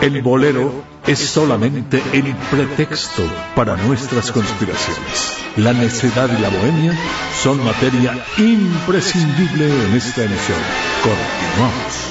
El 0.00 0.22
bolero 0.22 0.82
es 1.10 1.18
solamente 1.18 2.00
el 2.12 2.36
pretexto 2.52 3.24
para 3.56 3.76
nuestras 3.76 4.30
conspiraciones. 4.30 5.38
La 5.56 5.72
necedad 5.72 6.30
y 6.30 6.40
la 6.40 6.48
bohemia 6.48 6.96
son 7.42 7.64
materia 7.64 8.24
imprescindible 8.38 9.66
en 9.66 9.94
esta 9.96 10.22
emisión. 10.22 10.58
Continuamos. 11.02 12.10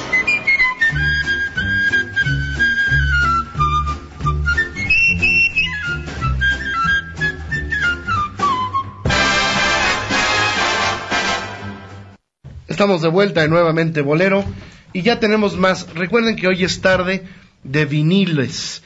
Estamos 12.67 13.01
de 13.01 13.07
vuelta 13.07 13.41
de 13.43 13.47
nuevamente 13.47 14.01
Bolero 14.01 14.43
y 14.91 15.03
ya 15.03 15.21
tenemos 15.21 15.57
más. 15.57 15.87
Recuerden 15.93 16.35
que 16.35 16.47
hoy 16.47 16.65
es 16.65 16.81
tarde 16.81 17.25
de 17.63 17.85
viniles, 17.85 18.83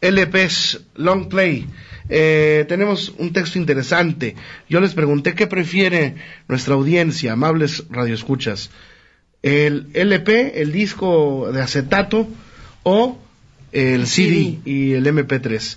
LPs, 0.00 0.80
long 0.96 1.28
play. 1.28 1.66
Eh, 2.08 2.64
tenemos 2.68 3.12
un 3.18 3.32
texto 3.32 3.58
interesante. 3.58 4.34
Yo 4.68 4.80
les 4.80 4.94
pregunté 4.94 5.34
qué 5.34 5.46
prefiere 5.46 6.14
nuestra 6.48 6.74
audiencia, 6.74 7.32
amables 7.32 7.84
radioescuchas. 7.90 8.70
El 9.42 9.88
LP, 9.92 10.62
el 10.62 10.72
disco 10.72 11.50
de 11.52 11.60
acetato 11.60 12.28
o 12.82 13.18
el 13.72 14.06
CD 14.06 14.58
y 14.64 14.92
el 14.92 15.06
MP3. 15.06 15.76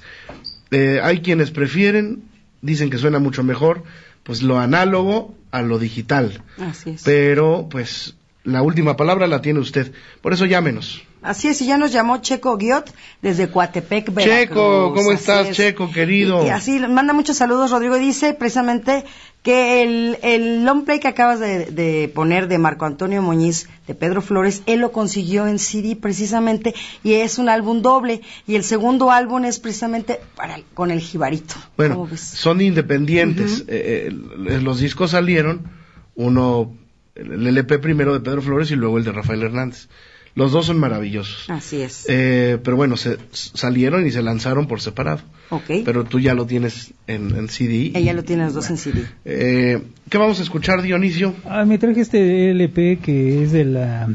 Eh, 0.72 1.00
hay 1.04 1.20
quienes 1.20 1.52
prefieren, 1.52 2.24
dicen 2.62 2.90
que 2.90 2.98
suena 2.98 3.20
mucho 3.20 3.44
mejor, 3.44 3.84
pues 4.24 4.42
lo 4.42 4.60
análogo 4.60 5.36
a 5.52 5.62
lo 5.62 5.80
digital. 5.80 6.42
Así 6.58 6.92
es. 6.92 7.04
Pero, 7.04 7.68
pues, 7.70 8.16
la 8.44 8.62
última 8.62 8.96
palabra 8.96 9.28
la 9.28 9.42
tiene 9.42 9.60
usted. 9.60 9.92
Por 10.22 10.34
eso 10.34 10.46
llámenos. 10.46 11.04
Así 11.22 11.50
es, 11.50 11.62
y 11.62 11.68
ya 11.68 11.78
nos 11.78 11.92
llamó 11.92 12.18
Checo 12.18 12.58
Guiot 12.58 12.94
desde 13.22 13.50
Coatepec, 13.50 14.12
Veracruz. 14.12 14.40
Checo, 14.40 14.94
¿cómo 14.96 15.12
estás, 15.12 15.50
es. 15.50 15.56
Checo, 15.56 15.92
querido? 15.92 16.44
Y, 16.44 16.48
y 16.48 16.50
así, 16.50 16.80
manda 16.80 17.14
muchos 17.14 17.38
saludos, 17.38 17.70
Rodrigo, 17.70 17.96
y 17.98 18.00
dice 18.00 18.34
precisamente 18.34 19.06
que 19.44 19.84
el, 19.84 20.18
el 20.24 20.66
long 20.66 20.84
play 20.84 21.00
que 21.00 21.08
acabas 21.08 21.40
de, 21.40 21.66
de 21.66 22.12
poner 22.14 22.48
de 22.48 22.58
Marco 22.58 22.86
Antonio 22.86 23.22
Muñiz, 23.22 23.70
de 23.88 23.96
Pedro 23.96 24.22
Flores, 24.22 24.64
él 24.66 24.80
lo 24.80 24.92
consiguió 24.92 25.48
en 25.48 25.60
CD 25.60 25.96
precisamente, 25.96 26.74
y 27.04 27.14
es 27.14 27.38
un 27.38 27.50
álbum 27.50 27.82
doble, 27.82 28.22
y 28.48 28.56
el 28.56 28.64
segundo 28.64 29.12
álbum 29.12 29.46
es 29.46 29.60
precisamente 29.60 30.20
para, 30.36 30.60
con 30.74 30.90
el 30.90 31.02
jibarito. 31.02 31.56
Bueno, 31.78 32.08
son 32.16 32.62
independientes. 32.62 33.64
Eh, 33.68 34.10
eh, 34.10 34.12
los 34.12 34.80
discos 34.80 35.12
salieron, 35.12 35.70
uno, 36.16 36.76
el 37.16 37.46
LP 37.46 37.80
primero 37.80 38.14
de 38.14 38.20
Pedro 38.22 38.42
Flores 38.42 38.72
y 38.72 38.76
luego 38.76 38.98
el 38.98 39.04
de 39.04 39.12
Rafael 39.12 39.44
Hernández. 39.44 39.88
Los 40.34 40.52
dos 40.54 40.66
son 40.68 40.80
maravillosos. 40.80 41.50
Así 41.50 41.82
es. 41.82 42.06
Eh, 42.08 42.58
pero 42.64 42.78
bueno, 42.78 42.96
se 42.96 43.18
salieron 43.34 44.08
y 44.08 44.12
se 44.12 44.22
lanzaron 44.22 44.66
por 44.68 44.80
separado. 44.80 45.22
ok. 45.50 45.84
Pero 45.84 46.06
tú 46.06 46.20
ya 46.20 46.34
lo 46.34 46.46
tienes 46.46 46.94
en, 47.08 47.36
en 47.36 47.50
CD. 47.50 47.92
Ella 47.96 48.14
lo 48.14 48.24
tiene 48.24 48.46
los 48.46 48.54
dos 48.54 48.70
en 48.70 48.78
CD. 48.78 49.06
Eh, 49.26 49.82
¿Qué 50.10 50.18
vamos 50.18 50.40
a 50.40 50.44
escuchar, 50.44 50.82
Dionisio? 50.82 51.34
Ah, 51.46 51.66
me 51.66 51.78
traje 51.78 52.00
este 52.02 52.52
LP 52.52 53.00
que 53.04 53.44
es 53.44 53.52
de 53.52 53.66
la, 53.66 54.08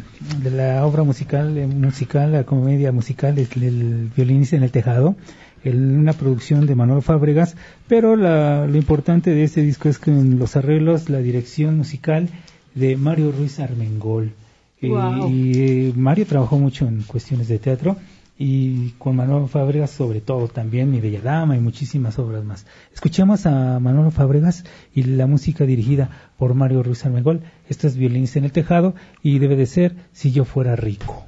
de 0.42 0.50
la 0.50 0.86
obra 0.86 1.02
musical, 1.02 1.56
eh, 1.58 1.66
musical, 1.66 2.32
la 2.32 2.44
comedia 2.44 2.92
musical, 2.92 3.38
el, 3.38 3.48
el 3.62 4.10
violinista 4.16 4.56
en 4.56 4.62
el 4.62 4.70
tejado, 4.70 5.16
el- 5.64 5.76
una 5.98 6.14
producción 6.14 6.64
de 6.66 6.74
Manuel 6.74 7.02
Fábregas, 7.02 7.56
pero 7.88 8.16
la- 8.16 8.66
lo 8.66 8.76
importante 8.78 9.30
de 9.30 9.44
este 9.44 9.60
disco 9.62 9.90
es 9.90 9.98
que 9.98 10.10
en 10.10 10.38
los 10.38 10.56
arreglos, 10.56 11.10
la 11.10 11.18
dirección 11.18 11.76
musical 11.76 12.28
de 12.74 12.96
Mario 12.96 13.32
Ruiz 13.32 13.58
Armengol. 13.60 14.32
Y 14.80 15.92
Mario 15.96 16.26
trabajó 16.26 16.58
mucho 16.58 16.86
en 16.86 17.02
cuestiones 17.02 17.48
de 17.48 17.58
teatro 17.58 17.96
y 18.38 18.90
con 18.98 19.16
Manuel 19.16 19.48
Fábregas 19.48 19.90
sobre 19.90 20.20
todo 20.20 20.48
también, 20.48 20.90
Mi 20.90 21.00
Bella 21.00 21.22
Dama 21.22 21.56
y 21.56 21.60
muchísimas 21.60 22.18
obras 22.18 22.44
más. 22.44 22.66
Escuchemos 22.92 23.46
a 23.46 23.80
Manuel 23.80 24.12
Fábregas 24.12 24.64
y 24.94 25.04
la 25.04 25.26
música 25.26 25.64
dirigida 25.64 26.10
por 26.36 26.54
Mario 26.54 26.82
Ruiz 26.82 27.04
Armengol. 27.06 27.42
Esto 27.68 27.86
es 27.86 27.96
Violinista 27.96 28.38
en 28.38 28.44
el 28.44 28.52
Tejado 28.52 28.94
y 29.22 29.38
debe 29.38 29.56
de 29.56 29.66
ser 29.66 29.96
Si 30.12 30.32
yo 30.32 30.44
fuera 30.44 30.76
rico. 30.76 31.24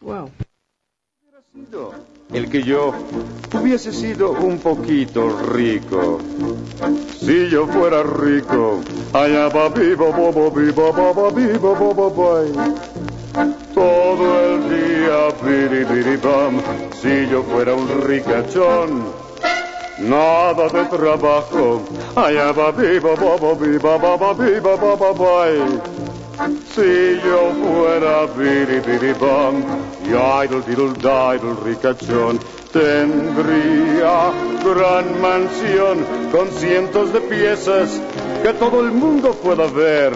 Wow. 0.00 0.28
El 2.34 2.50
que 2.50 2.62
yo 2.64 2.92
hubiese 3.52 3.92
sido 3.92 4.32
un 4.32 4.58
poquito 4.58 5.38
rico. 5.52 6.20
Si 7.20 7.48
yo 7.48 7.66
fuera 7.68 8.02
rico, 8.02 8.80
allá 9.12 9.48
va 9.48 9.68
vivo, 9.68 10.12
bobo, 10.12 10.50
vivo, 10.50 10.92
bobo, 10.92 11.30
vivo, 11.30 11.74
bobo, 11.74 12.10
boy. 12.10 12.52
Todo 13.72 14.40
el 14.40 14.68
día, 14.68 16.18
bam. 16.22 16.60
Si 17.00 17.28
yo 17.30 17.42
fuera 17.44 17.74
un 17.74 18.02
ricachón, 18.02 19.04
nada 19.98 20.68
de 20.68 20.84
trabajo. 20.86 21.82
Allá 22.16 22.52
va 22.52 22.72
vivo, 22.72 23.16
bobo, 23.16 23.54
vivo, 23.54 23.98
bobo, 23.98 24.34
vivo, 24.34 24.76
bobo, 24.76 25.14
boy. 25.14 26.13
Si 26.34 27.20
yo 27.24 27.52
fuera 27.62 28.26
biri 28.26 28.80
biri 28.80 29.12
bam, 29.12 29.62
idle 30.04 30.62
diddle 30.66 30.92
diddle 30.94 31.54
ricachón, 31.64 32.40
tendría 32.72 34.32
gran 34.64 35.20
mansión 35.20 36.04
con 36.32 36.48
cientos 36.50 37.12
de 37.12 37.20
piezas 37.20 38.00
que 38.42 38.52
todo 38.54 38.80
el 38.84 38.90
mundo 38.90 39.30
pueda 39.40 39.66
ver. 39.68 40.12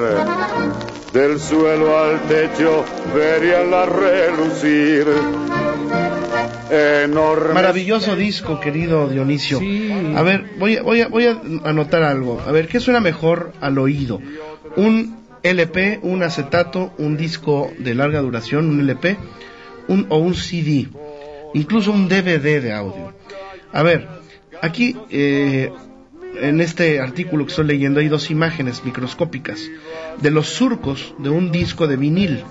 Del 1.12 1.39
suelo 1.39 1.97
al 1.97 2.21
techo 2.23 2.85
veríanla 3.14 3.87
relucir. 3.87 5.07
Enorme. 6.71 7.55
Maravilloso 7.55 8.16
disco, 8.16 8.59
querido 8.59 9.09
Dionisio. 9.09 9.61
A 10.16 10.23
ver, 10.23 10.51
voy 10.59 10.77
a, 10.77 10.83
voy, 10.83 11.01
a, 11.01 11.09
voy 11.09 11.27
a 11.27 11.41
anotar 11.64 12.03
algo. 12.03 12.41
A 12.45 12.51
ver, 12.51 12.66
¿qué 12.66 12.81
suena 12.81 13.01
mejor 13.01 13.53
al 13.61 13.79
oído? 13.79 14.21
¿Un 14.77 15.18
LP, 15.43 16.01
un 16.03 16.22
acetato, 16.22 16.93
un 16.99 17.16
disco 17.16 17.70
de 17.78 17.95
larga 17.95 18.20
duración, 18.20 18.68
un 18.70 18.80
LP, 18.80 19.16
un, 19.89 20.07
o 20.09 20.18
un 20.18 20.34
CD? 20.34 20.89
Incluso 21.55 21.93
un 21.93 22.09
DVD 22.09 22.61
de 22.61 22.72
audio. 22.72 23.14
A 23.72 23.82
ver, 23.82 24.09
aquí 24.62 24.97
eh, 25.11 25.70
en 26.41 26.61
este 26.61 27.01
artículo 27.01 27.45
que 27.45 27.51
estoy 27.51 27.66
leyendo 27.66 28.01
hay 28.01 28.09
dos 28.09 28.30
imágenes 28.30 28.84
microscópicas 28.84 29.61
de 30.20 30.30
los 30.30 30.49
surcos 30.49 31.14
de 31.18 31.30
un 31.30 31.51
disco 31.51 31.86
de 31.86 31.97
vinil, 31.97 32.45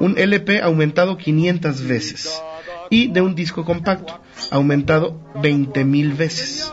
un 0.00 0.18
LP 0.18 0.60
aumentado 0.60 1.16
500 1.16 1.86
veces 1.86 2.42
y 2.90 3.08
de 3.08 3.20
un 3.20 3.34
disco 3.34 3.64
compacto 3.64 4.20
aumentado 4.50 5.20
20.000 5.36 6.16
veces. 6.16 6.72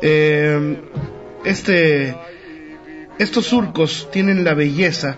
Eh, 0.00 0.80
este, 1.44 2.14
estos 3.18 3.46
surcos 3.46 4.08
tienen 4.12 4.44
la 4.44 4.54
belleza 4.54 5.16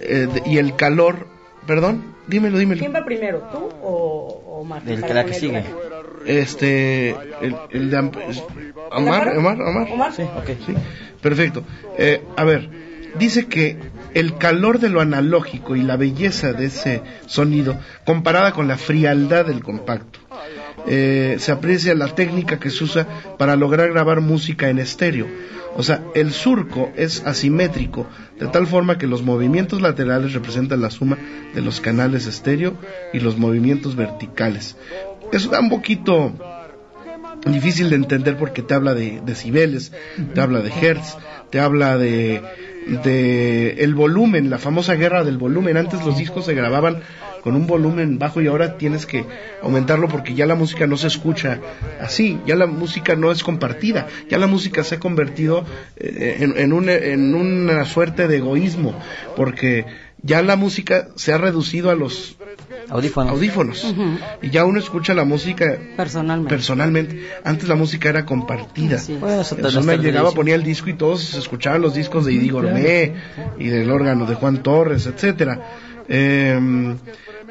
eh, 0.00 0.26
de- 0.32 0.42
y 0.46 0.58
el 0.58 0.76
calor, 0.76 1.26
perdón, 1.66 2.14
dímelo, 2.26 2.58
dímelo. 2.58 2.78
¿Quién 2.80 2.94
va 2.94 3.04
primero, 3.04 3.48
tú 3.52 3.68
o, 3.82 4.42
o 4.60 4.64
Marta? 4.64 4.90
El 4.92 5.02
que 5.04 5.14
la 5.14 5.24
que 5.24 5.34
sigue. 5.34 5.64
Este, 6.26 7.10
el, 7.40 7.56
el 7.70 7.90
de 7.90 7.96
Am- 7.96 8.10
Omar, 8.92 9.36
Omar, 9.36 9.60
Omar. 9.60 9.88
Omar. 9.92 10.12
Sí, 10.12 10.22
ok. 10.22 10.46
Sí, 10.66 10.74
perfecto. 11.20 11.64
Eh, 11.96 12.22
a 12.36 12.44
ver, 12.44 12.68
dice 13.18 13.46
que 13.46 13.76
el 14.14 14.36
calor 14.38 14.78
de 14.78 14.88
lo 14.88 15.00
analógico 15.00 15.76
y 15.76 15.82
la 15.82 15.96
belleza 15.96 16.52
de 16.52 16.66
ese 16.66 17.02
sonido, 17.26 17.78
comparada 18.04 18.52
con 18.52 18.68
la 18.68 18.76
frialdad 18.78 19.46
del 19.46 19.62
compacto, 19.62 20.18
eh, 20.86 21.36
se 21.38 21.52
aprecia 21.52 21.94
la 21.94 22.14
técnica 22.14 22.58
que 22.58 22.70
se 22.70 22.84
usa 22.84 23.06
para 23.38 23.56
lograr 23.56 23.90
grabar 23.90 24.20
música 24.20 24.68
en 24.68 24.78
estéreo. 24.78 25.26
O 25.76 25.82
sea, 25.82 26.02
el 26.14 26.32
surco 26.32 26.90
es 26.96 27.24
asimétrico, 27.24 28.06
de 28.40 28.48
tal 28.48 28.66
forma 28.66 28.98
que 28.98 29.06
los 29.06 29.22
movimientos 29.22 29.80
laterales 29.80 30.32
representan 30.32 30.80
la 30.80 30.90
suma 30.90 31.18
de 31.54 31.60
los 31.60 31.80
canales 31.80 32.26
estéreo 32.26 32.74
y 33.12 33.20
los 33.20 33.38
movimientos 33.38 33.94
verticales. 33.94 34.76
Es 35.30 35.46
un 35.46 35.68
poquito 35.68 36.32
difícil 37.46 37.90
de 37.90 37.96
entender 37.96 38.36
porque 38.36 38.62
te 38.62 38.74
habla 38.74 38.94
de 38.94 39.20
decibeles, 39.24 39.92
te 40.34 40.40
habla 40.40 40.60
de 40.60 40.70
hertz, 40.70 41.16
te 41.50 41.60
habla 41.60 41.96
de, 41.96 42.42
de 43.04 43.76
el 43.78 43.94
volumen, 43.94 44.50
la 44.50 44.58
famosa 44.58 44.94
guerra 44.94 45.24
del 45.24 45.38
volumen. 45.38 45.76
Antes 45.76 46.04
los 46.04 46.16
discos 46.16 46.46
se 46.46 46.54
grababan 46.54 47.02
con 47.42 47.54
un 47.56 47.66
volumen 47.66 48.18
bajo 48.18 48.40
y 48.40 48.46
ahora 48.46 48.76
tienes 48.78 49.06
que 49.06 49.24
aumentarlo 49.62 50.08
porque 50.08 50.34
ya 50.34 50.46
la 50.46 50.54
música 50.54 50.86
no 50.86 50.96
se 50.96 51.06
escucha 51.06 51.60
así, 52.00 52.38
ya 52.46 52.56
la 52.56 52.66
música 52.66 53.14
no 53.16 53.30
es 53.32 53.42
compartida, 53.42 54.06
ya 54.28 54.38
la 54.38 54.46
música 54.46 54.82
se 54.84 54.96
ha 54.96 55.00
convertido 55.00 55.64
eh, 55.96 56.38
en, 56.40 56.54
en, 56.58 56.72
un- 56.72 56.88
en 56.88 57.34
una 57.34 57.84
suerte 57.84 58.28
de 58.28 58.36
egoísmo 58.38 58.94
porque 59.36 59.86
ya 60.22 60.42
la 60.42 60.56
música 60.56 61.08
se 61.14 61.32
ha 61.32 61.38
reducido 61.38 61.90
a 61.90 61.94
los 61.94 62.36
Audífonos. 62.90 63.94
Y 64.42 64.50
ya 64.50 64.64
uno 64.64 64.78
escucha 64.78 65.12
la 65.14 65.24
música 65.24 65.78
Personalmente. 65.96 66.48
personalmente. 66.48 67.28
Antes 67.44 67.68
la 67.68 67.74
música 67.74 68.08
era 68.08 68.24
compartida. 68.24 68.96
Es. 68.96 69.08
Bueno, 69.20 69.42
eso 69.42 69.56
Entonces 69.56 69.84
tal 69.84 69.84
me 69.98 70.02
llegaba, 70.02 70.32
ponía 70.32 70.54
el 70.54 70.62
disco 70.62 70.88
y 70.88 70.94
todos 70.94 71.22
se 71.22 71.38
escuchaban 71.38 71.82
los 71.82 71.94
discos 71.94 72.24
de 72.24 72.32
Idi 72.32 72.48
Gourmet 72.48 73.14
y 73.58 73.68
del 73.68 73.90
órgano 73.90 74.24
de 74.26 74.34
Juan 74.36 74.62
Torres, 74.62 75.06
etcétera. 75.06 75.60
Eh, 76.08 76.58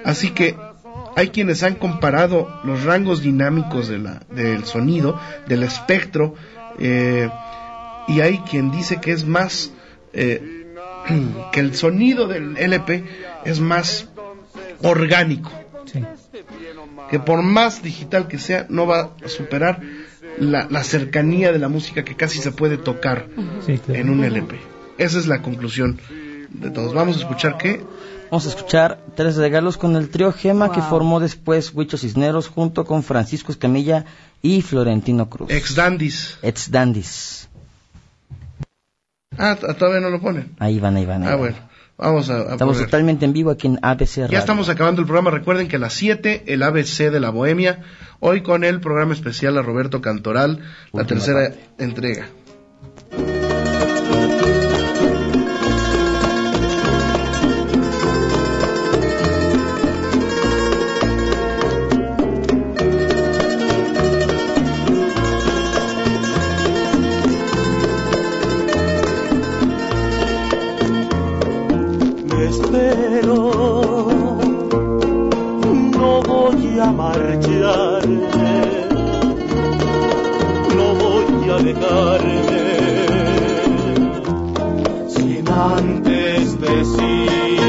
así 0.08 0.32
que 0.32 0.56
hay 1.16 1.30
quienes 1.30 1.64
han 1.64 1.76
comparado 1.76 2.48
los 2.64 2.84
rangos 2.84 3.22
dinámicos 3.22 3.88
de 3.88 3.98
la- 4.00 4.22
del 4.32 4.66
sonido, 4.66 5.20
del 5.48 5.64
espectro, 5.64 6.36
eh, 6.80 7.30
y 8.08 8.22
hay 8.22 8.40
quien 8.40 8.72
dice 8.72 8.98
que 9.02 9.12
es 9.12 9.26
más, 9.26 9.72
eh, 10.14 10.66
que 11.52 11.60
el 11.60 11.76
sonido 11.76 12.28
del 12.28 12.56
LP 12.58 13.04
es 13.46 13.60
más 13.60 14.08
orgánico 14.84 15.52
Sí. 15.86 16.04
que 17.10 17.20
por 17.20 17.42
más 17.42 17.82
digital 17.82 18.28
que 18.28 18.38
sea, 18.40 18.66
no 18.70 18.86
va 18.86 19.12
a 19.24 19.28
superar 19.30 19.82
la, 20.38 20.68
la 20.70 20.84
cercanía 20.84 21.52
de 21.52 21.60
la 21.60 21.70
música 21.70 22.04
que 22.04 22.16
casi 22.16 22.40
se 22.40 22.52
puede 22.52 22.78
tocar 22.78 23.28
Sí, 23.66 23.78
claro. 23.80 24.00
en 24.02 24.10
un 24.10 24.24
LP. 24.24 24.60
Esa 24.98 25.18
es 25.18 25.28
la 25.28 25.42
conclusión 25.42 26.00
de 26.50 26.70
todos. 26.72 26.94
Vamos 26.94 27.16
a 27.16 27.20
escuchar 27.20 27.58
qué. 27.58 27.82
Vamos 28.30 28.46
a 28.46 28.50
escuchar 28.50 29.00
tres 29.16 29.36
regalos 29.38 29.78
con 29.78 29.96
el 29.96 30.10
trío 30.10 30.34
Gema 30.34 30.72
que 30.72 30.82
Wow. 30.82 30.90
formó 30.90 31.20
después 31.20 31.74
Huicho 31.74 31.98
Cisneros 31.98 32.48
junto 32.50 32.84
con 32.86 33.02
Francisco 33.04 33.52
Escamilla 33.52 34.06
y 34.42 34.62
Florentino 34.62 35.30
Cruz. 35.30 35.50
Ex 35.50 35.76
Dandis. 35.76 36.38
Ex 36.42 36.70
Dandis. 36.70 37.50
Ah, 39.38 39.56
todavía 39.78 40.02
no 40.02 40.10
lo 40.10 40.20
ponen. 40.20 40.56
Ahí 40.60 40.80
van, 40.80 40.96
ahí 40.98 41.06
van. 41.06 41.22
ahí 41.24 41.28
Ah, 41.30 41.32
van. 41.32 41.40
bueno. 41.40 41.58
Vamos 41.98 42.30
a, 42.30 42.36
a 42.36 42.40
Estamos 42.54 42.76
poner. 42.76 42.86
totalmente 42.90 43.26
en 43.26 43.34
vivo 43.34 43.50
aquí 43.50 43.66
en 43.68 43.80
ABC 43.82 44.18
Radio. 44.18 44.32
Ya 44.34 44.40
estamos 44.40 44.70
acabando 44.70 45.02
el 45.02 45.08
programa. 45.08 45.32
Recuerden 45.32 45.68
que 45.68 45.78
a 45.78 45.80
las 45.80 45.94
7, 45.94 46.44
el 46.48 46.62
ABC 46.64 47.10
de 47.12 47.20
la 47.20 47.32
Bohemia. 47.32 47.82
Hoy 48.20 48.42
con 48.44 48.64
el 48.64 48.82
programa 48.82 49.14
especial 49.14 49.58
a 49.58 49.62
Roberto 49.64 50.00
Cantoral, 50.02 50.60
la 50.60 51.02
Última 51.02 51.06
tercera 51.08 51.50
parte. 51.50 51.60
entrega. 51.84 52.28
Voy 76.78 76.86
a 76.86 76.92
marcharme, 76.92 78.28
no 80.76 80.94
voy 80.96 81.50
a 81.50 81.58
dejarme, 81.58 82.66
sin 85.10 85.50
antes 85.50 86.60
decir 86.62 87.67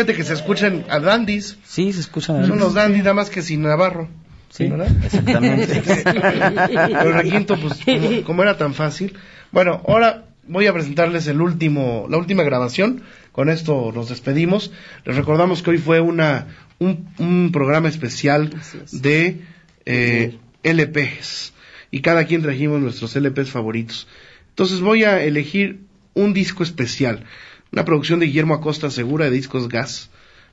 Fíjate 0.00 0.16
que 0.16 0.24
se 0.24 0.32
escuchan 0.32 0.86
a 0.88 0.98
Dandis. 0.98 1.58
Sí, 1.62 1.92
se 1.92 2.00
escuchan. 2.00 2.46
Son 2.46 2.58
los 2.58 2.72
Dandis, 2.72 3.00
nada 3.00 3.12
más 3.12 3.28
que 3.28 3.42
sin 3.42 3.60
Navarro. 3.60 4.08
Sí, 4.48 4.66
¿verdad? 4.66 4.90
exactamente. 5.04 5.76
el 5.84 7.12
requinto, 7.12 7.60
pues, 7.60 7.84
como, 7.84 8.24
como 8.24 8.42
era 8.42 8.56
tan 8.56 8.72
fácil. 8.72 9.12
Bueno, 9.52 9.82
ahora 9.86 10.24
voy 10.48 10.66
a 10.68 10.72
presentarles 10.72 11.26
el 11.26 11.42
último, 11.42 12.06
la 12.08 12.16
última 12.16 12.44
grabación. 12.44 13.02
Con 13.32 13.50
esto 13.50 13.92
nos 13.94 14.08
despedimos. 14.08 14.72
Les 15.04 15.16
recordamos 15.16 15.62
que 15.62 15.68
hoy 15.68 15.78
fue 15.78 16.00
una, 16.00 16.46
un, 16.78 17.06
un 17.18 17.50
programa 17.52 17.90
especial 17.90 18.54
de 18.92 19.42
eh, 19.84 20.38
LPs. 20.62 21.52
Y 21.90 22.00
cada 22.00 22.24
quien 22.24 22.40
trajimos 22.40 22.80
nuestros 22.80 23.14
LPs 23.16 23.50
favoritos. 23.50 24.08
Entonces 24.48 24.80
voy 24.80 25.04
a 25.04 25.22
elegir 25.22 25.80
un 26.14 26.32
disco 26.32 26.62
especial. 26.62 27.26
Una 27.72 27.84
producción 27.84 28.20
de 28.20 28.26
Guillermo 28.26 28.54
Acosta 28.54 28.90
Segura 28.90 29.26
de 29.26 29.30
Discos 29.32 29.68
Gas. 29.68 30.10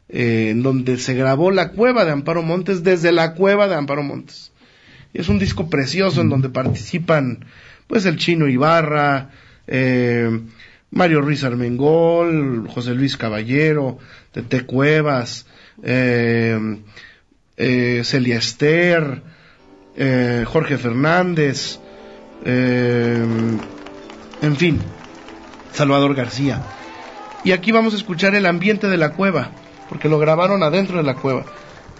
eh, 0.09 0.49
en 0.51 0.63
donde 0.63 0.97
se 0.97 1.13
grabó 1.15 1.51
La 1.51 1.71
Cueva 1.71 2.05
de 2.05 2.11
Amparo 2.11 2.41
Montes 2.41 2.81
desde 2.81 3.11
la 3.11 3.33
Cueva 3.33 3.67
de 3.67 3.75
Amparo 3.75 4.03
Montes. 4.03 4.51
Es 5.13 5.27
un 5.27 5.37
disco 5.37 5.69
precioso 5.69 6.21
en 6.21 6.29
donde 6.29 6.49
participan 6.49 7.45
pues 7.87 8.05
el 8.05 8.17
Chino 8.17 8.47
Ibarra, 8.47 9.31
eh, 9.67 10.29
Mario 10.91 11.21
Ruiz 11.21 11.43
Armengol, 11.43 12.67
José 12.69 12.93
Luis 12.93 13.17
Caballero, 13.17 13.99
Tete 14.31 14.65
Cuevas, 14.65 15.45
eh, 15.83 16.77
eh, 17.57 18.01
Celia 18.03 18.37
Ester, 18.37 19.21
eh, 19.95 20.45
Jorge 20.47 20.77
Fernández, 20.77 21.79
en 22.45 23.59
fin, 24.55 24.79
Salvador 25.73 26.15
García. 26.15 26.61
Y 27.47 27.53
aquí 27.53 27.71
vamos 27.71 27.93
a 27.93 27.95
escuchar 27.95 28.35
el 28.35 28.45
ambiente 28.45 28.89
de 28.89 28.97
la 28.97 29.13
cueva, 29.13 29.51
porque 29.87 30.09
lo 30.09 30.19
grabaron 30.19 30.63
adentro 30.63 30.97
de 30.97 31.03
la 31.03 31.15
cueva. 31.15 31.45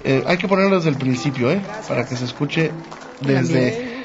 Eh, 0.04 0.22
hay 0.28 0.36
que 0.36 0.46
ponerlo 0.46 0.76
desde 0.76 0.90
el 0.90 0.98
principio, 0.98 1.50
¿eh? 1.50 1.62
Para 1.88 2.06
que 2.06 2.18
se 2.18 2.26
escuche 2.26 2.72
desde, 3.22 4.04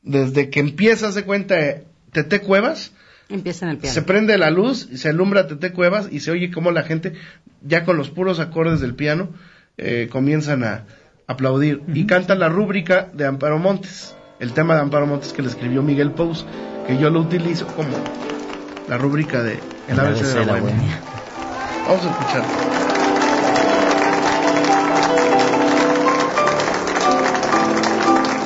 desde 0.00 0.48
que 0.48 0.60
empieza, 0.60 1.12
se 1.12 1.24
cuenta, 1.24 1.60
eh, 1.60 1.84
Tete 2.10 2.40
Cuevas, 2.40 2.92
Empieza 3.28 3.66
en 3.66 3.72
el 3.72 3.76
piano. 3.76 3.92
se 3.92 4.00
prende 4.00 4.38
la 4.38 4.48
luz, 4.48 4.88
se 4.94 5.10
alumbra 5.10 5.46
Tete 5.46 5.74
Cuevas 5.74 6.08
y 6.10 6.20
se 6.20 6.30
oye 6.30 6.50
como 6.50 6.70
la 6.70 6.84
gente, 6.84 7.12
ya 7.60 7.84
con 7.84 7.98
los 7.98 8.08
puros 8.08 8.40
acordes 8.40 8.80
del 8.80 8.94
piano, 8.94 9.28
eh, 9.76 10.08
comienzan 10.10 10.64
a 10.64 10.86
aplaudir. 11.26 11.82
Y 11.92 12.06
canta 12.06 12.34
la 12.34 12.48
rúbrica 12.48 13.10
de 13.12 13.26
Amparo 13.26 13.58
Montes, 13.58 14.16
el 14.40 14.54
tema 14.54 14.74
de 14.74 14.80
Amparo 14.80 15.06
Montes 15.06 15.34
que 15.34 15.42
le 15.42 15.48
escribió 15.48 15.82
Miguel 15.82 16.12
Pous, 16.12 16.46
que 16.86 16.96
yo 16.96 17.10
lo 17.10 17.20
utilizo 17.20 17.66
como 17.66 17.90
la 18.88 18.96
rúbrica 18.96 19.42
de 19.42 19.60
El 19.88 19.98
ABC 19.98 20.20
de 20.22 20.44
la 20.46 20.56
Bohemia. 20.60 21.00
Vamos 21.86 22.04
a 22.04 22.10
escuchar. 22.10 23.48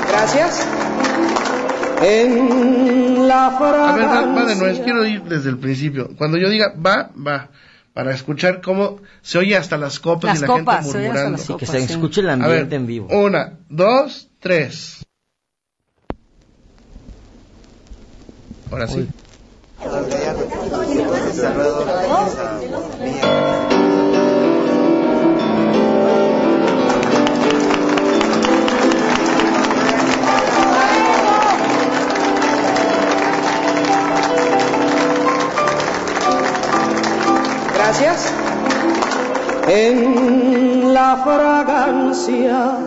Gracias. 0.09 0.67
En 2.05 3.29
la 3.29 3.47
A 3.47 3.93
ver, 3.97 4.07
va, 4.07 4.27
va 4.27 4.45
de 4.45 4.57
nuevo, 4.57 4.83
quiero 4.85 5.07
ir 5.07 5.23
desde 5.23 5.51
el 5.51 5.59
principio. 5.59 6.11
Cuando 6.19 6.37
yo 6.37 6.49
diga 6.51 6.75
va, 6.75 7.11
va, 7.15 7.49
para 7.95 8.13
escuchar 8.13 8.61
cómo 8.61 8.99
se 9.21 9.39
oye 9.39 9.57
hasta 9.57 9.77
las 9.79 10.01
copas 10.01 10.31
Las 10.31 10.39
y 10.39 10.41
la 10.43 10.47
copas, 10.49 10.85
gente 10.85 10.99
murmurando. 10.99 11.31
las 11.33 11.41
Sí, 11.43 11.47
que 11.47 11.67
copas, 11.67 11.71
se 11.71 11.87
sí. 11.87 11.93
escuche 11.93 12.21
el 12.23 12.31
ambiente 12.31 12.65
ver, 12.65 12.75
en 12.75 12.87
vivo. 12.87 13.07
una, 13.11 13.59
dos, 13.69 14.29
tres. 14.41 15.05
Ahora 18.71 18.89
sí. 18.89 19.09
Gracias. 37.75 38.33
En 39.69 40.95
la 40.95 41.23
fragancia 41.25 42.79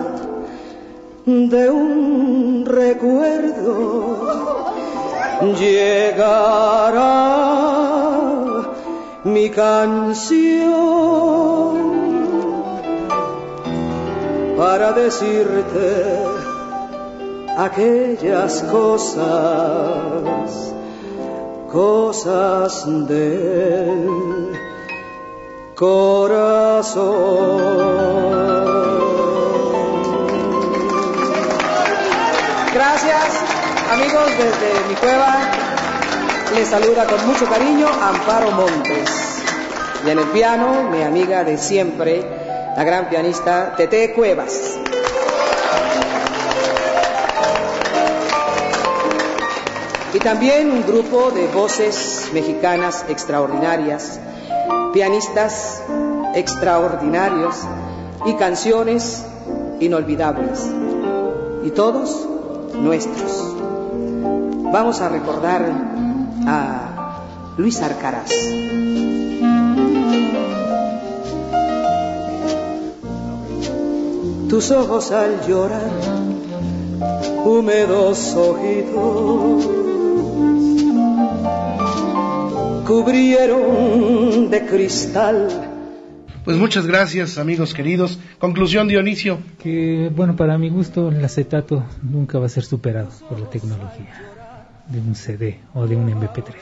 de 1.25 1.69
un 1.69 2.65
recuerdo 2.65 4.15
llegará 5.41 7.25
mi 9.23 9.49
canción 9.49 10.75
para 14.57 14.93
decirte 14.93 16.23
aquellas 17.57 18.63
cosas, 18.63 19.25
cosas 21.71 22.85
del 23.07 24.57
corazón. 25.75 27.05
Gracias. 32.73 33.54
Amigos, 33.91 34.31
desde 34.37 34.87
mi 34.89 34.95
cueva 34.95 35.41
les 36.55 36.67
saluda 36.67 37.05
con 37.05 37.27
mucho 37.27 37.45
cariño 37.45 37.87
Amparo 37.87 38.51
Montes. 38.51 39.09
Y 40.05 40.09
en 40.09 40.19
el 40.19 40.25
piano, 40.29 40.89
mi 40.89 41.03
amiga 41.03 41.43
de 41.43 41.57
siempre, 41.57 42.23
la 42.75 42.83
gran 42.83 43.09
pianista 43.09 43.75
Tete 43.75 44.13
Cuevas. 44.13 44.77
Y 50.13 50.19
también 50.19 50.71
un 50.71 50.85
grupo 50.85 51.29
de 51.31 51.47
voces 51.47 52.29
mexicanas 52.33 53.05
extraordinarias, 53.07 54.19
pianistas 54.93 55.83
extraordinarios 56.33 57.55
y 58.25 58.33
canciones 58.33 59.25
inolvidables. 59.79 60.65
Y 61.63 61.71
todos 61.71 62.27
nuestros. 62.73 63.24
Vamos 64.75 64.99
a 64.99 65.07
recordar 65.07 65.61
a 66.45 67.23
Luis 67.57 67.81
Arcaraz. 67.81 68.29
Tus 74.49 74.71
ojos 74.71 75.13
al 75.13 75.47
llorar, 75.47 75.89
húmedos 77.45 78.35
ojitos, 78.35 79.65
cubrieron 82.85 84.49
de 84.49 84.65
cristal 84.65 85.71
pues 86.43 86.57
muchas 86.57 86.85
gracias, 86.85 87.39
amigos 87.39 87.73
queridos. 87.73 88.19
Conclusión, 88.37 88.87
Dionisio. 88.87 89.39
Que, 89.57 90.11
bueno, 90.15 90.35
para 90.35 90.59
mi 90.59 90.69
gusto, 90.69 91.09
el 91.09 91.25
acetato 91.25 91.83
nunca 92.03 92.37
va 92.37 92.45
a 92.45 92.49
ser 92.49 92.63
superado 92.63 93.09
por 93.27 93.39
la 93.39 93.49
tecnología 93.49 94.34
de 94.87 94.99
un 94.99 95.15
CD 95.15 95.59
o 95.73 95.87
de 95.87 95.95
un 95.95 96.09
MP3. 96.09 96.53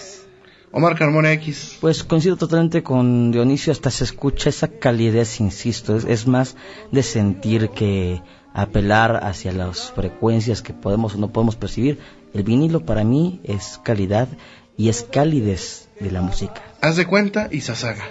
Omar 0.71 0.97
Carmona 0.97 1.32
X. 1.34 1.78
Pues 1.82 2.03
coincido 2.03 2.36
totalmente 2.36 2.82
con 2.82 3.32
Dionisio, 3.32 3.71
hasta 3.71 3.91
se 3.91 4.05
escucha 4.05 4.49
esa 4.49 4.67
calidez, 4.67 5.39
insisto, 5.39 5.95
es, 5.95 6.26
más 6.26 6.55
de 6.91 7.03
sentir 7.03 7.69
que 7.69 8.24
apelar 8.55 9.24
hacia 9.24 9.51
las 9.51 9.91
frecuencias 9.91 10.63
que 10.63 10.74
podemos 10.74 11.13
o 11.13 11.19
no 11.19 11.32
podemos 11.32 11.55
percibir. 11.55 11.99
El 12.34 12.41
vinilo 12.41 12.86
para 12.86 13.03
mí 13.03 13.39
es 13.43 13.80
calidad 13.84 14.28
y 14.76 14.89
es 14.89 15.03
calidez 15.03 15.89
de 15.99 16.09
la 16.09 16.24
música. 16.24 16.63
Haz 16.82 16.95
de 16.95 17.05
cuenta 17.05 17.49
y 17.51 17.61
sasaga. 17.61 18.05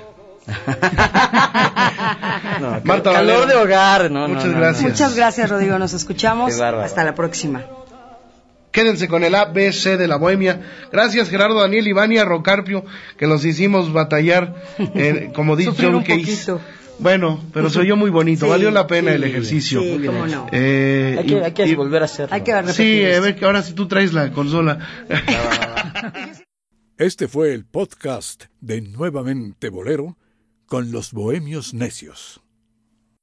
Marta 2.85 3.13
calor 3.13 3.47
de 3.47 3.55
hogar, 3.55 4.11
no, 4.11 4.29
Muchas 4.29 4.55
gracias. 4.55 4.91
Muchas 4.91 5.17
gracias, 5.17 5.51
Rodrigo. 5.51 5.79
Nos 5.81 5.95
escuchamos. 5.95 6.61
Hasta 6.61 7.03
la 7.03 7.17
próxima. 7.17 7.65
Quédense 8.73 9.07
con 9.07 9.23
el 9.23 9.35
ABC 9.35 9.99
de 9.99 10.09
la 10.09 10.17
Bohemia. 10.17 10.61
Gracias, 10.91 11.29
Gerardo, 11.29 11.61
Daniel, 11.61 11.87
Ivania, 11.87 12.25
Rocarpio, 12.25 12.85
que 13.19 13.27
nos 13.27 13.45
hicimos 13.45 13.93
batallar, 13.93 14.55
eh, 14.95 15.31
como 15.35 15.57
dicho, 15.57 15.89
un 15.89 16.03
poquito. 16.03 16.61
Bueno, 16.99 17.43
pero 17.53 17.69
se 17.69 17.81
oyó 17.81 17.97
muy 17.97 18.11
bonito, 18.11 18.49
valió 18.49 18.71
la 18.71 18.87
pena 18.87 19.13
el 19.13 19.25
ejercicio. 19.25 19.81
Sí, 19.81 20.03
cómo 20.07 20.27
no. 20.27 20.47
Eh, 20.53 21.17
hay, 21.19 21.27
que, 21.27 21.45
hay 21.45 21.53
que 21.53 21.77
volver 21.77 22.03
a 22.03 22.05
hacerlo. 22.05 22.35
Hay 22.35 22.43
que 22.43 22.73
Sí, 22.73 23.05
a 23.05 23.21
ver 23.21 23.37
que 23.37 23.45
ahora 23.45 23.63
si 23.63 23.73
tú 23.73 23.89
traes 23.89 24.13
la 24.13 24.31
consola. 24.33 24.79
este 26.99 27.29
fue 27.29 27.53
el 27.53 27.65
podcast 27.65 28.45
de 28.61 28.81
Nuevamente 28.81 29.69
Bolero 29.69 30.17
con 30.67 30.93
los 30.93 31.13
Bohemios 31.13 31.75
Necios. 31.75 32.42